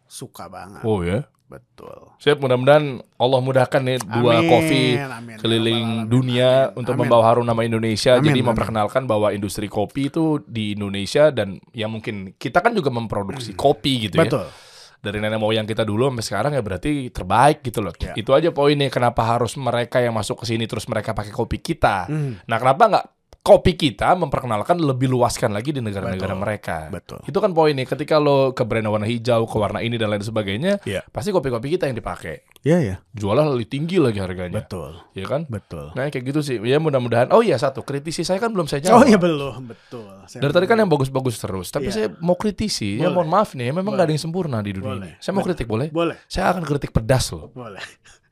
[0.10, 1.30] suka banget Oh ya.
[1.46, 6.78] betul Siap mudah-mudahan Allah mudahkan nih dua Amin, kopi amin, ya keliling alamin, dunia amin,
[6.78, 7.02] untuk amin.
[7.06, 8.18] membawa harum nama Indonesia.
[8.18, 8.48] Amin, Jadi amin.
[8.50, 14.06] memperkenalkan bahwa industri kopi itu di Indonesia dan ya mungkin kita kan juga memproduksi kopi
[14.06, 14.26] gitu ya.
[14.26, 14.46] betul
[15.00, 17.96] Dari nenek moyang kita dulu sampai sekarang ya berarti terbaik gitu loh.
[17.98, 18.12] Ya.
[18.14, 22.04] Itu aja poinnya kenapa harus mereka yang masuk ke sini terus mereka pakai kopi kita.
[22.06, 23.06] Hmm, Nah, kenapa nggak
[23.50, 26.78] kopi kita memperkenalkan lebih luaskan lagi di negara-negara mereka?
[26.88, 27.82] betul Itu kan poinnya.
[27.82, 31.02] Ketika lo ke brand warna hijau, ke warna ini dan lain sebagainya, Iya.
[31.10, 32.46] pasti kopi-kopi kita yang dipakai.
[32.60, 34.60] ya ya Jualnya lebih tinggi lagi harganya.
[34.60, 35.48] betul Ya kan?
[35.48, 36.60] betul Nah kayak gitu sih.
[36.60, 37.32] Ya mudah-mudahan.
[37.32, 39.02] Oh iya satu kritisi saya kan belum saya jawab.
[39.02, 41.72] oh iya belum betul Saya Dari tadi kan yang bagus-bagus terus.
[41.72, 41.96] Tapi Iya.
[41.96, 43.00] saya mau kritisi.
[43.00, 43.16] Ya Boleh.
[43.16, 43.72] mohon maaf nih.
[43.72, 43.98] Memang Boleh.
[43.98, 45.10] gak ada yang sempurna di dunia Boleh.
[45.10, 45.12] ini.
[45.18, 45.88] Saya mau kritik boleh?
[45.90, 47.48] boleh Saya akan kritik pedas loh.
[47.50, 47.82] boleh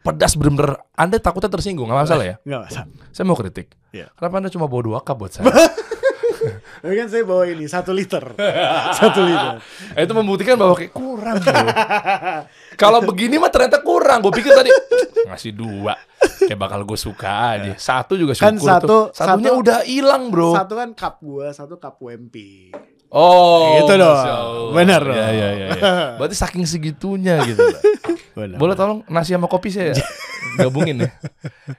[0.07, 0.79] Pedas bener-bener.
[0.93, 1.85] Anda takutnya tersinggung.
[1.85, 2.35] Gak masalah ya.
[2.47, 3.67] nggak masalah Saya mau kritik.
[3.91, 4.07] Iya.
[4.13, 5.47] Kenapa Anda cuma bawa dua cup buat saya?
[6.77, 8.21] Tapi kan saya bawa ini satu liter,
[9.01, 9.57] satu liter.
[9.91, 11.41] Eh, itu membuktikan bahwa kayak kurang.
[12.75, 14.21] Kalau begini mah ternyata kurang.
[14.21, 14.69] Gue pikir tadi
[15.25, 15.97] ngasih dua,
[16.39, 17.73] kayak bakal gue suka aja.
[17.75, 19.03] Satu juga syukur Kan satu- tuh.
[19.11, 20.53] Satunya satu- udah hilang bro.
[20.53, 22.69] Satu kan cup gua, satu cup WMP.
[23.09, 24.15] Oh, Gitu dong.
[24.15, 24.71] Allah.
[24.73, 25.17] Bener Ya, dong.
[25.17, 25.69] ya, ya, ya.
[26.15, 27.63] Berarti saking segitunya gitu.
[28.37, 28.57] Lah.
[28.57, 29.97] Boleh tolong nasi sama kopi saya
[30.59, 31.09] gabungin ya.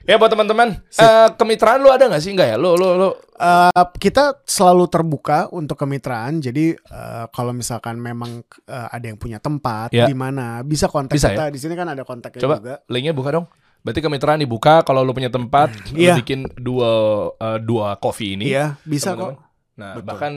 [0.05, 2.33] Ya buat teman-teman, eh, kemitraan lu ada nggak sih?
[2.33, 2.57] Enggak ya?
[2.57, 6.43] Lu lu lu Eh, kita selalu terbuka untuk kemitraan.
[6.43, 10.05] Jadi eh, kalau misalkan memang eh, ada yang punya tempat Ya.
[10.05, 11.47] di mana bisa kontak Bisa kita.
[11.49, 12.75] Di sini kan ada kontaknya coba juga.
[12.89, 13.47] linknya buka dong.
[13.79, 16.19] Berarti kemitraan dibuka kalau lu punya tempat, lu Iya.
[16.19, 16.91] bikin dua
[17.33, 18.51] eh, dua coffee ini.
[18.51, 19.39] Iya, bisa teman-teman.
[19.39, 19.47] kok.
[19.79, 20.07] Nah, Betul.
[20.11, 20.33] bahkan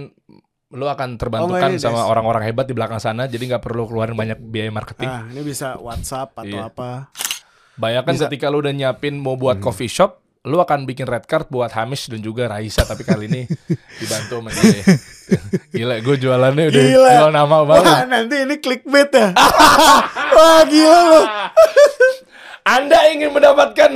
[0.71, 4.15] lu akan Oh, terbantukan ini, sama orang-orang hebat di belakang sana, jadi nggak perlu keluarin
[4.15, 5.05] banyak biaya marketing.
[5.05, 6.67] Nah, ini bisa WhatsApp atau Iya.
[6.67, 7.11] apa.
[7.73, 8.19] Bayangkan Bisa.
[8.21, 8.31] Hmm.
[8.31, 12.07] ketika lu udah nyiapin mau buat coffee shop, lu akan bikin red card buat Hamish
[12.07, 13.41] dan juga Raisa, tapi kali ini
[13.99, 14.83] dibantu sama dia.
[15.69, 17.09] Gila, gue jualannya udah Gila.
[17.13, 17.85] jual nama banget.
[17.85, 19.27] Wah, nanti ini clickbait ya.
[20.35, 21.21] Wah, gila lu.
[22.75, 23.91] Anda ingin mendapatkan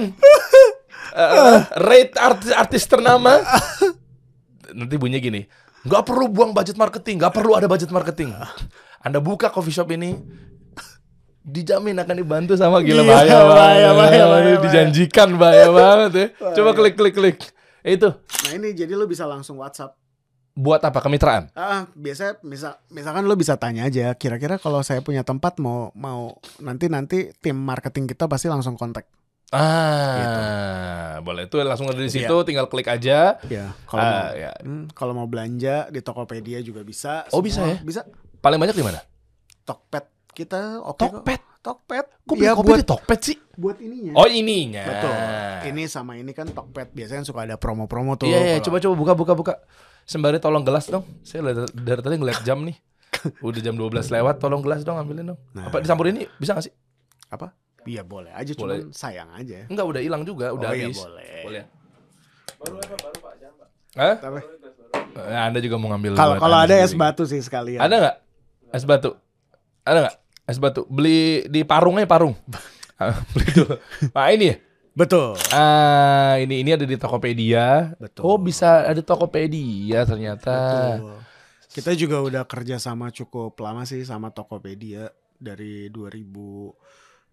[1.13, 3.39] uh, rate artis, artis ternama?
[4.69, 5.41] Nanti bunyinya gini,
[5.85, 8.33] nggak perlu buang budget marketing, nggak perlu ada budget marketing.
[8.99, 10.17] Anda buka coffee shop ini,
[11.39, 14.55] dijamin akan dibantu sama gila Gila, bahaya, bahaya, bahaya, bahaya, bahaya.
[14.59, 16.27] dijanjikan bahaya banget ya.
[16.51, 16.79] Coba Bahaya.
[16.81, 17.37] klik klik klik.
[17.81, 19.93] Eh, Itu Nah, ini jadi lu bisa langsung WhatsApp.
[20.53, 21.51] buat apa kemitraan?
[21.51, 26.31] Ah, biasanya misal misalkan lu bisa tanya aja, kira-kira kalau saya punya tempat mau mau
[26.57, 29.03] nanti nanti tim marketing kita pasti langsung kontak.
[29.55, 32.43] Ah, boleh itu langsung ada di situ, Iya.
[32.43, 33.39] tinggal klik aja.
[33.45, 34.51] Ya, kalau Ah, mau ya.
[34.59, 37.23] Hmm, kalau mau belanja di Tokopedia juga bisa.
[37.31, 37.77] Oh, bisa ya?
[37.79, 38.03] Bisa.
[38.37, 38.99] Paling banyak di mana?
[39.63, 41.23] Tokped kita oke kok.
[41.23, 41.41] Tokped.
[41.59, 42.05] Tokped.
[42.21, 43.37] Kok beli Iya, kopi buat di Tokped sih?
[43.55, 44.11] buat ininya.
[44.13, 44.83] Oh ininya.
[44.83, 45.13] Betul.
[45.65, 48.27] Ini sama ini kan Tokped biasanya suka ada promo-promo tuh.
[48.27, 49.53] Iya, iya, Kalau- coba coba buka.
[50.05, 51.01] Sembari tolong gelas dong.
[51.23, 52.77] Saya dari tadi ngeliat jam nih.
[53.41, 55.39] Udah jam 12 lewat, tolong gelas dong ambilin dong.
[55.57, 55.65] Nah.
[55.65, 56.73] Apa dicampur ini bisa gak sih?
[57.25, 57.57] apa?
[57.85, 58.81] Iya boleh aja, Boleh.
[58.81, 59.69] cuman sayang aja.
[59.69, 60.97] Enggak, udah hilang juga, udah oh iya habis.
[60.97, 61.41] boleh.
[61.45, 61.63] Boleh.
[63.95, 64.15] Hah?
[64.19, 64.39] Tapi
[65.15, 67.79] Eh, Anda juga mau ngambil Kalau kalau ada es batu sih sekalian.
[67.79, 68.15] Ada nggak
[68.75, 69.15] es batu?
[69.87, 70.81] Ada nggak es batu?
[70.91, 72.35] Beli di parungnya parung.
[73.31, 73.75] Beli dulu.
[74.11, 74.55] Nah ini ya.
[74.91, 75.39] Betul.
[75.55, 77.95] Ah ini ini ada di Tokopedia.
[77.95, 78.27] Betul.
[78.27, 80.55] Oh bisa ada Tokopedia ternyata.
[80.99, 81.15] Betul.
[81.71, 85.07] Kita juga udah kerja sama cukup lama sih sama Tokopedia
[85.39, 85.87] dari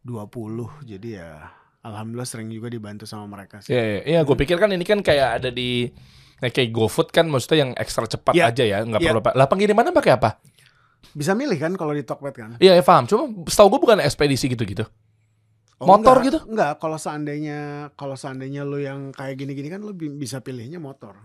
[0.02, 0.86] 2020.
[0.86, 1.50] Jadi ya
[1.82, 3.74] alhamdulillah sering juga dibantu sama mereka sih.
[3.74, 4.20] Iya, iya, iya.
[4.22, 5.90] Gue pikir kan ini kan kayak ada di
[6.38, 8.50] nah, kayak GoFood kan maksudnya yang ekstra cepat Iya.
[8.50, 9.08] aja ya, nggak Iya.
[9.10, 9.34] perlu pak.
[9.38, 10.30] Lah pengirimannya pakai apa?
[11.12, 12.50] Bisa milih kan kalau di Tokped kan?
[12.58, 13.04] Iya, ya, paham.
[13.04, 14.86] Cuma setahu gue bukan ekspedisi gitu-gitu.
[15.82, 16.38] Motor enggak, gitu?
[16.46, 17.58] Enggak, kalau seandainya
[17.98, 21.18] kalau seandainya lu yang kayak gini-gini kan lu bi- bisa pilihnya motor.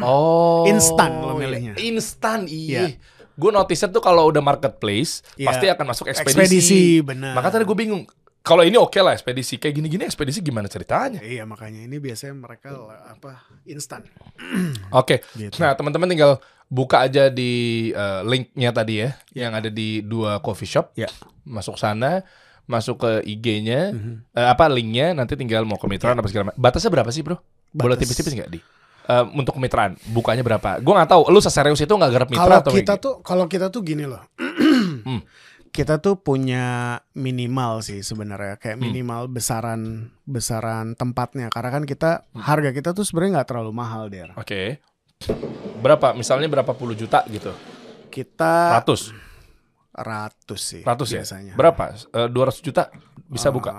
[0.00, 0.64] Oh.
[0.64, 1.76] Instan lo milihnya.
[1.76, 2.92] Instan, iya.
[3.34, 5.46] Gue notice tuh kalau udah marketplace Iya.
[5.48, 6.38] pasti akan masuk ekspedisi.
[6.38, 7.32] Ekspedisi, benar.
[7.32, 8.04] Maka tadi gue bingung.
[8.42, 11.22] Kalau ini oke lah ekspedisi kayak gini-gini ekspedisi gimana ceritanya?
[11.22, 12.74] Iya makanya ini biasanya mereka
[13.06, 14.02] apa instan.
[14.90, 15.22] Oke.
[15.32, 15.62] Gitu.
[15.62, 17.52] Nah, teman-teman tinggal buka aja di
[17.88, 20.90] eh, linknya tadi ya, yang ada di dua coffee shop.
[20.92, 21.06] Ya.
[21.46, 22.26] Masuk sana,
[22.64, 24.34] masuk ke IG-nya, Mhm.
[24.34, 26.58] eh, apa linknya, nanti tinggal mau kemitraan apa segala macam.
[26.58, 27.38] Batasnya berapa sih, Bro?
[27.70, 28.60] Boleh Batas- tipis-tipis nggak di?
[29.02, 30.78] Eh, untuk kemitraan, bukanya berapa?
[30.78, 31.22] Gue nggak tahu.
[31.28, 34.22] Lu seserius itu nggak garap mitra Kalau atau kita tuh kalau kita tuh gini loh.
[35.02, 35.18] Hmm.
[35.68, 38.84] Kita tuh punya minimal sih sebenarnya kayak Hmm.
[38.84, 39.80] minimal besaran
[40.22, 42.38] besaran tempatnya karena kan kita Hmm.
[42.40, 44.30] harga kita tuh sebenarnya nggak terlalu mahal der.
[44.34, 44.78] Oke.
[45.78, 46.14] Berapa?
[46.14, 47.50] Misalnya berapa puluh juta gitu?
[48.06, 49.10] Kita Ratus?
[49.92, 51.20] ratus sih Ratus ya?
[51.20, 51.52] biasanya.
[51.52, 51.92] Berapa?
[52.28, 52.88] Dua ratus juta
[53.26, 53.70] bisa Ah, buka?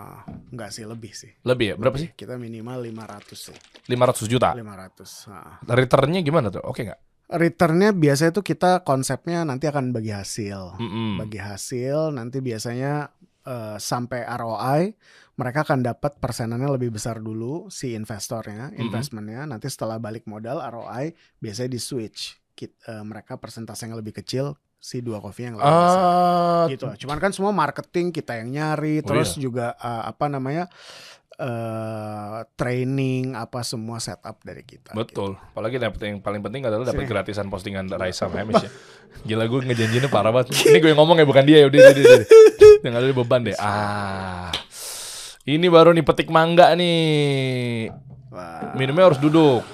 [0.53, 1.33] Enggak sih lebih sih.
[1.41, 1.75] Lebih ya?
[1.75, 2.13] Berapa sih?
[2.13, 3.57] Kita minimal 500 sih.
[3.89, 4.53] 500 juta.
[4.53, 5.33] 500.
[5.33, 5.57] Nah.
[5.65, 6.61] Returnnya gimana tuh?
[6.61, 7.01] Oke nggak?
[7.33, 10.77] Returnnya biasanya tuh kita konsepnya nanti akan bagi hasil.
[10.77, 11.17] Mm-mm.
[11.25, 13.09] bagi hasil nanti biasanya
[13.43, 14.81] eh, sampai ROI
[15.33, 21.09] mereka akan dapat persenannya lebih besar dulu si investornya investmentnya nanti setelah balik modal ROI
[21.41, 24.53] biasanya di switch Kit- eh, mereka persentase yang lebih kecil
[24.83, 28.99] si dua coffee yang lebih besar Ah, gitu cuman kan semua marketing kita yang nyari
[28.99, 29.41] Oh, terus iya.
[29.41, 30.67] juga eh, apa namanya
[31.33, 34.99] eh training apa semua setup dari kita gitu.
[34.99, 35.31] betul.
[35.49, 38.69] Apalagi dapet yang paling penting adalah dapat gratisan postingan Raisa Hamish ya.
[39.27, 40.53] Gila gue ngejanjinya parah banget.
[40.61, 41.67] Ini gue yang ngomong ya bukan dia ya.
[41.67, 42.21] Udah, udah, udah.
[42.85, 43.55] Yang ada beban deh.
[43.57, 44.53] Ah.
[45.43, 47.89] Ini baru nih petik mangga nih.
[48.29, 48.77] Wah.
[48.77, 49.65] Minumnya harus duduk.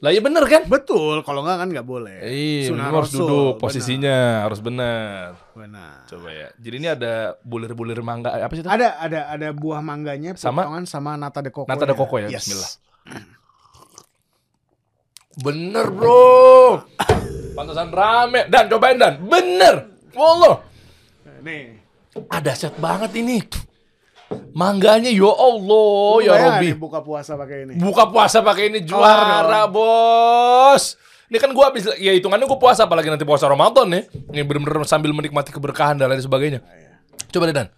[0.00, 0.64] Lah iya bener kan?
[0.64, 3.60] betul kalau nggak kan nggak boleh Iya, harus duduk.
[3.60, 5.36] Posisinya harus benar.
[5.52, 6.48] benar Coba ya.
[6.56, 8.68] Jadi ini ada bulir-bulir mangga apa sih itu?
[8.68, 10.64] Ada ada ada buah mangganya Sama?
[10.64, 11.68] potongan sama nata de coco.
[11.68, 12.48] Nata de coco ya, Yes.
[12.48, 12.72] bismillah.
[15.40, 16.82] Bener bro
[17.56, 20.58] Pantesan rame Dan cobain Dan Bener Wallah
[21.40, 21.80] Nih.
[22.28, 23.40] Ada set banget ini.
[24.54, 26.70] Mangganya ya Allah Lu ya Robi.
[26.70, 27.74] nih buka puasa pakai ini.
[27.78, 30.94] Buka puasa pakai ini juara, Bos.
[31.30, 34.04] Ini kan gua habis ya hitungannya gua puasa apalagi nanti puasa Ramadan nih.
[34.34, 36.62] Ini bener-bener sambil menikmati keberkahan dan lain sebagainya.
[37.30, 37.68] Coba deh Dan.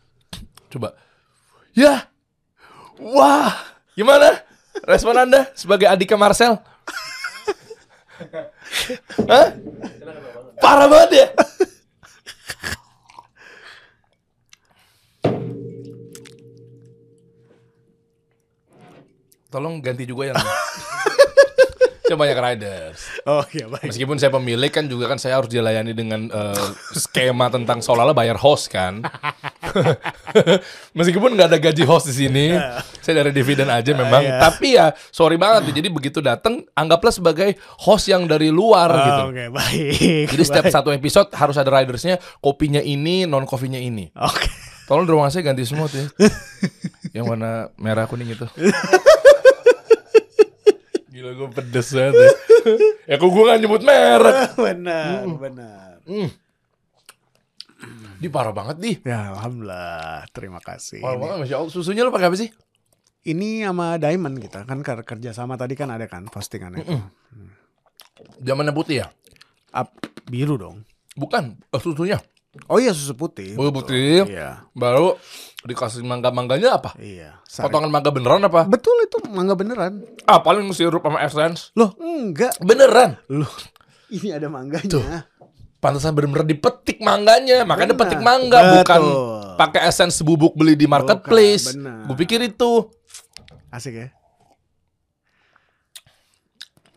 [0.73, 0.97] Coba.
[1.77, 2.09] Ya.
[3.01, 3.53] Wah.
[3.93, 4.41] Gimana?
[4.89, 6.57] Respon Anda sebagai adiknya Marcel?
[9.31, 9.49] Hah?
[10.57, 11.27] Parah banget ya?
[19.53, 20.41] Tolong ganti juga yang
[22.03, 22.99] Saya banyak riders.
[23.25, 23.89] Oh iya baik.
[23.89, 28.37] Meskipun saya pemilik kan juga kan saya harus dilayani dengan eh, skema tentang seolah-olah bayar
[28.37, 29.01] host kan.
[30.99, 32.53] Meskipun nggak ada gaji host di sini,
[33.01, 34.29] saya dari dividen aja memang.
[34.29, 34.45] Iya.
[34.45, 39.23] Tapi ya sorry banget, jadi begitu datang anggaplah sebagai host yang dari luar Oh, gitu.
[39.33, 40.27] Oke baik.
[40.37, 40.77] Jadi setiap Baik.
[40.77, 44.13] satu episode harus ada ridersnya, kopinya ini, non kopinya ini.
[44.21, 44.53] Oke.
[44.85, 46.09] Tolong di rumah saya ganti semua tuh ya.
[47.17, 48.45] Yang warna merah kuning itu.
[51.23, 52.31] Gila gue pedes banget ya.
[53.07, 54.35] ya kok gue gak nyebut merek.
[54.67, 56.03] benar, benar.
[56.03, 56.29] Hmm.
[58.19, 58.93] Di parah banget di.
[59.03, 60.99] Ya alhamdulillah, terima kasih.
[60.99, 61.71] Parah banget Masya Allah.
[61.71, 62.51] Susunya lo pakai apa sih?
[63.23, 66.83] ini sama Diamond kita kan ker- kerja sama tadi kan ada kan postingannya.
[66.83, 66.99] itu.
[68.43, 69.15] Zamannya putih ya?
[69.71, 69.95] Up,
[70.27, 70.83] biru dong.
[71.15, 72.19] Bukan, eh, susunya.
[72.69, 73.57] Oh iya susu putih.
[73.57, 73.73] Betul.
[73.73, 74.17] putih.
[74.29, 74.69] Iya.
[74.77, 75.17] Baru
[75.65, 76.93] dikasih mangga-mangganya apa?
[77.01, 77.41] Iya.
[77.49, 78.69] Sari- Potongan mangga beneran apa?
[78.69, 80.05] Betul itu mangga beneran.
[80.29, 81.73] Ah, paling sirup sama essence.
[81.73, 82.53] Loh, enggak.
[82.61, 83.17] Beneran.
[83.33, 83.49] Loh,
[84.09, 85.25] ini ada mangganya.
[85.81, 87.65] Pantesan bener-bener dipetik mangganya.
[87.65, 88.01] Makanya Benar.
[88.05, 88.77] petik mangga Betul.
[88.79, 89.03] bukan
[89.57, 91.73] pakai essence bubuk beli di marketplace.
[91.79, 92.93] Gue pikir itu.
[93.73, 94.09] Asik ya.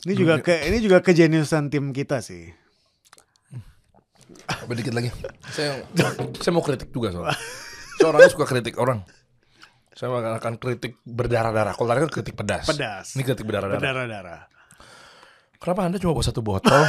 [0.05, 2.53] Ini juga ke ini juga kejeniusan tim kita sih.
[4.45, 5.09] Coba dikit lagi.
[5.49, 5.81] Saya
[6.41, 7.37] saya mau kritik juga soalnya.
[7.97, 9.01] Saya orangnya suka kritik orang.
[9.95, 11.73] Saya akan- kritik berdarah-darah.
[11.73, 12.67] Kalau tadi kan kritik pedas.
[12.67, 13.15] Pedas.
[13.15, 13.79] Ini kritik berdarah-darah.
[13.79, 14.41] Berdarah-darah.
[15.55, 16.75] Kenapa Anda cuma bawa satu botol?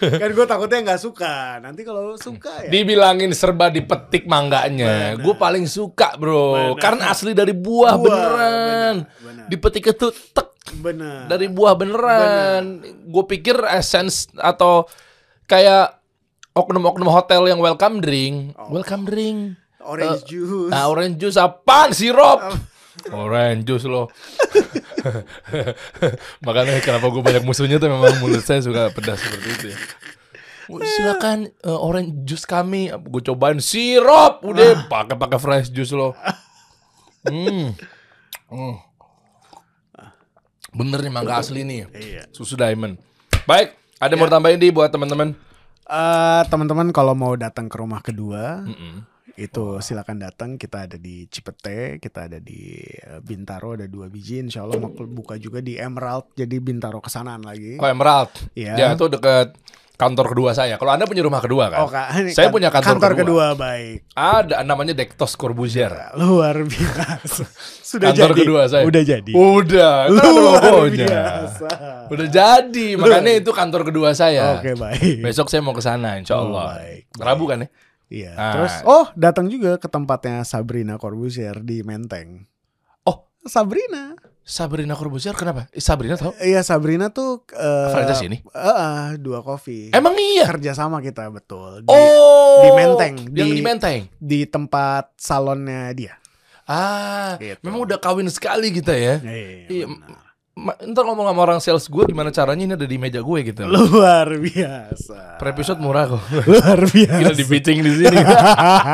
[0.00, 1.60] kan gue takutnya nggak suka.
[1.60, 2.70] Nanti kalau suka ya.
[2.72, 5.14] Dibilangin serba dipetik mangganya.
[5.20, 6.74] Gue paling suka, Bro.
[6.74, 6.80] Benar.
[6.80, 8.94] Karena asli dari buah, Buah, beneran.
[9.04, 9.46] benar, benar.
[9.52, 10.48] Dipetik itu tek
[10.80, 11.28] Benar.
[11.28, 12.62] dari buah beneran.
[13.04, 14.88] Gue pikir essence atau
[15.50, 15.98] kayak
[16.54, 18.54] oknum-oknum hotel yang welcome drink.
[18.70, 19.58] Welcome drink.
[19.82, 20.70] orange Eh, juice.
[20.70, 21.90] Nah, orange juice apaan?
[21.90, 22.38] Sirup.
[23.10, 24.06] Orange juice lo.
[26.46, 29.78] Makanya kenapa gue banyak musuhnya tuh memang mulut saya suka pedas seperti itu ya.
[30.68, 32.92] "Oh, Silakan eh, orange juice kami.
[32.92, 34.44] Gue cobain sirup.
[34.44, 36.12] Udah pakai pakai fresh juice lo.
[37.24, 37.72] Hmm.
[38.52, 38.76] Hmm.
[40.70, 41.88] Bener nih mangga asli nih.
[41.90, 42.22] Iya.
[42.30, 43.00] Susu diamond.
[43.48, 45.36] Baik, ada yang mau tambahin di buat teman-teman?
[45.90, 49.02] Eh, teman-teman kalau mau datang ke rumah kedua, Mm-mm.
[49.34, 50.54] itu silakan datang.
[50.54, 54.38] Kita ada di Cipete, kita ada di eh, Bintaro ada dua biji.
[54.40, 56.32] Insya Allah mau buka juga di Emerald.
[56.38, 57.76] Jadi Bintaro kesanaan lagi.
[57.76, 58.30] Oh Emerald.
[58.54, 58.78] Iya.
[58.78, 59.58] Ya itu dekat
[60.00, 60.74] kantor kedua saya.
[60.74, 61.84] Kalau anda punya rumah kedua kan?
[61.84, 63.52] Oh, Kak, ini Saya kan- punya kantor kedua.
[63.52, 64.08] baik.
[64.10, 65.92] Ada namanya Dektos Corbuzier.
[66.16, 67.44] Luar biasa.
[67.90, 68.40] Sudah Kantor jadi.
[68.40, 68.84] kedua saya.
[68.88, 69.32] Udah jadi.
[69.34, 71.04] Udah, kan Luar logonya.
[71.04, 71.68] biasa.
[72.08, 74.56] Udah jadi, makanya itu kantor kedua saya.
[74.56, 75.20] Oke, baik.
[75.20, 76.80] Besok saya mau ke sana insya Oh, Allah.
[76.80, 77.68] baik, Rabu kan ya?
[78.08, 78.32] Iya.
[78.34, 78.52] Ah.
[78.56, 82.48] Terus oh, datang juga ke tempatnya Sabrina Corbuzier di Menteng.
[83.04, 84.16] Oh, Sabrina.
[84.42, 85.70] Sabrina Corbuzier kenapa?
[85.70, 86.34] Eh, Sabrina tahu?
[86.36, 87.44] Iya, Sabrina tuh
[87.88, 88.38] Franchise ini?
[88.42, 89.90] eh, eh, dua kopi.
[89.90, 90.48] Emang iya?
[90.48, 91.80] kerja sama kita betul.
[91.80, 94.00] Di, Oh, di Menteng, Yang di- di Menteng.
[94.12, 96.14] di tempat salonnya dia.
[96.64, 97.58] Ah, Gitu.
[97.60, 99.18] memang udah kawin sekali kita ya.
[99.20, 100.29] Iya, Iya, benar.
[100.60, 103.64] Ntar ngomong sama orang sales gue gimana caranya ini ada di meja gue gitu.
[103.64, 105.38] Luar biasa.
[105.38, 106.20] Per episode murah kok.
[106.50, 107.20] Luar biasa.
[107.22, 108.18] Gila di pitching di sini.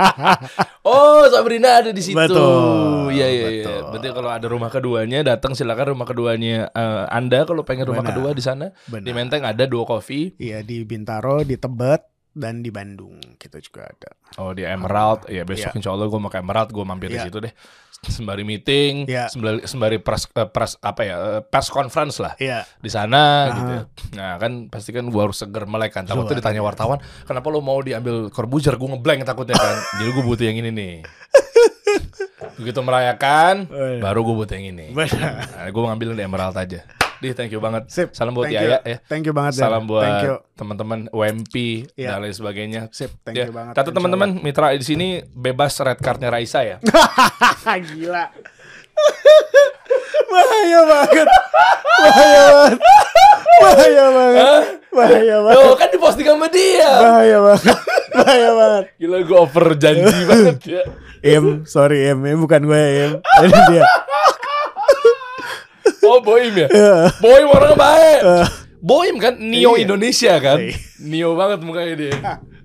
[0.87, 2.15] oh, Sabrina ada di situ.
[2.15, 3.74] Betul, Iya iya iya.
[3.89, 8.15] Berarti kalau ada rumah keduanya datang silakan rumah keduanya eh, Anda kalau pengen rumah Benar.
[8.15, 8.66] kedua di sana.
[8.87, 9.15] Di Benar.
[9.16, 10.37] Menteng ada dua coffee.
[10.39, 12.05] Iya di Bintaro, di Tebet,
[12.37, 14.13] dan di Bandung kita juga ada.
[14.37, 15.25] Oh di Emerald.
[15.27, 15.79] Ya besok Iya.
[15.81, 16.69] insya Allah gue mau ke Emerald.
[16.69, 17.27] Gue mampir di Iya.
[17.27, 17.51] situ deh.
[17.97, 19.33] Sembari meeting, Iya.
[19.33, 22.69] sembari, sembari press, eh, press apa ya eh, press conference lah Iya.
[22.77, 23.47] di sana Ah.
[23.51, 23.75] gitu.
[24.15, 26.05] Nah kan pasti kan gue harus seger melek kan.
[26.05, 28.77] Takutnya ditanya wartawan, kenapa lo mau diambil Corbuzier?
[28.77, 29.75] Gue ngeblank takutnya kan.
[29.99, 30.95] Jadi gue butuh yang ini nih.
[32.57, 34.01] Begitu merayakan, Oh, iya.
[34.01, 34.93] baru gue butuh yang ini.
[34.93, 36.85] Nah, gue ngambil di Emerald aja.
[37.17, 37.89] Di thank you banget.
[37.89, 38.13] Sip.
[38.13, 38.91] Salam buat Thank Yaya you.
[38.93, 38.97] ya.
[39.05, 39.57] Thank you banget.
[39.57, 40.05] Salam buat
[40.53, 41.55] teman-teman UMP
[41.93, 42.13] Iya.
[42.13, 42.83] dan lain sebagainya.
[42.91, 43.73] Sip, thank Ya, you banget.
[43.75, 46.77] Insya teman-teman, mitra di sini bebas red cardnya Raisa ya.
[47.87, 48.25] Gila.
[50.27, 51.29] Bahaya banget.
[51.97, 52.79] Bahaya banget.
[53.57, 54.65] Bahaya banget.
[54.91, 55.57] Bahaya banget.
[55.63, 56.91] Tuh kan diposting sama dia.
[56.91, 57.79] Bahaya banget.
[58.13, 58.85] Bahaya banget.
[58.97, 60.83] Gila gue over janji banget ya.
[61.27, 63.13] Im, sorry Im, Im bukan gue Im.
[63.43, 63.85] Ini dia.
[66.07, 66.69] Oh Boim ya?
[66.70, 66.95] Iya.
[67.19, 68.20] Boim orangnya baik.
[68.78, 69.83] Boim kan Neo Iya.
[69.83, 70.59] Indonesia kan?
[70.62, 70.77] Iya.
[71.03, 72.15] Neo banget mukanya dia.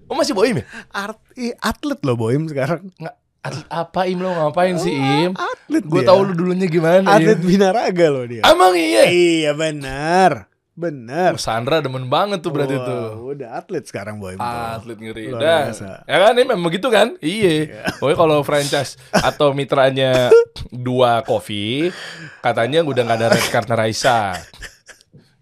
[0.06, 0.66] Oh masih Boim ya?
[0.92, 1.18] Art,
[1.58, 2.92] atlet loh Boim sekarang.
[3.00, 5.34] Nggak, atlet apa Im lo ngapain sih Im?
[5.34, 7.48] Atlet Gue tahu lu dulunya gimana Atlet Im.
[7.48, 8.44] binaraga loh dia.
[8.46, 9.08] Emang iya?
[9.08, 10.51] Iya benar.
[10.82, 11.38] Benar.
[11.38, 13.38] Oh, Sandra demen banget tuh berarti Wah, tuh.
[13.38, 14.34] Udah atlet sekarang tuh.
[14.42, 15.30] Atlet ngeri.
[15.30, 16.10] Luar biasa.
[16.10, 17.14] Ya kan ini memang begitu kan?
[17.22, 17.86] Iya.
[18.02, 20.34] Pokoknya kalau franchise atau mitranya
[20.74, 21.94] dua coffee,
[22.42, 24.34] katanya udah nggak ada red karena Raisa.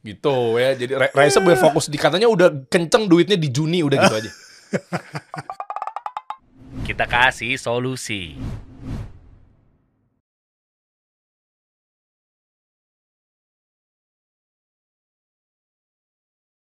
[0.04, 0.76] Gitu ya.
[0.76, 4.32] Jadi Ra- Raisa biar fokus di katanya udah kenceng duitnya di Juni udah gitu aja.
[6.84, 8.36] Kita kasih solusi.